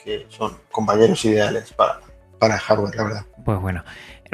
que 0.04 0.28
son 0.28 0.58
compañeros 0.70 1.24
ideales 1.24 1.72
para, 1.72 2.02
para 2.40 2.56
el 2.56 2.60
hardware, 2.60 2.96
la 2.98 3.04
verdad. 3.04 3.26
Pues 3.46 3.60
bueno, 3.62 3.86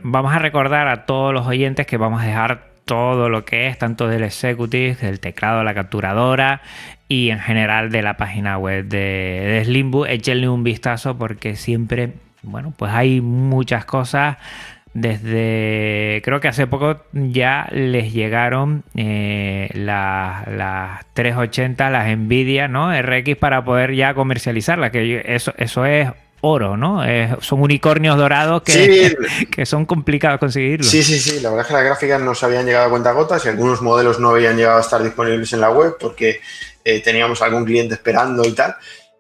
vamos 0.02 0.34
a 0.34 0.40
recordar 0.40 0.88
a 0.88 1.06
todos 1.06 1.32
los 1.32 1.46
oyentes 1.46 1.86
que 1.86 1.98
vamos 1.98 2.24
a 2.24 2.26
dejar 2.26 2.72
todo 2.86 3.30
lo 3.30 3.46
que 3.46 3.68
es, 3.68 3.78
tanto 3.78 4.08
del 4.08 4.24
Executive, 4.24 4.96
del 4.96 5.20
teclado, 5.20 5.64
la 5.64 5.76
capturadora 5.76 6.64
y 7.08 7.30
en 7.30 7.40
general 7.40 7.92
de 7.92 8.02
la 8.02 8.18
página 8.18 8.58
web 8.58 8.86
de, 8.86 9.64
de. 9.68 10.06
Échenle 10.10 10.50
un 10.50 10.64
vistazo 10.64 11.18
porque 11.20 11.56
siempre, 11.56 12.14
bueno, 12.46 12.74
pues 12.78 12.92
hay 12.94 13.22
muchas 13.22 13.86
cosas 13.86 14.38
desde, 14.94 16.22
creo 16.24 16.40
que 16.40 16.48
hace 16.48 16.68
poco 16.68 17.02
ya 17.12 17.68
les 17.72 18.14
llegaron 18.14 18.84
eh, 18.96 19.70
las, 19.74 21.06
380, 21.14 21.90
las 21.90 22.18
Nvidia, 22.18 22.70
¿no? 22.70 22.90
RX 23.02 23.36
para 23.36 23.66
poder 23.66 23.94
ya 23.94 24.14
comercializarlas, 24.14 24.92
que 24.92 25.22
eso, 25.26 25.54
eso 25.58 25.86
es 25.86 26.10
oro, 26.40 26.78
¿no? 26.78 27.02
son 27.42 27.62
unicornios 27.62 28.18
dorados 28.18 28.62
que, 28.62 29.16
que 29.52 29.66
son 29.66 29.86
complicados 29.86 30.40
conseguirlos. 30.40 30.88
Sí, 30.88 31.04
sí, 31.04 31.20
sí. 31.20 31.40
La 31.42 31.50
verdad 31.50 31.66
es 31.66 31.68
que 31.68 31.74
las 31.74 31.84
gráficas 31.84 32.22
no 32.22 32.36
se 32.36 32.46
habían 32.46 32.66
llegado 32.66 32.86
a 32.86 32.90
cuenta 32.90 33.12
gotas 33.12 33.46
y 33.46 33.50
algunos 33.50 33.82
modelos 33.82 34.20
no 34.20 34.30
habían 34.30 34.56
llegado 34.56 34.78
a 34.78 34.82
estar 34.82 35.04
disponibles 35.04 35.52
en 35.54 35.62
la 35.62 35.72
web 35.72 35.98
porque 36.00 36.40
eh, 36.86 37.02
teníamos 37.02 37.42
algún 37.42 37.66
cliente 37.66 37.96
esperando 37.96 38.46
y 38.46 38.54
tal. 38.54 38.76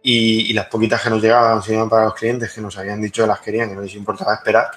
Y, 0.08 0.54
las 0.54 0.68
poquitas 0.68 1.02
que 1.02 1.10
nos 1.10 1.20
llegaban 1.20 1.64
se 1.64 1.76
para 1.90 2.06
los 2.06 2.14
clientes 2.14 2.54
que 2.54 2.62
nos 2.62 2.78
habían 2.78 3.02
dicho 3.02 3.24
que 3.24 3.28
las 3.28 3.40
querían, 3.40 3.70
que 3.70 3.76
no 3.76 3.82
les 3.82 3.96
importaba 3.96 4.36
esperar. 4.36 4.70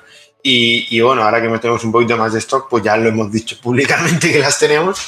Y, 0.43 0.99
bueno, 1.03 1.22
ahora 1.22 1.43
que 1.43 1.59
tenemos 1.59 1.85
un 1.85 1.93
poquito 1.93 2.16
más 2.16 2.33
de 2.33 2.39
stock, 2.39 2.66
pues 2.70 2.83
ya 2.83 2.97
lo 2.97 3.11
hemos 3.11 3.31
dicho 3.31 3.59
públicamente 3.62 4.33
que 4.33 4.39
las 4.39 4.59
tenemos. 4.59 5.07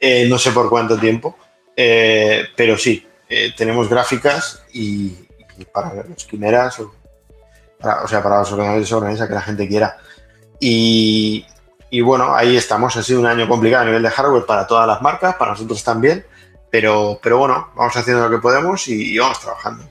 Eh, 0.00 0.26
no 0.26 0.38
sé 0.38 0.52
por 0.52 0.70
cuánto 0.70 0.96
tiempo, 0.96 1.36
eh, 1.76 2.46
pero 2.56 2.78
sí, 2.78 3.06
eh, 3.28 3.52
tenemos 3.54 3.90
gráficas 3.90 4.62
y, 4.72 5.10
para 5.70 6.02
los 6.04 6.24
quimeras, 6.24 6.80
o, 6.80 6.94
o, 8.04 8.08
sea, 8.08 8.22
para 8.22 8.38
los 8.38 8.50
ordenadores 8.50 8.84
de 8.84 8.88
sobremesa 8.88 9.28
que 9.28 9.34
la 9.34 9.42
gente 9.42 9.68
quiera. 9.68 9.98
Y, 10.58 11.44
y, 11.90 12.00
bueno, 12.00 12.34
ahí 12.34 12.56
estamos. 12.56 12.96
Ha 12.96 13.02
sido 13.02 13.20
un 13.20 13.26
año 13.26 13.46
complicado 13.46 13.82
a 13.82 13.86
nivel 13.86 14.02
de 14.02 14.10
hardware 14.10 14.46
para 14.46 14.66
todas 14.66 14.86
las 14.86 15.02
marcas, 15.02 15.34
para 15.34 15.50
nosotros 15.50 15.84
también. 15.84 16.24
Pero, 16.70 17.18
pero 17.22 17.38
bueno, 17.38 17.70
vamos 17.74 17.96
haciendo 17.96 18.28
lo 18.28 18.36
que 18.36 18.42
podemos 18.42 18.86
y, 18.88 19.18
vamos 19.18 19.40
trabajando. 19.40 19.84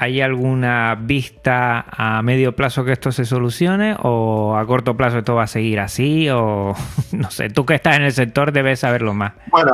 ¿hay 0.00 0.22
alguna 0.22 0.94
vista 0.94 1.84
a 1.90 2.22
medio 2.22 2.56
plazo 2.56 2.86
que 2.86 2.92
esto 2.92 3.12
se 3.12 3.26
solucione 3.26 3.96
o 4.02 4.56
a 4.56 4.64
corto 4.64 4.96
plazo 4.96 5.18
esto 5.18 5.34
va 5.34 5.42
a 5.42 5.46
seguir 5.46 5.78
así 5.78 6.26
o 6.30 6.74
no 7.12 7.30
sé, 7.30 7.50
tú 7.50 7.66
que 7.66 7.74
estás 7.74 7.96
en 7.96 8.04
el 8.04 8.12
sector 8.14 8.50
debes 8.50 8.80
saberlo 8.80 9.12
más. 9.12 9.34
Bueno, 9.50 9.72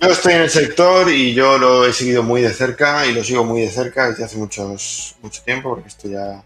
yo 0.00 0.08
estoy 0.08 0.32
en 0.32 0.42
el 0.42 0.50
sector 0.50 1.08
y 1.08 1.32
yo 1.32 1.58
lo 1.58 1.86
he 1.86 1.92
seguido 1.92 2.24
muy 2.24 2.40
de 2.40 2.50
cerca 2.50 3.06
y 3.06 3.12
lo 3.14 3.22
sigo 3.22 3.44
muy 3.44 3.60
de 3.60 3.70
cerca 3.70 4.08
desde 4.08 4.24
hace 4.24 4.36
muchos, 4.36 5.14
mucho 5.22 5.40
tiempo 5.44 5.68
porque 5.68 5.86
estoy 5.86 6.10
ya 6.10 6.42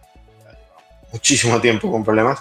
muchísimo 1.10 1.58
tiempo 1.58 1.90
con 1.90 2.04
problemas. 2.04 2.40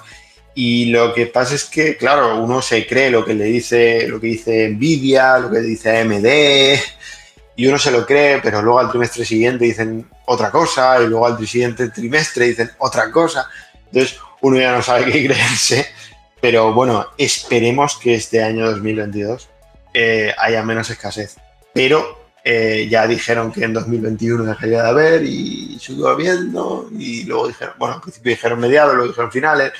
Y 0.55 0.85
lo 0.85 1.13
que 1.13 1.27
pasa 1.27 1.53
es 1.53 1.65
que, 1.65 1.97
claro, 1.97 2.41
uno 2.41 2.61
se 2.61 2.87
cree 2.87 3.11
lo 3.11 3.25
que 3.25 3.33
le 3.33 3.43
dice, 3.43 4.07
lo 4.07 4.21
que 4.21 4.27
dice 4.27 4.69
Nvidia, 4.69 5.37
lo 5.37 5.51
que 5.51 5.59
dice 5.59 5.99
AMD, 5.99 6.79
y 7.57 7.67
uno 7.67 7.77
se 7.77 7.91
lo 7.91 8.05
cree, 8.05 8.39
pero 8.41 8.61
luego 8.61 8.79
al 8.79 8.89
trimestre 8.89 9.25
siguiente 9.25 9.65
dicen 9.65 10.07
otra 10.25 10.51
cosa, 10.51 11.01
y 11.01 11.07
luego 11.07 11.27
al 11.27 11.45
siguiente 11.45 11.89
trimestre 11.89 12.47
dicen 12.47 12.71
otra 12.77 13.11
cosa. 13.11 13.49
Entonces 13.87 14.17
uno 14.41 14.57
ya 14.57 14.71
no 14.71 14.81
sabe 14.81 15.11
qué 15.11 15.25
creerse. 15.25 15.87
Pero 16.41 16.73
bueno, 16.73 17.07
esperemos 17.17 17.97
que 17.97 18.15
este 18.15 18.43
año 18.43 18.69
2022 18.71 19.49
eh, 19.93 20.33
haya 20.37 20.63
menos 20.63 20.89
escasez. 20.89 21.37
Pero 21.73 22.29
eh, 22.43 22.87
ya 22.89 23.07
dijeron 23.07 23.51
que 23.51 23.63
en 23.63 23.73
2021 23.73 24.43
dejaría 24.43 24.83
de 24.83 24.89
haber 24.89 25.23
y 25.23 25.79
siguió 25.79 26.09
habiendo. 26.09 26.89
Y 26.97 27.23
luego 27.23 27.47
dijeron, 27.47 27.73
bueno, 27.77 27.95
al 27.95 28.01
principio 28.01 28.29
dijeron 28.29 28.59
mediados, 28.59 28.93
luego 28.93 29.09
dijeron 29.09 29.31
finales. 29.31 29.71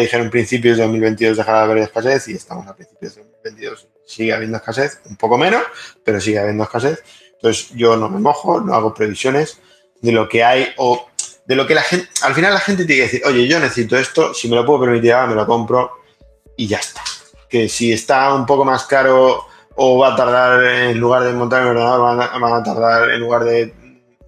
Dijeron 0.00 0.30
principios 0.30 0.76
de 0.76 0.82
2022 0.84 1.36
dejará 1.36 1.58
de 1.58 1.64
haber 1.64 1.78
escasez 1.78 2.28
y 2.28 2.34
estamos 2.34 2.66
a 2.66 2.74
principios 2.74 3.16
de 3.16 3.22
2022. 3.22 3.88
Sigue 4.06 4.32
habiendo 4.32 4.56
escasez, 4.56 5.00
un 5.04 5.16
poco 5.16 5.38
menos, 5.38 5.62
pero 6.04 6.20
sigue 6.20 6.38
habiendo 6.38 6.64
escasez. 6.64 7.02
Entonces 7.34 7.70
yo 7.74 7.96
no 7.96 8.08
me 8.08 8.18
mojo, 8.18 8.60
no 8.60 8.74
hago 8.74 8.94
previsiones 8.94 9.60
de 10.00 10.12
lo 10.12 10.28
que 10.28 10.44
hay 10.44 10.68
o 10.76 11.08
de 11.46 11.56
lo 11.56 11.66
que 11.66 11.74
la 11.74 11.82
gente, 11.82 12.08
al 12.22 12.34
final 12.34 12.52
la 12.52 12.60
gente 12.60 12.84
tiene 12.84 13.00
que 13.00 13.06
decir, 13.06 13.22
oye, 13.24 13.48
yo 13.48 13.58
necesito 13.58 13.96
esto, 13.96 14.34
si 14.34 14.48
me 14.48 14.56
lo 14.56 14.66
puedo 14.66 14.80
permitir 14.80 15.14
ahora, 15.14 15.28
me 15.28 15.34
lo 15.34 15.46
compro 15.46 15.92
y 16.56 16.66
ya 16.66 16.78
está. 16.78 17.02
Que 17.48 17.68
si 17.68 17.92
está 17.92 18.34
un 18.34 18.44
poco 18.44 18.64
más 18.64 18.84
caro 18.84 19.46
o 19.74 19.98
va 19.98 20.12
a 20.12 20.16
tardar, 20.16 20.62
en 20.62 20.98
lugar 20.98 21.22
de 21.22 21.32
montar 21.32 21.62
el 21.62 21.68
ordenador, 21.68 22.02
van 22.02 22.20
a, 22.20 22.38
van 22.38 22.52
a 22.52 22.62
tardar, 22.62 23.10
en 23.10 23.20
lugar 23.20 23.44
de 23.44 23.72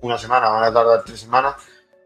una 0.01 0.17
semana, 0.17 0.49
van 0.49 0.65
a 0.65 0.73
tardar 0.73 1.05
tres 1.05 1.21
semanas, 1.21 1.57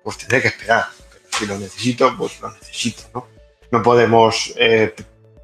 pues 0.02 0.18
tendré 0.18 0.42
que 0.42 0.48
esperar. 0.48 0.86
Pero 1.12 1.24
si 1.30 1.46
lo 1.46 1.58
necesito, 1.58 2.16
pues 2.16 2.40
lo 2.40 2.50
necesito, 2.50 3.02
¿no? 3.14 3.33
No 3.74 3.82
podemos 3.82 4.54
eh, 4.58 4.94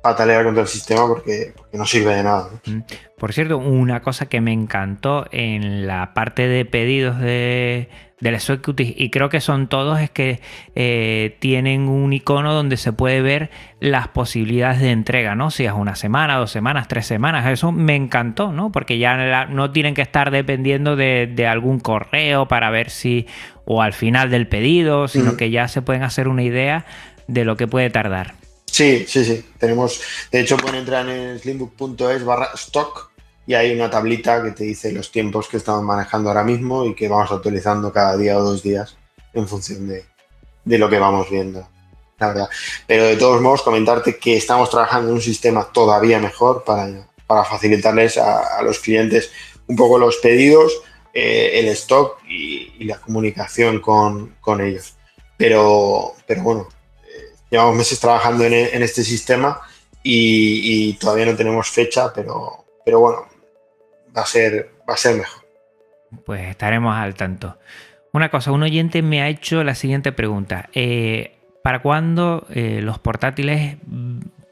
patalear 0.02 0.44
contra 0.44 0.62
el 0.62 0.68
sistema 0.68 1.06
porque, 1.06 1.52
porque 1.56 1.76
no 1.76 1.84
sirve 1.86 2.14
de 2.14 2.22
nada. 2.22 2.48
¿no? 2.66 2.72
Mm. 2.78 2.82
Por 3.18 3.32
cierto, 3.34 3.58
una 3.58 4.00
cosa 4.00 4.26
que 4.30 4.40
me 4.40 4.52
encantó 4.52 5.26
en 5.30 5.86
la 5.86 6.14
parte 6.14 6.48
de 6.48 6.64
pedidos 6.64 7.18
de, 7.20 7.90
del 8.18 8.34
Executive, 8.34 8.94
y 8.96 9.10
creo 9.10 9.28
que 9.28 9.40
son 9.42 9.68
todos, 9.68 10.00
es 10.00 10.08
que 10.08 10.40
eh, 10.74 11.36
tienen 11.38 11.82
un 11.88 12.14
icono 12.14 12.54
donde 12.54 12.78
se 12.78 12.94
puede 12.94 13.20
ver 13.20 13.50
las 13.78 14.08
posibilidades 14.08 14.80
de 14.80 14.90
entrega, 14.92 15.34
¿no? 15.34 15.50
Si 15.50 15.66
es 15.66 15.72
una 15.72 15.96
semana, 15.96 16.36
dos 16.38 16.50
semanas, 16.50 16.88
tres 16.88 17.04
semanas. 17.04 17.46
Eso 17.46 17.72
me 17.72 17.94
encantó, 17.94 18.52
¿no? 18.52 18.72
Porque 18.72 18.96
ya 18.96 19.16
la- 19.18 19.44
no 19.46 19.70
tienen 19.70 19.92
que 19.94 20.02
estar 20.02 20.30
dependiendo 20.30 20.96
de, 20.96 21.26
de 21.30 21.46
algún 21.46 21.78
correo 21.78 22.48
para 22.48 22.70
ver 22.70 22.88
si, 22.88 23.26
o 23.66 23.82
al 23.82 23.92
final 23.92 24.30
del 24.30 24.48
pedido, 24.48 25.08
sino 25.08 25.32
Mm. 25.32 25.36
que 25.36 25.50
ya 25.50 25.68
se 25.68 25.82
pueden 25.82 26.04
hacer 26.04 26.26
una 26.26 26.42
idea 26.42 26.86
de 27.30 27.44
lo 27.44 27.56
que 27.56 27.68
puede 27.68 27.90
tardar. 27.90 28.34
Sí, 28.66 29.04
sí, 29.06 29.24
sí. 29.24 29.44
Tenemos, 29.58 30.00
de 30.30 30.40
hecho, 30.40 30.56
pueden 30.56 30.80
entrar 30.80 31.08
en 31.08 31.38
slimbook.es 31.38 32.24
barra 32.24 32.50
stock 32.54 33.10
y 33.46 33.54
hay 33.54 33.72
una 33.72 33.90
tablita 33.90 34.42
que 34.42 34.52
te 34.52 34.64
dice 34.64 34.92
los 34.92 35.10
tiempos 35.10 35.48
que 35.48 35.56
estamos 35.56 35.82
manejando 35.82 36.28
ahora 36.28 36.44
mismo 36.44 36.84
y 36.84 36.94
que 36.94 37.08
vamos 37.08 37.30
actualizando 37.32 37.92
cada 37.92 38.16
día 38.16 38.38
o 38.38 38.42
dos 38.42 38.62
días 38.62 38.96
en 39.32 39.46
función 39.48 39.88
de, 39.88 40.04
de 40.64 40.78
lo 40.78 40.88
que 40.88 40.98
vamos 40.98 41.30
viendo. 41.30 41.66
La 42.18 42.28
verdad. 42.28 42.48
Pero 42.86 43.04
de 43.04 43.16
todos 43.16 43.40
modos, 43.40 43.62
comentarte 43.62 44.18
que 44.18 44.36
estamos 44.36 44.70
trabajando 44.70 45.08
en 45.08 45.14
un 45.14 45.22
sistema 45.22 45.64
todavía 45.72 46.18
mejor 46.18 46.64
para, 46.64 47.08
para 47.26 47.44
facilitarles 47.44 48.18
a, 48.18 48.60
los 48.62 48.78
clientes 48.80 49.30
un 49.66 49.76
poco 49.76 49.98
los 49.98 50.16
pedidos, 50.16 50.82
eh, 51.14 51.52
el 51.54 51.68
stock 51.68 52.18
y, 52.28 52.72
y 52.78 52.84
la 52.84 52.98
comunicación 52.98 53.80
con, 53.80 54.36
con 54.40 54.60
ellos. 54.60 54.94
Pero, 55.36 56.14
pero 56.26 56.42
bueno, 56.42 56.68
llevamos 57.50 57.76
meses 57.76 58.00
trabajando 58.00 58.44
en, 58.44 58.52
en 58.52 58.82
este 58.82 59.02
sistema 59.02 59.60
y, 60.02 60.94
todavía 60.94 61.26
no 61.26 61.36
tenemos 61.36 61.68
fecha, 61.68 62.12
pero, 62.14 62.64
pero 62.84 63.00
bueno, 63.00 63.26
va 64.16 64.22
a 64.22 64.26
ser, 64.26 64.70
va 64.88 64.94
a 64.94 64.96
ser 64.96 65.16
mejor. 65.16 65.42
Pues 66.24 66.48
estaremos 66.48 66.96
al 66.96 67.14
tanto. 67.14 67.58
Una 68.12 68.30
cosa, 68.30 68.50
un 68.52 68.62
oyente 68.62 69.02
me 69.02 69.22
ha 69.22 69.28
hecho 69.28 69.62
la 69.62 69.74
siguiente 69.74 70.12
pregunta. 70.12 70.68
Eh, 70.74 71.36
¿Para 71.62 71.82
cuándo 71.82 72.46
eh, 72.50 72.80
los 72.82 72.98
portátiles 72.98 73.76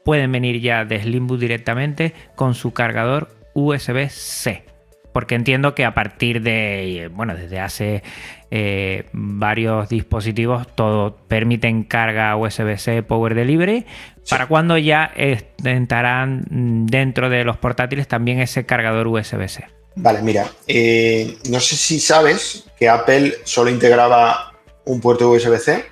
pueden 0.05 0.31
venir 0.31 0.61
ya 0.61 0.85
de 0.85 1.01
Slimbook 1.01 1.39
directamente 1.39 2.13
con 2.35 2.53
su 2.53 2.71
cargador 2.71 3.29
USB-C? 3.55 4.63
Porque 5.11 5.35
entiendo 5.35 5.73
que 5.75 5.85
a 5.85 5.93
partir 5.93 6.41
de, 6.41 7.09
bueno, 7.13 7.35
desde 7.35 7.59
hace 7.59 8.03
eh, 8.51 9.05
varios 9.11 9.89
dispositivos 9.89 10.67
todo 10.75 11.17
permiten 11.27 11.83
carga 11.83 12.35
USB-C 12.35 13.03
Power 13.03 13.35
Delivery. 13.35 13.85
¿Para 14.29 14.47
cuándo 14.47 14.77
ya 14.77 15.11
estarán 15.15 16.45
mm, 16.49 16.85
dentro 16.85 17.29
de 17.29 17.43
los 17.43 17.57
portátiles 17.57 18.07
también 18.07 18.39
ese 18.39 18.65
cargador 18.65 19.07
USB-C? 19.07 19.67
Vale, 19.95 20.21
mira, 20.21 20.47
eh, 20.67 21.37
no 21.49 21.59
sé 21.59 21.75
si 21.75 21.99
sabes 21.99 22.65
que 22.77 22.87
Apple 22.87 23.33
solo 23.43 23.69
integraba 23.69 24.53
un 24.85 25.01
puerto 25.01 25.29
USB-C 25.29 25.85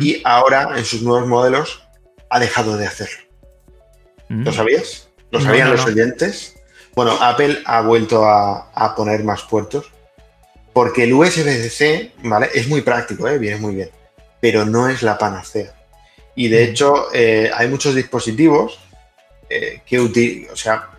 y 0.00 0.20
ahora 0.24 0.76
en 0.76 0.84
sus 0.84 1.02
nuevos 1.02 1.28
modelos 1.28 1.82
ha 2.28 2.40
dejado 2.40 2.76
de 2.76 2.86
hacerlo. 2.86 3.22
Mm. 4.28 4.44
¿Lo 4.44 4.52
sabías? 4.52 5.08
¿Lo 5.30 5.40
sabían 5.40 5.68
no, 5.68 5.74
los 5.74 5.86
oyentes? 5.86 6.59
Bueno, 7.00 7.16
Apple 7.18 7.62
ha 7.64 7.80
vuelto 7.80 8.26
a, 8.26 8.68
a 8.74 8.94
poner 8.94 9.24
más 9.24 9.40
puertos 9.44 9.86
porque 10.74 11.04
el 11.04 11.14
USB-C, 11.14 12.12
¿vale? 12.24 12.50
Es 12.52 12.68
muy 12.68 12.82
práctico, 12.82 13.26
¿eh? 13.26 13.38
Viene 13.38 13.56
muy 13.56 13.74
bien, 13.74 13.90
pero 14.38 14.66
no 14.66 14.86
es 14.86 15.00
la 15.02 15.16
panacea. 15.16 15.72
Y 16.34 16.48
de 16.48 16.58
Mm. 16.66 16.68
hecho, 16.68 17.06
eh, 17.14 17.50
hay 17.54 17.68
muchos 17.68 17.94
dispositivos 17.94 18.78
eh, 19.48 19.80
que, 19.86 19.98
o 20.52 20.54
sea, 20.54 20.90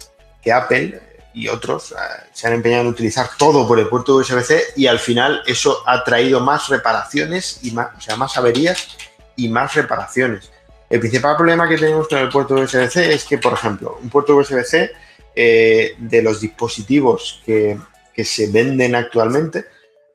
que 0.42 0.52
Apple 0.52 1.00
y 1.36 1.48
otros 1.50 1.94
se 2.34 2.48
han 2.48 2.54
empeñado 2.54 2.82
en 2.82 2.88
utilizar 2.88 3.30
todo 3.38 3.68
por 3.68 3.78
el 3.78 3.88
puerto 3.88 4.16
USB-C 4.16 4.74
y 4.78 4.88
al 4.88 4.98
final 4.98 5.44
eso 5.46 5.84
ha 5.86 6.04
traído 6.04 6.40
más 6.40 6.68
reparaciones 6.68 7.60
y 7.62 7.70
más, 7.74 7.90
o 7.96 8.02
sea, 8.02 8.16
más 8.16 8.36
averías 8.38 8.98
y 9.36 9.50
más 9.50 9.76
reparaciones. 9.76 10.52
El 10.90 11.00
principal 11.00 11.38
problema 11.38 11.70
que 11.70 11.78
tenemos 11.78 12.08
con 12.08 12.18
el 12.18 12.30
puerto 12.30 12.56
USB-C 12.56 13.14
es 13.14 13.24
que, 13.24 13.38
por 13.38 13.54
ejemplo, 13.54 14.00
un 14.02 14.10
puerto 14.10 14.36
USB-C 14.36 14.92
eh, 15.36 15.96
de 15.98 16.22
los 16.22 16.42
dispositivos 16.42 17.42
que, 17.46 17.78
que 18.14 18.26
se 18.26 18.48
venden 18.52 18.96
actualmente, 18.96 19.66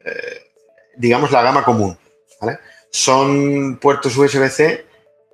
eh, 0.04 0.50
digamos 0.96 1.30
la 1.30 1.42
gama 1.42 1.64
común, 1.64 1.98
¿vale? 2.40 2.58
Son 2.90 3.78
puertos 3.78 4.16
USB-C 4.16 4.86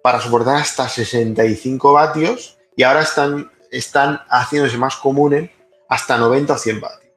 para 0.03 0.21
soportar 0.21 0.57
hasta 0.57 0.89
65 0.89 1.93
vatios 1.93 2.59
y 2.77 2.83
ahora 2.83 3.03
están, 3.03 3.51
están 3.71 4.21
haciéndose 4.29 4.77
más 4.79 4.97
comunes 4.97 5.51
hasta 5.89 6.17
90 6.17 6.53
o 6.53 6.59
100 6.59 6.81
vatios. 6.81 7.13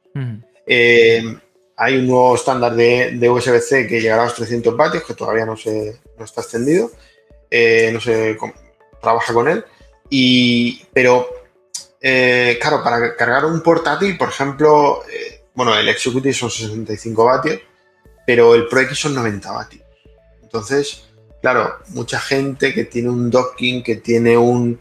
Eh, 0.68 1.24
hay 1.78 1.97
un 1.97 2.07
nuevo 2.07 2.36
estándar 2.36 2.76
de, 2.76 3.11
de 3.11 3.30
USB-C 3.30 3.88
que 3.88 4.01
llegará 4.01 4.24
a 4.24 4.26
los 4.26 4.36
300 4.36 4.76
vatios, 4.78 5.03
que 5.03 5.13
todavía 5.13 5.45
no, 5.45 5.57
se, 5.57 5.99
no 6.18 6.26
está 6.26 6.41
extendido, 6.41 6.91
eh, 7.49 7.89
no 7.93 7.99
se 7.99 8.38
trabaja 9.01 9.34
con 9.34 9.47
él. 9.47 9.66
Y, 10.09 10.84
pero, 10.93 11.28
eh, 12.02 12.58
claro, 12.62 12.84
para 12.84 13.16
cargar 13.16 13.46
un 13.46 13.62
portátil, 13.62 14.18
por 14.18 14.30
ejemplo, 14.30 15.04
eh, 15.12 15.41
bueno, 15.54 15.76
el 15.78 15.88
Executive 15.89 16.34
son 16.34 16.52
65 16.52 17.26
vatios, 17.26 17.60
pero 18.26 18.54
el 18.56 18.68
Pro 18.68 18.82
X 18.82 18.98
son 19.00 19.16
90 19.16 19.52
vatios. 19.52 19.84
Entonces, 20.41 21.06
claro, 21.41 21.76
mucha 21.89 22.20
gente 22.20 22.74
que 22.74 22.86
tiene 22.86 23.10
un 23.10 23.30
docking, 23.30 23.84
que 23.84 23.96
tiene 23.98 24.38
un, 24.38 24.80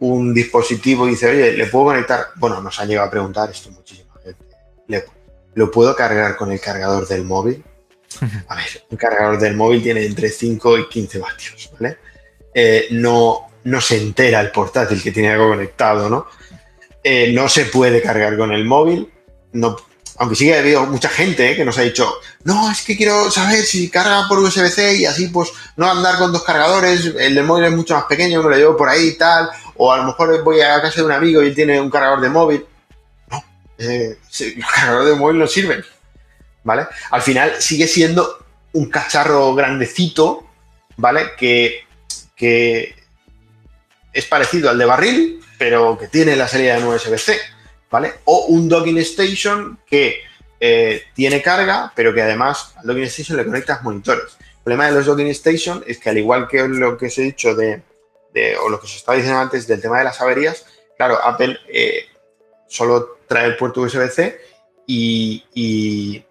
un 0.00 0.32
dispositivo 0.34 1.06
y 1.06 1.10
dice, 1.10 1.28
oye, 1.30 1.52
¿le 1.52 1.66
puedo 1.66 1.86
conectar? 1.86 2.28
Bueno, 2.36 2.60
nos 2.60 2.78
han 2.80 2.88
llegado 2.88 3.08
a 3.08 3.10
preguntar 3.10 3.50
esto 3.50 3.70
muchísima 3.70 4.14
gente. 4.22 4.44
¿Le- 4.88 5.04
¿Lo 5.54 5.70
puedo 5.70 5.94
cargar 5.96 6.36
con 6.36 6.52
el 6.52 6.60
cargador 6.60 7.06
del 7.08 7.24
móvil? 7.24 7.62
A 8.48 8.54
ver, 8.56 8.66
un 8.90 8.96
cargador 8.96 9.38
del 9.38 9.56
móvil 9.56 9.82
tiene 9.82 10.04
entre 10.04 10.28
5 10.28 10.78
y 10.78 10.88
15 10.88 11.18
vatios, 11.18 11.70
¿vale? 11.78 11.98
Eh, 12.54 12.88
no, 12.92 13.49
no 13.64 13.80
se 13.80 13.96
entera 13.96 14.40
el 14.40 14.50
portátil 14.50 15.02
que 15.02 15.12
tiene 15.12 15.30
algo 15.30 15.48
conectado, 15.48 16.08
¿no? 16.08 16.26
Eh, 17.02 17.32
no 17.32 17.48
se 17.48 17.66
puede 17.66 18.02
cargar 18.02 18.36
con 18.36 18.52
el 18.52 18.64
móvil, 18.64 19.10
no, 19.52 19.76
aunque 20.18 20.36
sí 20.36 20.46
que 20.46 20.54
ha 20.54 20.58
habido 20.58 20.84
mucha 20.86 21.08
gente 21.08 21.50
eh, 21.50 21.56
que 21.56 21.64
nos 21.64 21.78
ha 21.78 21.82
dicho, 21.82 22.12
no, 22.44 22.70
es 22.70 22.82
que 22.82 22.96
quiero 22.96 23.30
saber 23.30 23.64
si 23.64 23.88
carga 23.88 24.28
por 24.28 24.38
USB-C 24.38 24.96
y 24.96 25.06
así 25.06 25.28
pues 25.28 25.50
no 25.76 25.90
andar 25.90 26.18
con 26.18 26.32
dos 26.32 26.42
cargadores, 26.42 27.06
el 27.18 27.34
del 27.34 27.44
móvil 27.44 27.64
es 27.64 27.72
mucho 27.72 27.94
más 27.94 28.04
pequeño, 28.04 28.42
me 28.42 28.50
lo 28.50 28.56
llevo 28.56 28.76
por 28.76 28.88
ahí 28.88 29.08
y 29.08 29.16
tal, 29.16 29.48
o 29.76 29.92
a 29.92 29.96
lo 29.96 30.04
mejor 30.04 30.42
voy 30.44 30.60
a 30.60 30.80
casa 30.82 30.96
de 30.96 31.04
un 31.04 31.12
amigo 31.12 31.42
y 31.42 31.48
él 31.48 31.54
tiene 31.54 31.80
un 31.80 31.90
cargador 31.90 32.20
de 32.20 32.28
móvil. 32.28 32.66
No, 33.30 33.42
eh, 33.78 34.18
los 34.56 34.70
cargadores 34.70 35.08
de 35.08 35.16
móvil 35.18 35.38
no 35.38 35.46
sirven. 35.46 35.82
¿vale? 36.62 36.86
Al 37.10 37.22
final 37.22 37.54
sigue 37.60 37.86
siendo 37.86 38.44
un 38.72 38.90
cacharro 38.90 39.54
grandecito, 39.54 40.46
¿vale? 40.96 41.30
Que 41.36 41.86
es 44.12 44.26
parecido 44.26 44.70
al 44.70 44.78
de 44.78 44.84
barril, 44.84 45.40
pero 45.58 45.98
que 45.98 46.08
tiene 46.08 46.36
la 46.36 46.48
salida 46.48 46.78
de 46.78 46.84
USB-C, 46.84 47.38
¿vale? 47.90 48.14
O 48.24 48.46
un 48.46 48.68
docking 48.68 48.98
station 48.98 49.78
que 49.86 50.22
eh, 50.58 51.04
tiene 51.14 51.42
carga, 51.42 51.92
pero 51.94 52.12
que 52.14 52.22
además 52.22 52.74
al 52.76 52.86
docking 52.86 53.04
station 53.04 53.36
le 53.36 53.44
conectas 53.44 53.82
monitores. 53.82 54.36
El 54.40 54.64
problema 54.64 54.86
de 54.86 54.92
los 54.92 55.06
docking 55.06 55.28
station 55.28 55.84
es 55.86 55.98
que 55.98 56.10
al 56.10 56.18
igual 56.18 56.48
que 56.48 56.66
lo 56.66 56.96
que 56.96 57.06
os 57.06 57.18
he 57.18 57.22
dicho 57.22 57.54
de, 57.54 57.82
o 58.62 58.68
lo 58.68 58.80
que 58.80 58.86
os 58.86 58.96
estaba 58.96 59.16
diciendo 59.16 59.40
antes 59.40 59.66
del 59.66 59.80
tema 59.80 59.98
de 59.98 60.04
las 60.04 60.20
averías, 60.20 60.66
claro, 60.96 61.18
Apple 61.22 61.58
eh, 61.68 62.06
solo 62.68 63.18
trae 63.26 63.46
el 63.46 63.56
puerto 63.56 63.80
USB-C 63.82 64.40
y, 64.86 65.44
y 65.54 66.24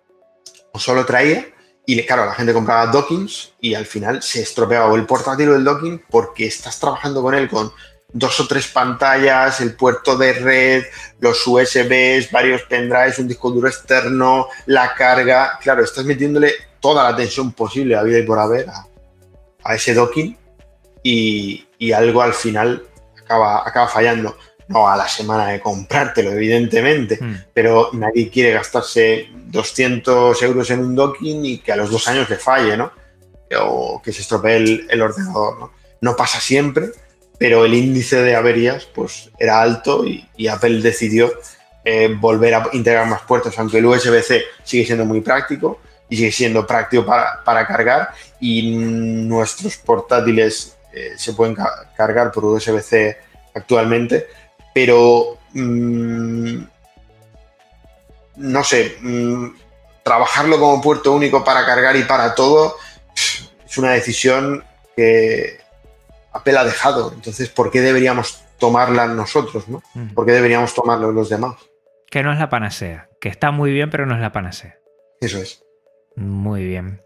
o 0.72 0.80
solo 0.80 1.06
traía 1.06 1.48
y 1.92 2.06
claro, 2.06 2.26
la 2.26 2.36
gente 2.36 2.54
compraba 2.54 2.86
dockings 2.86 3.54
y 3.60 3.74
al 3.74 3.88
final 3.88 4.22
se 4.22 4.44
estropeaba 4.44 4.94
el 4.96 5.08
portátil 5.08 5.50
o 5.50 5.56
el 5.56 5.64
docking 5.64 6.04
porque 6.08 6.46
estás 6.46 6.80
trabajando 6.80 7.24
con 7.24 7.34
él 7.34 7.50
con 7.50 7.72
dos 8.14 8.40
o 8.40 8.48
tres 8.48 8.68
pantallas, 8.68 9.60
el 9.60 9.76
puerto 9.76 10.16
de 10.16 10.34
red, 10.34 10.84
los 11.20 11.48
USBs, 11.48 12.32
varios 12.32 12.62
pendrives, 12.64 13.18
un 13.18 13.28
disco 13.28 13.50
duro 13.50 13.68
externo, 13.68 14.50
la 14.68 14.94
carga. 14.94 15.58
Claro, 15.60 15.84
estás 15.84 16.06
metiéndole 16.06 16.54
toda 16.80 17.04
la 17.04 17.16
tensión 17.16 17.54
posible 17.54 17.96
a 17.96 18.04
vida 18.04 18.20
y 18.20 18.24
por 18.24 18.38
haber 18.38 18.68
a, 18.70 19.76
ese 19.76 19.96
docking 19.96 20.38
y, 21.02 21.68
y, 21.80 21.92
algo 21.92 22.22
al 22.22 22.36
final 22.36 22.84
acaba, 23.20 23.68
acaba 23.68 23.88
fallando 23.88 24.38
no 24.70 24.88
a 24.88 24.96
la 24.96 25.08
semana 25.08 25.48
de 25.48 25.60
comprártelo, 25.60 26.32
evidentemente, 26.32 27.18
mm. 27.20 27.36
pero 27.54 27.90
nadie 27.94 28.30
quiere 28.30 28.54
gastarse 28.54 29.28
200 29.34 30.42
euros 30.44 30.70
en 30.70 30.80
un 30.80 30.96
docking 30.96 31.44
y 31.44 31.58
que 31.58 31.72
a 31.72 31.76
los 31.76 31.90
dos 31.90 32.08
años 32.08 32.30
le 32.30 32.38
falle, 32.38 32.78
¿no? 32.78 32.92
O 33.62 34.00
que 34.02 34.14
se 34.14 34.22
estropee 34.22 34.86
el, 34.90 35.02
ordenador, 35.02 35.60
¿no? 35.60 35.72
No 36.02 36.16
pasa 36.16 36.40
siempre, 36.40 36.92
pero 37.40 37.66
el 37.66 37.74
índice 37.74 38.22
de 38.22 38.36
averías 38.36 38.86
pues 38.86 39.32
era 39.40 39.60
alto 39.60 40.06
y, 40.06 40.48
Apple 40.48 40.82
decidió 40.82 41.34
eh, 41.84 42.16
volver 42.20 42.54
a 42.54 42.70
integrar 42.74 43.08
más 43.08 43.24
puertos, 43.24 43.58
aunque 43.58 43.80
el 43.80 43.88
USB-C 43.88 44.44
sigue 44.64 44.86
siendo 44.86 45.04
muy 45.04 45.22
práctico 45.22 45.80
y 46.10 46.16
sigue 46.16 46.32
siendo 46.32 46.68
práctico 46.68 47.06
para, 47.06 47.66
cargar 47.66 48.10
y 48.40 48.76
nuestros 48.76 49.78
portátiles 49.78 50.78
eh, 50.94 51.14
se 51.18 51.34
pueden 51.34 51.58
cargar 51.98 52.32
por 52.32 52.46
USB-C 52.46 53.18
actualmente, 53.56 54.28
pero 54.74 55.38
mm, 55.54 56.58
no 58.38 58.64
sé, 58.64 58.98
mm, 59.02 59.48
trabajarlo 60.04 60.60
como 60.60 60.82
puerto 60.82 61.14
único 61.14 61.44
para 61.44 61.66
cargar 61.66 61.96
y 61.96 62.04
para 62.04 62.34
todo 62.36 62.76
es 63.70 63.78
una 63.78 63.92
decisión 63.92 64.64
que 64.96 65.60
Apple 66.34 66.58
ha 66.58 66.64
dejado. 66.64 67.12
Entonces, 67.14 67.50
¿por 67.50 67.70
qué 67.72 67.82
deberíamos 67.82 68.44
tomarla 68.58 69.08
nosotros? 69.08 69.68
¿no? 69.68 69.84
¿Por 70.16 70.26
qué 70.26 70.32
deberíamos 70.32 70.74
tomarlo 70.74 71.12
los 71.12 71.30
demás? 71.30 71.56
Que 72.10 72.24
no 72.24 72.34
es 72.34 72.40
la 72.40 72.50
panacea, 72.50 73.10
que 73.22 73.30
está 73.30 73.52
muy 73.52 73.72
bien, 73.72 73.90
pero 73.90 74.06
no 74.06 74.16
es 74.16 74.22
la 74.22 74.32
panacea. 74.32 74.78
Eso 75.22 75.38
es. 75.38 75.64
Muy 76.16 76.66
bien. 76.66 77.02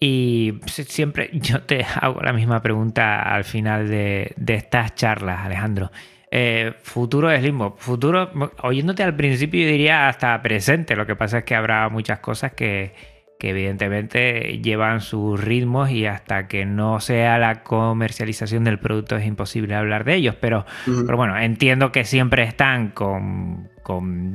Y 0.00 0.60
siempre 0.66 1.30
yo 1.34 1.62
te 1.62 1.84
hago 1.84 2.20
la 2.20 2.32
misma 2.32 2.60
pregunta 2.60 3.22
al 3.22 3.44
final 3.44 3.88
de, 3.88 4.34
de 4.36 4.54
estas 4.54 4.94
charlas, 4.94 5.44
Alejandro. 5.44 5.90
Eh, 6.32 6.74
futuro 6.82 7.28
de 7.28 7.40
Slimbo. 7.40 7.74
Futuro, 7.76 8.30
oyéndote 8.62 9.02
al 9.02 9.16
principio, 9.16 9.62
yo 9.62 9.68
diría 9.68 10.08
hasta 10.08 10.40
presente. 10.42 10.94
Lo 10.94 11.04
que 11.06 11.16
pasa 11.16 11.38
es 11.38 11.44
que 11.44 11.56
habrá 11.56 11.88
muchas 11.88 12.20
cosas 12.20 12.52
que, 12.52 13.18
evidentemente 13.42 14.60
llevan 14.62 15.00
sus 15.00 15.42
ritmos 15.42 15.90
y 15.90 16.04
hasta 16.04 16.46
que 16.46 16.66
no 16.66 17.00
sea 17.00 17.38
la 17.38 17.62
comercialización 17.62 18.64
del 18.64 18.78
producto 18.78 19.16
es 19.16 19.26
imposible 19.26 19.74
hablar 19.74 20.04
de 20.04 20.16
ellos. 20.16 20.36
Pero, 20.38 20.66
pero 20.84 21.16
bueno, 21.16 21.38
entiendo 21.38 21.90
que 21.90 22.04
siempre 22.04 22.42
están 22.42 22.90
con, 22.90 23.70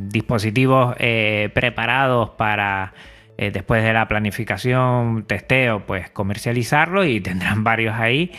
dispositivos 0.10 0.96
eh, 1.00 1.50
preparados 1.54 2.32
para. 2.32 2.93
Eh, 3.38 3.52
después 3.52 3.84
de 3.84 3.91
la 3.91 4.08
planificación, 4.08 5.26
testeo, 5.28 5.86
pues 5.86 6.10
comercializarlo 6.10 7.04
y 7.04 7.20
tendrán 7.22 7.66
varios 7.66 7.93
ahí 7.93 8.32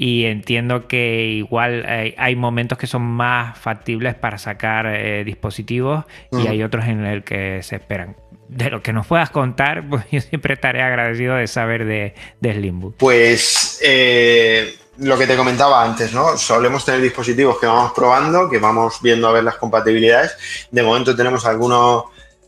y 0.00 0.26
entiendo 0.26 0.86
que 0.86 1.24
igual 1.24 1.84
hay, 2.16 2.36
momentos 2.36 2.78
que 2.78 2.86
son 2.86 3.02
más 3.02 3.58
factibles 3.58 4.14
para 4.14 4.38
sacar 4.38 4.86
eh, 4.86 5.24
dispositivos 5.24 6.04
y 6.30 6.46
hay 6.46 6.62
otros 6.62 6.86
en 6.86 7.04
el 7.04 7.24
que 7.24 7.64
se 7.64 7.74
esperan. 7.74 8.16
De 8.46 8.70
lo 8.70 8.80
que 8.80 8.92
nos 8.92 9.08
puedas 9.08 9.30
contar, 9.30 9.86
pues 9.90 10.04
yo 10.12 10.20
siempre 10.20 10.54
estaré 10.54 10.82
agradecido 10.82 11.34
de 11.34 11.48
saber 11.48 11.84
de, 11.84 12.14
de 12.40 12.54
Slimbook. 12.54 12.94
Pues 12.96 13.80
eh, 13.82 14.72
lo 14.98 15.18
que 15.18 15.26
te 15.26 15.36
comentaba 15.36 15.84
antes, 15.84 16.14
¿no? 16.14 16.38
Solemos 16.38 16.84
tener 16.84 17.00
dispositivos 17.00 17.58
que 17.58 17.66
vamos 17.66 17.90
probando, 17.92 18.48
que 18.48 18.58
vamos 18.58 19.02
viendo 19.02 19.26
a 19.26 19.32
ver 19.32 19.42
las 19.42 19.56
compatibilidades. 19.56 20.36
De 20.70 20.84
momento 20.84 21.16
tenemos 21.16 21.44
algunos 21.44 22.04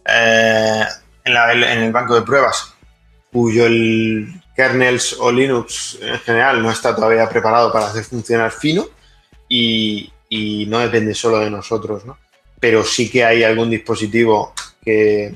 eh, 0.07 0.85
en, 1.25 1.37
en 1.37 1.83
el 1.83 1.91
banco 1.91 2.15
de 2.15 2.23
pruebas 2.23 2.77
cuyo 3.33 3.67
el 3.67 4.43
kernels 4.57 5.17
o 5.19 5.31
Linux 5.31 5.99
en 6.03 6.19
general 6.21 6.63
no 6.63 6.71
está 6.71 6.95
todavía 6.95 7.29
preparado 7.29 7.73
para 7.73 7.87
hacer 7.87 8.05
funcionar 8.05 8.51
fino 8.51 8.87
y, 9.49 10.13
no 10.69 10.79
depende 10.79 11.15
solo 11.15 11.39
de 11.39 11.51
nosotros, 11.51 12.05
¿no? 12.05 12.17
Pero 12.61 12.85
sí 12.85 13.11
que 13.11 13.25
hay 13.25 13.43
algún 13.43 13.71
dispositivo 13.71 14.53
que, 14.85 15.35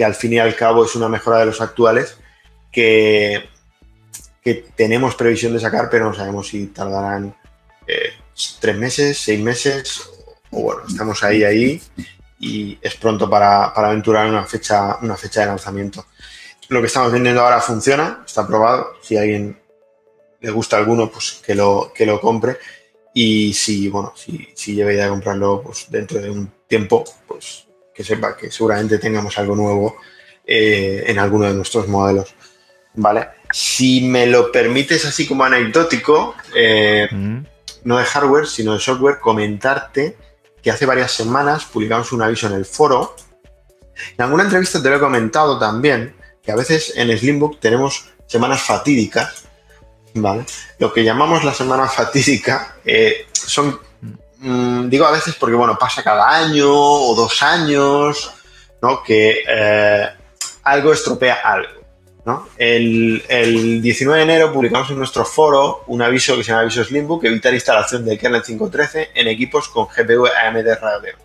al 0.00 0.14
fin 0.14 0.32
y 0.32 0.38
al 0.38 0.56
cabo 0.56 0.84
es 0.84 0.96
una 0.96 1.08
mejora 1.08 1.38
de 1.38 1.46
los 1.46 1.60
actuales 1.60 2.18
que, 2.72 3.48
que 4.42 4.54
tenemos 4.74 5.14
previsión 5.14 5.52
de 5.52 5.60
sacar, 5.60 5.88
pero 5.90 6.06
no 6.06 6.14
sabemos 6.14 6.48
si 6.48 6.66
tardarán 6.68 7.36
eh, 7.86 8.14
tres 8.58 8.76
meses, 8.76 9.18
seis 9.18 9.40
meses, 9.40 10.10
o 10.50 10.62
bueno, 10.62 10.82
estamos 10.88 11.22
ahí, 11.22 11.44
ahí, 11.44 11.80
y 12.40 12.78
es 12.82 12.94
pronto 12.96 13.30
para, 13.30 13.72
para 13.72 13.88
aventurar 13.88 14.28
una 14.28 14.44
fecha, 14.44 14.96
una 15.02 15.16
fecha 15.16 15.42
de 15.42 15.46
lanzamiento 15.46 16.06
lo 16.72 16.80
que 16.80 16.86
estamos 16.86 17.12
vendiendo 17.12 17.42
ahora 17.42 17.60
funciona, 17.60 18.22
está 18.26 18.46
probado. 18.46 18.94
Si 19.02 19.16
a 19.16 19.22
alguien 19.22 19.60
le 20.40 20.50
gusta 20.50 20.76
alguno, 20.76 21.10
pues 21.10 21.40
que 21.44 21.54
lo, 21.54 21.92
que 21.94 22.06
lo 22.06 22.20
compre. 22.20 22.58
Y 23.14 23.52
si, 23.52 23.88
bueno, 23.88 24.12
si, 24.16 24.48
si 24.54 24.74
lleva 24.74 24.92
idea 24.92 25.04
de 25.04 25.10
comprarlo 25.10 25.62
pues, 25.62 25.86
dentro 25.90 26.20
de 26.20 26.30
un 26.30 26.50
tiempo, 26.66 27.04
pues 27.26 27.66
que 27.94 28.02
sepa 28.02 28.36
que 28.36 28.50
seguramente 28.50 28.98
tengamos 28.98 29.36
algo 29.38 29.54
nuevo 29.54 29.96
eh, 30.46 31.04
en 31.06 31.18
alguno 31.18 31.46
de 31.46 31.54
nuestros 31.54 31.88
modelos. 31.88 32.34
¿Vale? 32.94 33.28
Si 33.50 34.02
me 34.02 34.26
lo 34.26 34.50
permites 34.50 35.04
así 35.04 35.26
como 35.26 35.44
anecdótico, 35.44 36.34
eh, 36.54 37.08
mm. 37.10 37.38
no 37.84 37.98
de 37.98 38.04
hardware, 38.04 38.46
sino 38.46 38.74
de 38.74 38.80
software, 38.80 39.18
comentarte 39.20 40.16
que 40.62 40.70
hace 40.70 40.86
varias 40.86 41.12
semanas 41.12 41.64
publicamos 41.64 42.12
un 42.12 42.22
aviso 42.22 42.46
en 42.46 42.54
el 42.54 42.64
foro. 42.64 43.16
En 44.16 44.24
alguna 44.24 44.44
entrevista 44.44 44.82
te 44.82 44.88
lo 44.88 44.96
he 44.96 45.00
comentado 45.00 45.58
también, 45.58 46.14
que 46.42 46.52
a 46.52 46.56
veces 46.56 46.92
en 46.96 47.16
Slimbook 47.16 47.60
tenemos 47.60 48.06
semanas 48.26 48.62
fatídicas, 48.62 49.44
¿vale? 50.14 50.44
Lo 50.78 50.92
que 50.92 51.04
llamamos 51.04 51.44
la 51.44 51.54
semana 51.54 51.88
fatídica 51.88 52.76
eh, 52.84 53.26
son, 53.32 53.78
mm, 54.38 54.88
digo 54.88 55.06
a 55.06 55.12
veces 55.12 55.34
porque, 55.38 55.56
bueno, 55.56 55.78
pasa 55.78 56.02
cada 56.02 56.28
año 56.28 56.68
o 56.68 57.14
dos 57.14 57.42
años, 57.42 58.32
¿no? 58.80 59.02
Que 59.02 59.44
eh, 59.46 60.08
algo 60.64 60.92
estropea 60.92 61.40
algo, 61.44 61.80
¿no? 62.24 62.48
El, 62.56 63.80
19 63.80 64.18
de 64.18 64.24
enero 64.24 64.52
publicamos 64.52 64.90
en 64.90 64.98
nuestro 64.98 65.24
foro 65.24 65.84
un 65.86 66.02
aviso 66.02 66.36
que 66.36 66.42
se 66.42 66.50
llama 66.50 66.62
Aviso 66.62 66.84
Slimbook, 66.84 67.24
evitar 67.24 67.54
instalación 67.54 68.04
del 68.04 68.18
kernel 68.18 68.42
5.13 68.42 69.08
en 69.14 69.28
equipos 69.28 69.68
con 69.68 69.86
GPU 69.86 70.26
AMD 70.26 70.66
Radeon, 70.80 71.16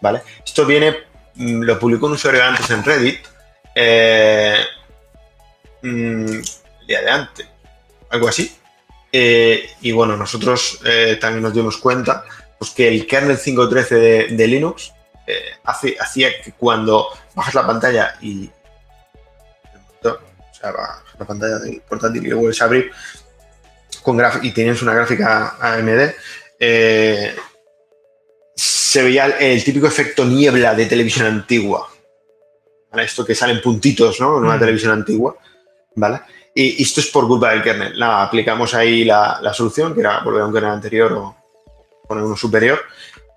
¿vale? 0.00 0.22
Esto 0.44 0.64
viene, 0.64 0.96
mm, 1.34 1.62
lo 1.62 1.78
publicó 1.78 2.06
un 2.06 2.12
usuario 2.12 2.44
antes 2.44 2.70
en 2.70 2.84
Reddit, 2.84 3.31
eh, 3.74 4.64
mm, 5.82 6.40
día 6.86 7.00
de 7.02 7.10
antes, 7.10 7.46
algo 8.10 8.28
así. 8.28 8.54
Eh, 9.10 9.70
y 9.82 9.92
bueno, 9.92 10.16
nosotros 10.16 10.80
eh, 10.84 11.18
también 11.20 11.42
nos 11.42 11.54
dimos 11.54 11.76
cuenta 11.76 12.24
pues, 12.58 12.70
que 12.70 12.88
el 12.88 13.06
kernel 13.06 13.38
5.13 13.38 14.34
de, 14.34 14.46
Linux 14.46 14.92
hacía 15.64 16.42
que 16.42 16.52
cuando 16.52 17.08
bajas 17.34 17.54
la 17.54 17.66
pantalla 17.66 18.16
y 18.20 18.50
o 20.04 20.18
sea, 20.52 20.72
la 21.18 21.26
pantalla 21.26 21.58
del 21.58 21.80
portátil 21.80 22.26
y 22.26 22.30
lo 22.30 22.38
vuelves 22.38 22.60
a 22.60 22.66
abrir 22.66 22.90
con 24.02 24.20
y 24.42 24.50
tienes 24.50 24.82
una 24.82 24.94
gráfica 24.94 25.56
AMD, 25.60 26.12
se 28.54 29.02
veía 29.02 29.26
el 29.26 29.62
típico 29.64 29.86
efecto 29.86 30.24
niebla 30.24 30.74
de 30.74 30.86
televisión 30.86 31.26
antigua 31.26 31.91
esto 33.00 33.24
que 33.24 33.34
salen 33.34 33.60
puntitos, 33.60 34.20
¿no? 34.20 34.38
En 34.38 34.44
una 34.44 34.56
mm. 34.56 34.60
televisión 34.60 34.92
antigua, 34.92 35.36
¿vale? 35.94 36.20
Y, 36.54 36.82
esto 36.82 37.00
es 37.00 37.06
por 37.06 37.26
culpa 37.26 37.50
del 37.50 37.62
kernel. 37.62 37.98
Nada, 37.98 38.24
aplicamos 38.24 38.74
ahí 38.74 39.04
la, 39.04 39.52
solución, 39.54 39.94
que 39.94 40.00
era 40.00 40.20
volver 40.20 40.42
a 40.42 40.46
un 40.46 40.52
kernel 40.52 40.72
anterior 40.72 41.12
o 41.12 41.36
poner 42.06 42.24
uno 42.24 42.36
superior, 42.36 42.80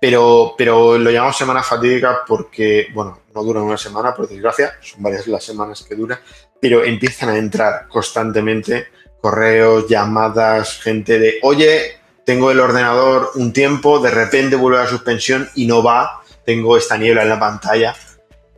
pero, 0.00 0.54
pero 0.58 0.98
lo 0.98 1.10
llamamos 1.10 1.38
semana 1.38 1.62
fatídica 1.62 2.20
porque, 2.26 2.88
bueno, 2.92 3.20
no 3.34 3.42
dura 3.42 3.62
una 3.62 3.78
semana, 3.78 4.14
por 4.14 4.28
desgracia, 4.28 4.74
son 4.82 5.02
varias 5.02 5.26
las 5.26 5.44
semanas 5.44 5.82
que 5.88 5.94
dura, 5.94 6.20
pero 6.60 6.84
empiezan 6.84 7.30
a 7.30 7.38
entrar 7.38 7.88
constantemente 7.88 8.88
correos, 9.20 9.88
llamadas, 9.88 10.78
gente 10.80 11.18
de, 11.18 11.38
oye, 11.42 11.98
tengo 12.24 12.50
el 12.50 12.60
ordenador 12.60 13.30
un 13.36 13.52
tiempo, 13.52 13.98
de 14.00 14.10
repente 14.10 14.56
vuelve 14.56 14.78
a 14.78 14.82
la 14.82 14.90
suspensión 14.90 15.48
y 15.54 15.66
no 15.66 15.82
va, 15.82 16.22
tengo 16.44 16.76
esta 16.76 16.96
niebla 16.96 17.22
en 17.22 17.28
la 17.30 17.40
pantalla 17.40 17.94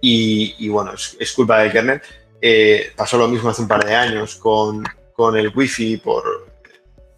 y, 0.00 0.68
bueno, 0.68 0.92
es, 0.94 1.32
culpa 1.32 1.58
del 1.60 1.72
kernel. 1.72 2.00
Eh, 2.40 2.92
pasó 2.96 3.18
lo 3.18 3.28
mismo 3.28 3.50
hace 3.50 3.62
un 3.62 3.68
par 3.68 3.84
de 3.84 3.94
años 3.94 4.36
con, 4.36 4.84
con 5.12 5.36
el 5.36 5.52
wifi 5.54 5.96
por... 5.96 6.46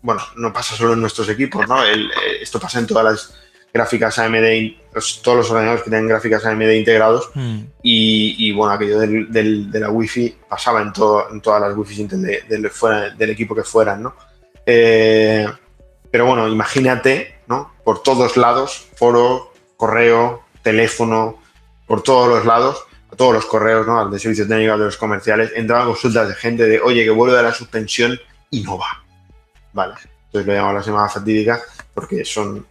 Bueno, 0.02 0.22
no 0.36 0.52
pasa 0.52 0.74
solo 0.74 0.94
en 0.94 1.00
nuestros 1.00 1.28
equipos, 1.28 1.68
¿no? 1.68 1.84
Eh, 1.84 2.08
esto 2.40 2.58
pasa 2.58 2.78
en 2.78 2.86
todas 2.86 3.04
las 3.04 3.34
gráficas 3.72 4.18
AMD, 4.18 4.44
todos 5.22 5.36
los 5.38 5.50
ordenadores 5.50 5.84
que 5.84 5.90
tienen 5.90 6.08
gráficas 6.08 6.44
AMD 6.44 6.70
integrados. 6.70 7.30
Hmm. 7.34 7.60
Y, 7.82 8.52
bueno, 8.52 8.72
aquello 8.72 8.98
del, 8.98 9.30
de 9.70 9.80
la 9.80 9.90
Wi-Fi 9.90 10.36
pasaba 10.48 10.82
en, 10.82 10.92
todo, 10.92 11.30
en 11.30 11.40
todas 11.40 11.60
las 11.60 11.76
Wi-Fi 11.76 12.04
del, 12.48 12.70
fuera, 12.70 13.10
del 13.10 13.30
equipo 13.30 13.54
que 13.54 13.62
fueran, 13.62 14.02
¿no? 14.02 14.14
Eh, 14.66 15.46
pero 16.10 16.26
bueno, 16.26 16.48
imagínate, 16.48 17.40
¿no? 17.46 17.72
Por 17.84 18.02
todos 18.02 18.36
lados, 18.36 18.88
foro, 18.96 19.52
correo, 19.76 20.42
teléfono, 20.62 21.39
por 21.90 22.04
todos 22.04 22.28
los 22.28 22.46
lados, 22.46 22.84
a 23.12 23.16
todos 23.16 23.34
los 23.34 23.46
correos, 23.46 23.84
¿no? 23.84 23.98
Al 23.98 24.12
de 24.12 24.20
servicio 24.20 24.46
técnico, 24.46 24.78
de 24.78 24.84
los 24.84 24.96
comerciales, 24.96 25.50
entraban 25.56 25.88
consultas 25.88 26.28
de 26.28 26.36
gente 26.36 26.62
de, 26.68 26.80
oye, 26.80 27.02
que 27.02 27.10
vuelve 27.10 27.36
a 27.36 27.42
la 27.42 27.52
suspensión 27.52 28.16
y 28.48 28.62
no 28.62 28.78
va. 28.78 29.02
Vale. 29.72 29.94
Entonces 30.26 30.46
lo 30.46 30.52
llamamos 30.52 30.76
la 30.76 30.82
semana 30.84 31.08
fatídica 31.08 31.60
porque 31.92 32.24
son 32.24 32.64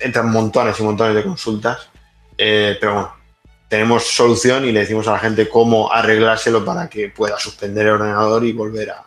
entran 0.00 0.28
montones 0.28 0.80
y 0.80 0.82
montones 0.82 1.14
de 1.14 1.22
consultas, 1.22 1.88
eh, 2.36 2.76
pero 2.80 2.94
bueno, 2.94 3.12
tenemos 3.68 4.08
solución 4.08 4.64
y 4.64 4.72
le 4.72 4.80
decimos 4.80 5.06
a 5.06 5.12
la 5.12 5.20
gente 5.20 5.48
cómo 5.48 5.92
arreglárselo 5.92 6.64
para 6.64 6.90
que 6.90 7.10
pueda 7.10 7.38
suspender 7.38 7.86
el 7.86 7.92
ordenador 7.92 8.44
y 8.44 8.52
volver 8.52 8.90
a, 8.90 9.04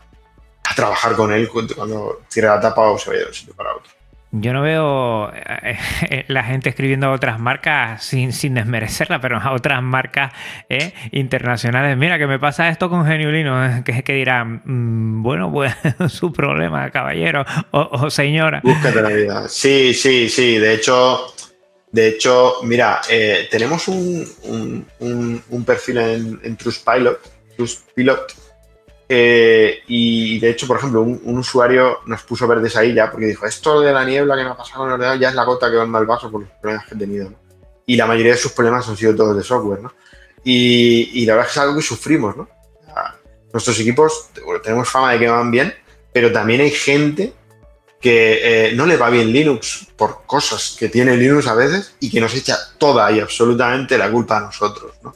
trabajar 0.78 1.14
con 1.18 1.34
él 1.34 1.50
cuando 1.50 2.22
cierre 2.30 2.48
la 2.48 2.62
tapa 2.62 2.84
o 2.84 2.98
se 2.98 3.10
vaya 3.10 3.24
de 3.24 3.28
un 3.28 3.34
sitio 3.34 3.54
para 3.54 3.76
otro. 3.76 3.92
Yo 4.36 4.52
no 4.52 4.64
veo 4.64 5.32
eh, 5.32 5.78
eh, 6.10 6.26
la 6.28 6.44
gente 6.44 6.68
escribiendo 6.68 7.06
a 7.06 7.12
otras 7.12 7.40
marcas 7.40 8.04
sin, 8.04 8.34
sin 8.34 8.56
desmerecerla, 8.56 9.22
pero 9.22 9.38
a 9.38 9.54
otras 9.54 9.84
marcas 9.84 10.34
eh, 10.70 10.92
internacionales. 11.12 11.96
Mira, 11.98 12.18
que 12.18 12.26
me 12.26 12.40
pasa 12.40 12.68
esto 12.70 12.90
con 12.90 13.06
Geniulino, 13.06 13.84
que, 13.86 14.04
que 14.04 14.14
dirán, 14.14 14.64
mm, 14.66 15.22
bueno, 15.22 15.52
pues 15.52 15.76
su 16.12 16.34
problema, 16.34 16.90
caballero 16.90 17.46
o, 17.70 18.10
señora. 18.10 18.60
Búscate 18.64 19.04
la 19.04 19.10
vida. 19.10 19.48
Sí, 19.48 19.94
sí, 19.94 20.28
sí. 20.30 20.58
De 20.58 20.74
hecho, 20.74 21.32
de 21.92 22.08
hecho, 22.08 22.56
mira, 22.64 23.02
tenemos 23.52 23.88
un, 23.88 24.88
un, 25.00 25.64
perfil 25.64 26.00
en, 26.00 26.40
en 26.44 26.58
Trustpilot, 26.58 27.20
Trustpilot 27.56 28.34
eh, 29.16 29.84
y 29.86 30.40
de 30.40 30.50
hecho, 30.50 30.66
por 30.66 30.78
ejemplo, 30.78 31.02
un, 31.02 31.38
usuario 31.38 32.00
nos 32.08 32.24
puso 32.24 32.48
verdes 32.48 32.76
ahí 32.76 32.96
ya 32.96 33.12
porque 33.12 33.28
dijo, 33.28 33.46
esto 33.46 33.80
de 33.80 33.94
la 33.94 34.04
niebla 34.04 34.36
que 34.36 34.44
me 34.44 34.50
ha 34.50 34.58
pasado 34.58 34.80
con 34.80 34.88
el 34.88 34.94
ordenador 34.94 35.20
ya 35.20 35.30
es 35.30 35.36
la 35.36 35.44
gota 35.44 35.70
que 35.70 35.78
va 35.78 35.86
mal 35.86 36.08
vaso 36.08 36.32
por 36.32 36.42
los 36.42 36.50
problemas 36.50 36.88
que 36.88 36.96
he 36.96 36.98
tenido. 36.98 37.32
Y 37.86 37.96
la 37.96 38.08
mayoría 38.08 38.32
de 38.32 38.40
sus 38.40 38.54
problemas 38.54 38.90
han 38.90 38.98
sido 38.98 39.14
todos 39.16 39.38
de 39.38 39.44
software. 39.44 39.82
¿no? 39.82 39.94
Y, 40.44 41.24
la 41.28 41.34
verdad 41.34 41.48
es 41.48 41.54
que 41.54 41.60
es 41.60 41.64
algo 41.64 41.76
que 41.76 41.84
sufrimos. 41.84 42.36
¿no? 42.36 42.50
nuestros 43.52 43.80
equipos 43.80 44.30
tenemos 44.64 44.90
fama 44.90 45.12
de 45.12 45.20
que 45.20 45.28
van 45.28 45.52
bien, 45.52 45.72
pero 46.12 46.32
también 46.32 46.62
hay 46.62 46.72
gente 46.72 47.34
que 48.02 48.70
eh, 48.70 48.74
no 48.74 48.88
le 48.88 48.98
va 48.98 49.12
bien 49.12 49.32
Linux 49.32 49.90
por 49.96 50.26
cosas 50.26 50.76
que 50.80 50.90
tiene 50.90 51.16
Linux 51.16 51.46
a 51.46 51.54
veces 51.54 51.96
y 52.00 52.10
que 52.10 52.20
nos 52.20 52.34
echa 52.34 52.58
toda 52.80 53.12
y 53.12 53.20
absolutamente 53.20 53.96
la 53.96 54.10
culpa 54.10 54.38
a 54.38 54.42
nosotros. 54.42 54.94
¿no? 55.04 55.14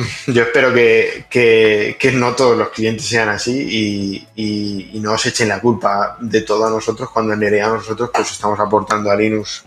Yo 0.26 0.42
espero 0.42 0.72
que, 0.72 2.12
no 2.14 2.34
todos 2.34 2.56
los 2.56 2.68
clientes 2.70 3.06
sean 3.06 3.28
así 3.28 4.26
y, 4.36 5.00
no 5.00 5.12
os 5.12 5.26
echen 5.26 5.48
la 5.48 5.60
culpa 5.60 6.16
de 6.20 6.42
todo 6.42 6.66
a 6.66 6.70
nosotros 6.70 7.10
cuando 7.10 7.32
en 7.32 7.40
realidad 7.40 7.72
nosotros 7.72 8.10
pues 8.12 8.30
estamos 8.30 8.58
aportando 8.60 9.10
a 9.10 9.16
Linux 9.16 9.64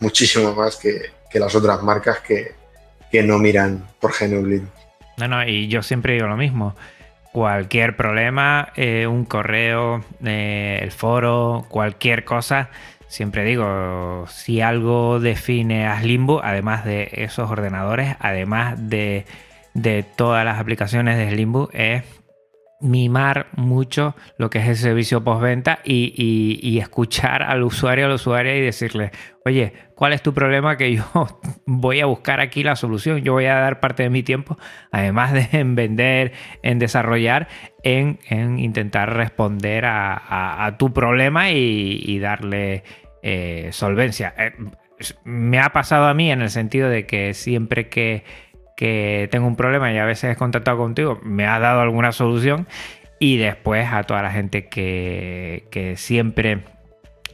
muchísimo 0.00 0.54
más 0.54 0.76
que, 0.76 1.14
las 1.32 1.54
otras 1.54 1.82
marcas 1.82 2.20
que, 2.20 2.54
no 3.22 3.38
miran 3.38 3.86
por 3.98 4.12
GNU 4.12 4.44
Linux. 4.44 4.70
No, 5.16 5.26
no, 5.26 5.48
y 5.48 5.68
yo 5.68 5.82
siempre 5.82 6.12
digo 6.12 6.26
lo 6.26 6.36
mismo. 6.36 6.76
Cualquier 7.32 7.96
problema, 7.96 8.72
eh, 8.76 9.06
un 9.06 9.24
correo, 9.24 10.04
eh, 10.22 10.80
el 10.82 10.92
foro, 10.92 11.64
cualquier 11.70 12.24
cosa, 12.24 12.68
Siempre 13.08 13.44
digo, 13.44 14.26
si 14.28 14.60
algo 14.60 15.20
define 15.20 15.86
a 15.86 16.00
Slimbo, 16.00 16.42
además 16.42 16.84
de 16.84 17.08
esos 17.12 17.50
ordenadores, 17.50 18.16
además 18.18 18.76
de, 18.88 19.24
todas 20.16 20.44
las 20.44 20.58
aplicaciones 20.58 21.16
de 21.16 21.30
Slimbo, 21.30 21.70
es 21.72 22.02
mimar 22.80 23.46
mucho 23.56 24.14
lo 24.36 24.50
que 24.50 24.58
es 24.58 24.68
el 24.68 24.76
servicio 24.76 25.24
postventa 25.24 25.80
y, 25.84 26.78
escuchar 26.78 27.42
al 27.42 27.62
usuario, 27.62 28.06
a 28.06 28.08
la 28.08 28.54
y 28.54 28.60
decirle, 28.60 29.12
oye, 29.44 29.72
¿cuál 29.94 30.12
es 30.12 30.22
tu 30.22 30.34
problema? 30.34 30.76
Que 30.76 30.94
yo 30.94 31.04
voy 31.66 32.00
a 32.00 32.06
buscar 32.06 32.40
aquí 32.40 32.62
la 32.62 32.76
solución, 32.76 33.22
yo 33.22 33.32
voy 33.32 33.46
a 33.46 33.54
dar 33.54 33.80
parte 33.80 34.02
de 34.02 34.10
mi 34.10 34.22
tiempo, 34.22 34.58
además 34.92 35.32
de 35.32 35.48
en 35.52 35.74
vender, 35.74 36.32
en 36.62 36.78
desarrollar, 36.78 37.48
en, 37.82 38.18
intentar 38.58 39.14
responder 39.14 39.84
a, 39.86 40.74
tu 40.78 40.92
problema 40.92 41.50
y, 41.50 42.18
darle 42.18 42.84
eh, 43.22 43.70
solvencia. 43.72 44.34
Eh, 44.36 44.52
me 45.24 45.58
ha 45.58 45.70
pasado 45.72 46.06
a 46.06 46.14
mí 46.14 46.30
en 46.30 46.42
el 46.42 46.50
sentido 46.50 46.88
de 46.88 47.06
que 47.06 47.34
siempre 47.34 47.88
que 47.88 48.24
que 48.76 49.28
tengo 49.32 49.46
un 49.46 49.56
problema 49.56 49.92
y 49.92 49.98
a 49.98 50.04
veces 50.04 50.32
he 50.32 50.36
contactado 50.36 50.76
contigo, 50.76 51.18
me 51.22 51.46
ha 51.46 51.58
dado 51.58 51.80
alguna 51.80 52.12
solución 52.12 52.68
y 53.18 53.38
después 53.38 53.88
a 53.90 54.04
toda 54.04 54.22
la 54.22 54.30
gente 54.30 54.68
que, 54.68 55.94
siempre 55.96 56.64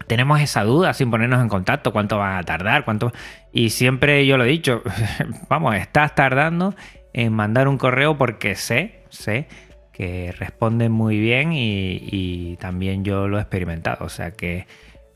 tenemos 0.07 0.41
esa 0.41 0.63
duda 0.63 0.95
sin 0.95 1.11
ponernos 1.11 1.43
en 1.43 1.49
contacto, 1.49 1.93
cuánto 1.93 2.19
van 2.19 2.39
a 2.39 2.43
tardar, 2.43 2.85
cuánto... 2.85 3.13
Y 3.53 3.71
siempre 3.71 4.27
yo 4.27 4.37
lo 4.37 4.45
he 4.45 4.49
dicho, 4.49 4.83
vamos, 5.49 5.75
estás 5.75 6.15
tardando 6.15 6.75
en 7.13 7.33
mandar 7.33 7.69
un 7.69 7.79
correo 7.79 8.17
porque 8.17 8.55
sé, 8.55 9.05
sé 9.11 9.47
que 9.93 10.33
responden 10.39 10.91
muy 10.91 11.19
bien 11.19 11.53
y, 11.53 11.99
y 12.01 12.57
también 12.57 13.05
yo 13.05 13.29
lo 13.29 13.39
he 13.39 13.41
experimentado. 13.41 14.05
O 14.05 14.09
sea 14.09 14.33
que 14.33 14.67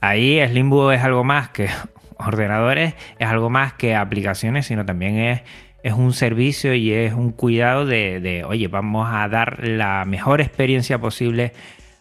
ahí 0.00 0.40
Slimbo 0.46 0.92
es 0.92 1.02
algo 1.02 1.24
más 1.24 1.48
que 1.50 1.68
ordenadores, 2.18 2.94
es 3.18 3.28
algo 3.28 3.50
más 3.50 3.72
que 3.74 3.94
aplicaciones, 3.94 4.66
sino 4.66 4.84
también 4.84 5.16
es 5.16 5.42
es 5.82 5.92
un 5.92 6.12
servicio 6.12 6.74
y 6.74 6.92
es 6.92 7.12
un 7.12 7.32
cuidado 7.32 7.86
de, 7.86 8.44
oye, 8.46 8.68
vamos 8.68 9.08
a 9.10 9.28
dar 9.28 9.66
la 9.66 10.04
mejor 10.04 10.40
experiencia 10.40 10.98
posible 10.98 11.52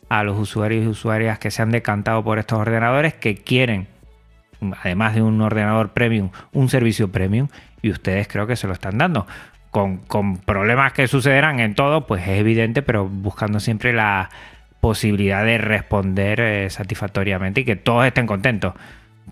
a 0.09 0.23
los 0.23 0.37
usuarios 0.39 0.85
y 0.85 0.87
usuarias 0.87 1.39
que 1.39 1.51
se 1.51 1.61
han 1.61 1.71
decantado 1.71 2.23
por 2.23 2.39
estos 2.39 2.59
ordenadores, 2.59 3.13
que 3.13 3.35
quieren, 3.35 3.87
además 4.81 5.15
de 5.15 5.21
un 5.21 5.41
ordenador 5.41 5.89
premium, 5.89 6.31
un 6.51 6.69
servicio 6.69 7.11
premium, 7.11 7.47
y 7.81 7.91
ustedes 7.91 8.27
creo 8.27 8.47
que 8.47 8.55
se 8.55 8.67
lo 8.67 8.73
están 8.73 8.97
dando. 8.97 9.27
Con, 9.71 10.37
problemas 10.45 10.93
que 10.93 11.07
sucederán 11.07 11.59
en 11.59 11.75
todo, 11.75 12.07
pues 12.07 12.23
es 12.23 12.39
evidente, 12.39 12.81
pero 12.81 13.07
buscando 13.07 13.59
siempre 13.59 13.91
la 13.91 14.29
posibilidad 14.79 15.43
de 15.43 15.57
responder 15.57 16.39
eh, 16.39 16.69
satisfactoriamente 16.69 17.61
y 17.61 17.65
que 17.65 17.75
todos 17.75 18.05
estén 18.05 18.25
contentos. 18.25 18.73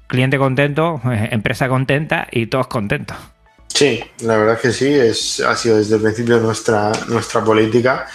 Cliente 0.08 0.38
contento, 0.38 1.00
empresa 1.06 1.70
contenta 1.70 2.28
y 2.30 2.48
todos 2.48 2.68
contentos. 2.68 3.33
Sí, 3.74 4.04
la 4.22 4.38
verdad 4.38 4.60
que 4.60 4.72
sí, 4.72 4.94
es, 4.94 5.40
ha 5.40 5.56
sido 5.56 5.78
desde 5.78 5.96
el 5.96 6.02
principio 6.02 6.38
nuestra, 6.40 6.92
nuestra 7.08 7.44
política 7.44 8.06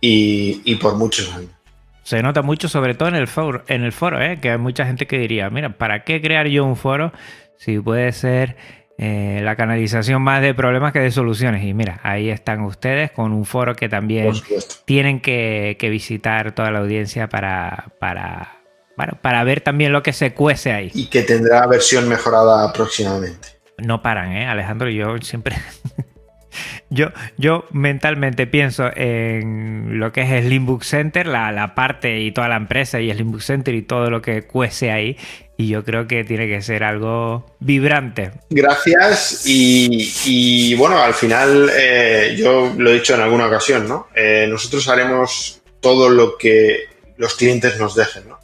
y, 0.00 0.74
por 0.76 0.94
muchos 0.94 1.34
años. 1.34 1.50
Se 2.04 2.22
nota 2.22 2.40
mucho, 2.40 2.68
sobre 2.68 2.94
todo 2.94 3.08
en 3.08 3.16
el 3.16 3.26
foro, 3.26 3.64
en 3.66 3.82
el 3.82 3.92
foro 3.92 4.22
¿eh? 4.22 4.38
que 4.40 4.52
hay 4.52 4.58
mucha 4.58 4.86
gente 4.86 5.06
que 5.06 5.18
diría, 5.18 5.50
mira, 5.50 5.76
¿para 5.76 6.04
qué 6.04 6.22
crear 6.22 6.46
yo 6.46 6.64
un 6.64 6.76
foro 6.76 7.12
si 7.58 7.80
puede 7.80 8.12
ser 8.12 8.56
eh, 8.96 9.40
la 9.42 9.56
canalización 9.56 10.22
más 10.22 10.40
de 10.40 10.54
problemas 10.54 10.92
que 10.92 11.00
de 11.00 11.10
soluciones? 11.10 11.64
Y 11.64 11.74
mira, 11.74 12.00
ahí 12.04 12.30
están 12.30 12.62
ustedes 12.62 13.10
con 13.10 13.32
un 13.32 13.44
foro 13.44 13.74
que 13.74 13.88
también 13.88 14.32
tienen 14.84 15.20
que, 15.20 15.76
visitar 15.90 16.54
toda 16.54 16.70
la 16.70 16.78
audiencia 16.78 17.28
para, 17.28 17.92
para, 17.98 18.60
para 19.20 19.44
ver 19.44 19.62
también 19.62 19.92
lo 19.92 20.02
que 20.04 20.12
se 20.12 20.32
cuece 20.32 20.72
ahí. 20.72 20.92
Y 20.94 21.06
que 21.06 21.22
tendrá 21.22 21.66
versión 21.66 22.08
mejorada 22.08 22.72
próximamente 22.72 23.57
no 23.78 24.02
paran, 24.02 24.32
¿eh? 24.32 24.46
Alejandro, 24.46 24.90
yo 24.90 25.18
siempre... 25.18 25.56
yo, 26.90 27.08
yo 27.36 27.64
mentalmente 27.70 28.46
pienso 28.46 28.90
en 28.94 29.98
lo 29.98 30.12
que 30.12 30.22
es 30.22 30.30
el 30.30 30.50
Limbook 30.50 30.82
Center, 30.82 31.26
la, 31.26 31.74
parte 31.74 32.20
y 32.20 32.32
toda 32.32 32.48
la 32.48 32.56
empresa 32.56 33.00
y 33.00 33.10
el 33.10 33.18
Limbook 33.18 33.42
Center 33.42 33.74
y 33.74 33.82
todo 33.82 34.10
lo 34.10 34.20
que 34.22 34.42
cuece 34.42 34.90
ahí. 34.90 35.16
Y 35.56 35.68
yo 35.68 35.84
creo 35.84 36.06
que 36.06 36.22
tiene 36.22 36.46
que 36.46 36.62
ser 36.62 36.84
algo 36.84 37.56
vibrante. 37.58 38.30
Gracias. 38.50 39.42
Y, 39.44 40.74
bueno, 40.76 40.98
al 40.98 41.14
final, 41.14 41.70
eh, 41.76 42.36
yo 42.38 42.72
lo 42.76 42.90
he 42.90 42.94
dicho 42.94 43.14
en 43.14 43.22
alguna 43.22 43.46
ocasión, 43.46 43.88
¿no? 43.88 44.06
Eh, 44.14 44.46
nosotros 44.48 44.86
haremos 44.88 45.60
todo 45.80 46.10
lo 46.10 46.38
que 46.38 46.84
los 47.16 47.34
clientes 47.34 47.78
nos 47.78 47.96
dejen, 47.96 48.28
¿no? 48.28 48.38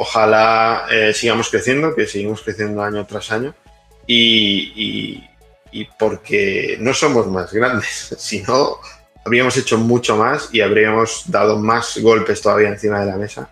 ojalá 0.00 0.86
eh, 0.92 1.12
sigamos 1.12 1.50
creciendo, 1.50 1.92
que 1.92 2.06
seguimos 2.06 2.42
creciendo 2.42 2.84
año 2.84 3.04
tras 3.04 3.32
año 3.32 3.52
y, 4.08 5.24
porque 5.98 6.76
no 6.80 6.94
somos 6.94 7.26
más 7.28 7.52
grandes, 7.52 8.14
si 8.18 8.42
no 8.42 8.78
habríamos 9.24 9.56
hecho 9.56 9.78
mucho 9.78 10.16
más 10.16 10.48
y 10.52 10.60
habríamos 10.60 11.24
dado 11.26 11.58
más 11.58 11.98
golpes 11.98 12.40
todavía 12.40 12.68
encima 12.68 13.00
de 13.00 13.06
la 13.06 13.16
mesa 13.16 13.50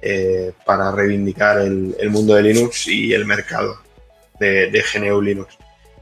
eh, 0.00 0.52
para 0.66 0.90
reivindicar 0.90 1.60
el, 1.60 2.10
mundo 2.10 2.34
de 2.34 2.42
Linux 2.42 2.88
y 2.88 3.14
el 3.14 3.24
mercado 3.24 3.78
de, 4.40 4.70
de 4.70 4.82
GNU 4.82 5.22
Linux. 5.22 5.56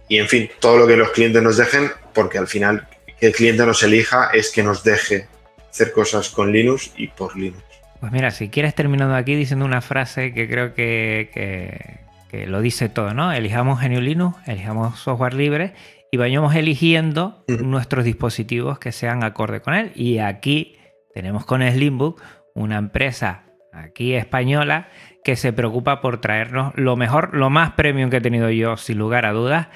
Y 0.08 0.18
en 0.18 0.28
fin, 0.28 0.50
todo 0.58 0.78
lo 0.78 0.86
que 0.86 0.96
los 0.96 1.10
clientes 1.10 1.42
nos 1.42 1.58
dejen, 1.58 1.90
porque 2.14 2.38
al 2.38 2.48
final 2.48 2.88
que 3.20 3.26
el 3.26 3.32
cliente 3.34 3.66
nos 3.66 3.82
elija 3.82 4.30
es 4.32 4.50
que 4.50 4.62
nos 4.62 4.82
deje 4.82 5.28
hacer 5.70 5.92
cosas 5.92 6.30
con 6.30 6.50
Linux 6.50 6.90
y 6.96 7.08
por 7.08 7.36
Linux. 7.36 7.62
Pues 8.00 8.10
mira, 8.12 8.30
si 8.30 8.48
quieres 8.48 8.74
terminando 8.74 9.14
aquí 9.14 9.34
diciendo 9.34 9.66
una 9.66 9.82
frase 9.82 10.32
que 10.32 10.48
creo 10.48 10.74
que, 10.74 12.00
lo 12.32 12.60
dice 12.60 12.88
todo, 12.88 13.14
¿no? 13.14 13.32
Elijamos 13.32 13.80
GNU 13.80 14.00
Linux, 14.00 14.36
elijamos 14.46 14.98
software 14.98 15.34
libre 15.34 15.74
y 16.12 16.16
vayamos 16.16 16.54
eligiendo 16.54 17.44
nuestros 17.48 18.04
dispositivos 18.04 18.78
que 18.78 18.92
sean 18.92 19.22
acorde 19.22 19.60
con 19.60 19.74
él. 19.74 19.92
Y 19.94 20.18
aquí 20.18 20.76
tenemos 21.14 21.44
con 21.44 21.62
Slimbook 21.62 22.20
una 22.54 22.78
empresa 22.78 23.44
aquí 23.72 24.14
española 24.14 24.88
que 25.22 25.36
se 25.36 25.52
preocupa 25.52 26.00
por 26.00 26.20
traernos 26.20 26.72
lo 26.76 26.96
mejor, 26.96 27.34
lo 27.34 27.50
más 27.50 27.72
premium 27.72 28.10
que 28.10 28.18
he 28.18 28.20
tenido 28.20 28.50
yo, 28.50 28.76
sin 28.76 28.98
lugar 28.98 29.26
a 29.26 29.32
dudas, 29.32 29.68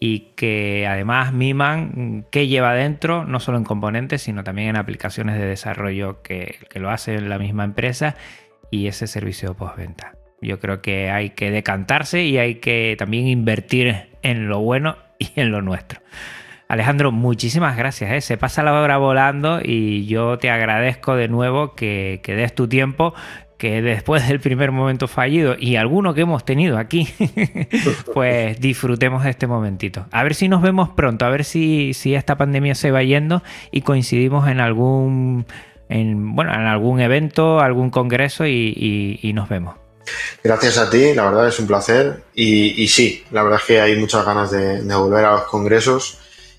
y 0.00 0.32
que 0.36 0.86
además 0.86 1.32
miman 1.32 2.26
qué 2.30 2.46
lleva 2.46 2.74
dentro, 2.74 3.24
no 3.24 3.40
solo 3.40 3.58
en 3.58 3.64
componentes, 3.64 4.22
sino 4.22 4.44
también 4.44 4.68
en 4.68 4.76
aplicaciones 4.76 5.38
de 5.38 5.46
desarrollo 5.46 6.22
que, 6.22 6.56
lo 6.74 6.90
hace 6.90 7.20
la 7.20 7.38
misma 7.38 7.64
empresa 7.64 8.16
y 8.70 8.86
ese 8.86 9.06
servicio 9.06 9.50
de 9.50 9.54
postventa. 9.54 10.17
Yo 10.40 10.60
creo 10.60 10.80
que 10.80 11.10
hay 11.10 11.30
que 11.30 11.50
decantarse 11.50 12.24
y 12.24 12.38
hay 12.38 12.56
que 12.56 12.94
también 12.98 13.26
invertir 13.26 14.08
en 14.22 14.48
lo 14.48 14.60
bueno 14.60 14.96
y 15.18 15.28
en 15.40 15.50
lo 15.50 15.62
nuestro. 15.62 16.00
Alejandro, 16.68 17.12
muchísimas 17.12 17.76
gracias. 17.76 18.12
¿eh? 18.12 18.20
Se 18.20 18.36
pasa 18.36 18.62
la 18.62 18.78
hora 18.78 18.98
volando 18.98 19.60
y 19.62 20.06
yo 20.06 20.38
te 20.38 20.50
agradezco 20.50 21.16
de 21.16 21.28
nuevo 21.28 21.74
que, 21.74 22.20
des 22.26 22.54
tu 22.54 22.68
tiempo 22.68 23.14
que 23.56 23.82
después 23.82 24.28
del 24.28 24.38
primer 24.38 24.70
momento 24.70 25.08
fallido 25.08 25.56
y 25.58 25.76
alguno 25.76 26.14
que 26.14 26.20
hemos 26.20 26.44
tenido 26.44 26.78
aquí, 26.78 27.08
pues 28.14 28.60
disfrutemos 28.60 29.24
de 29.24 29.30
este 29.30 29.48
momentito. 29.48 30.06
A 30.12 30.22
ver 30.22 30.34
si 30.34 30.48
nos 30.48 30.62
vemos 30.62 30.90
pronto, 30.90 31.24
a 31.24 31.30
ver 31.30 31.42
si, 31.42 31.92
si 31.94 32.14
esta 32.14 32.36
pandemia 32.36 32.76
se 32.76 32.92
va 32.92 33.02
yendo 33.02 33.42
y 33.72 33.80
coincidimos 33.80 34.46
en 34.46 34.60
algún, 34.60 35.46
en, 35.88 36.36
bueno, 36.36 36.52
en 36.54 36.66
algún 36.66 37.00
evento, 37.00 37.58
algún 37.60 37.90
congreso 37.90 38.46
y, 38.46 39.32
nos 39.34 39.48
vemos. 39.48 39.87
Gracias 40.42 40.78
a 40.78 40.90
ti, 40.90 41.14
la 41.14 41.24
verdad 41.26 41.48
es 41.48 41.58
un 41.58 41.66
placer. 41.66 42.24
Y, 42.34 42.86
sí, 42.88 43.24
la 43.30 43.42
verdad 43.42 43.60
es 43.60 43.66
que 43.66 43.80
hay 43.80 43.96
muchas 43.96 44.24
ganas 44.24 44.50
de, 44.50 44.82
volver 44.94 45.24
a 45.24 45.32
los 45.32 45.42
congresos 45.42 46.18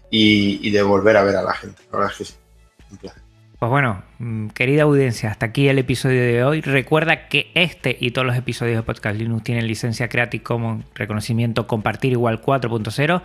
y, 0.10 0.60
y, 0.68 0.72
de 0.72 0.82
volver 0.82 1.18
a 1.18 1.24
ver 1.24 1.36
a 1.36 1.42
la 1.42 1.54
gente. 1.54 1.82
La 1.92 2.00
verdad 2.00 2.12
es 2.14 2.18
que 2.18 2.26
sí, 2.26 2.36
un 2.92 2.98
placer. 2.98 3.30
Pues 3.60 3.70
bueno, 3.70 4.04
mm, 4.20 4.48
querida 4.50 4.84
audiencia, 4.84 5.32
hasta 5.32 5.48
aquí 5.48 5.68
el 5.68 5.80
episodio 5.80 6.22
de 6.22 6.46
hoy. 6.46 6.62
Recuerda 6.62 7.28
que 7.28 7.52
este 7.56 7.98
y 8.00 8.12
todos 8.12 8.26
los 8.26 8.38
episodios 8.38 8.78
de 8.78 8.84
Podcast 8.84 9.20
Linux 9.20 9.44
tienen 9.44 9.68
licencia 9.68 10.08
Creative 10.08 10.42
Commons, 10.42 10.86
reconocimiento 10.96 11.68
compartir 11.68 12.14
igual 12.14 12.42
4.0 12.42 13.22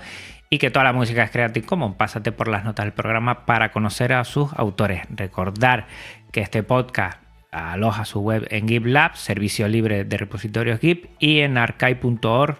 y 0.50 0.58
que 0.58 0.72
toda 0.72 0.84
la 0.84 0.92
música 0.92 1.22
es 1.22 1.30
Creative 1.30 1.64
Commons. 1.64 1.94
Pásate 1.94 2.32
por 2.32 2.48
las 2.48 2.64
notas 2.64 2.84
del 2.84 2.92
programa 2.92 3.46
para 3.46 3.70
conocer 3.70 4.12
a 4.12 4.24
sus 4.24 4.52
autores. 4.54 5.02
Recordar 5.08 5.86
que 6.32 6.40
este 6.40 6.64
podcast 6.64 7.23
aloja 7.54 8.04
su 8.04 8.20
web 8.20 8.46
en 8.50 8.68
GitLab, 8.68 9.16
servicio 9.16 9.68
libre 9.68 10.04
de 10.04 10.16
repositorios 10.16 10.80
Git, 10.80 11.06
y 11.18 11.40
en 11.40 11.58
archive.org 11.58 12.56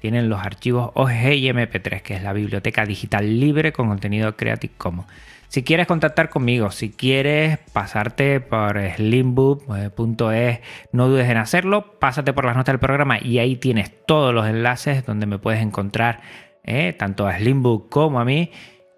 tienen 0.00 0.28
los 0.28 0.40
archivos 0.40 0.90
OGG 0.94 1.32
y 1.34 1.48
MP3, 1.48 2.02
que 2.02 2.14
es 2.14 2.22
la 2.22 2.32
biblioteca 2.32 2.84
digital 2.84 3.38
libre 3.38 3.72
con 3.72 3.88
contenido 3.88 4.36
Creative 4.36 4.74
Commons. 4.76 5.08
Si 5.48 5.62
quieres 5.62 5.86
contactar 5.86 6.30
conmigo, 6.30 6.70
si 6.70 6.90
quieres 6.90 7.58
pasarte 7.72 8.40
por 8.40 8.80
slimbook.es, 8.96 10.60
no 10.92 11.08
dudes 11.08 11.28
en 11.28 11.36
hacerlo, 11.36 11.98
pásate 11.98 12.32
por 12.32 12.46
las 12.46 12.56
notas 12.56 12.72
del 12.72 12.80
programa 12.80 13.18
y 13.20 13.38
ahí 13.38 13.56
tienes 13.56 13.92
todos 14.06 14.32
los 14.32 14.46
enlaces 14.46 15.04
donde 15.04 15.26
me 15.26 15.38
puedes 15.38 15.60
encontrar 15.60 16.20
eh, 16.64 16.94
tanto 16.98 17.26
a 17.26 17.36
Slimbook 17.38 17.88
como 17.88 18.20
a 18.20 18.24
mí. 18.24 18.50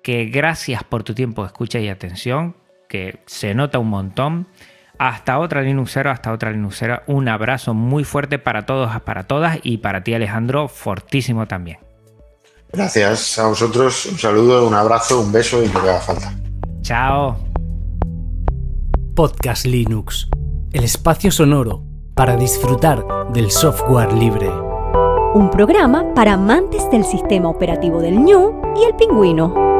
Que 0.02 0.26
gracias 0.26 0.84
por 0.84 1.02
tu 1.02 1.14
tiempo 1.14 1.44
escucha 1.46 1.78
y 1.80 1.88
atención, 1.88 2.56
que 2.88 3.20
se 3.26 3.54
nota 3.54 3.78
un 3.78 3.88
montón. 3.88 4.46
Hasta 5.04 5.38
otra 5.38 5.60
Linuxero, 5.60 6.10
hasta 6.10 6.32
otra 6.32 6.50
Linuxera. 6.50 7.02
Un 7.06 7.28
abrazo 7.28 7.74
muy 7.74 8.04
fuerte 8.04 8.38
para 8.38 8.64
todos, 8.64 8.90
para 9.02 9.24
todas 9.24 9.58
y 9.62 9.76
para 9.76 10.02
ti 10.02 10.14
Alejandro, 10.14 10.66
fortísimo 10.66 11.46
también. 11.46 11.76
Gracias 12.72 13.38
a 13.38 13.46
vosotros, 13.46 14.06
un 14.06 14.18
saludo, 14.18 14.66
un 14.66 14.72
abrazo, 14.72 15.20
un 15.20 15.30
beso 15.30 15.62
y 15.62 15.68
lo 15.68 15.82
que 15.82 15.90
haga 15.90 16.00
falta. 16.00 16.32
Chao. 16.80 17.36
Podcast 19.14 19.66
Linux, 19.66 20.26
el 20.72 20.84
espacio 20.84 21.30
sonoro 21.30 21.84
para 22.14 22.38
disfrutar 22.38 23.04
del 23.34 23.50
software 23.50 24.10
libre. 24.14 24.48
Un 25.34 25.50
programa 25.50 26.14
para 26.14 26.32
amantes 26.32 26.90
del 26.90 27.04
sistema 27.04 27.50
operativo 27.50 28.00
del 28.00 28.18
ñu 28.20 28.58
y 28.74 28.84
el 28.84 28.96
pingüino. 28.96 29.73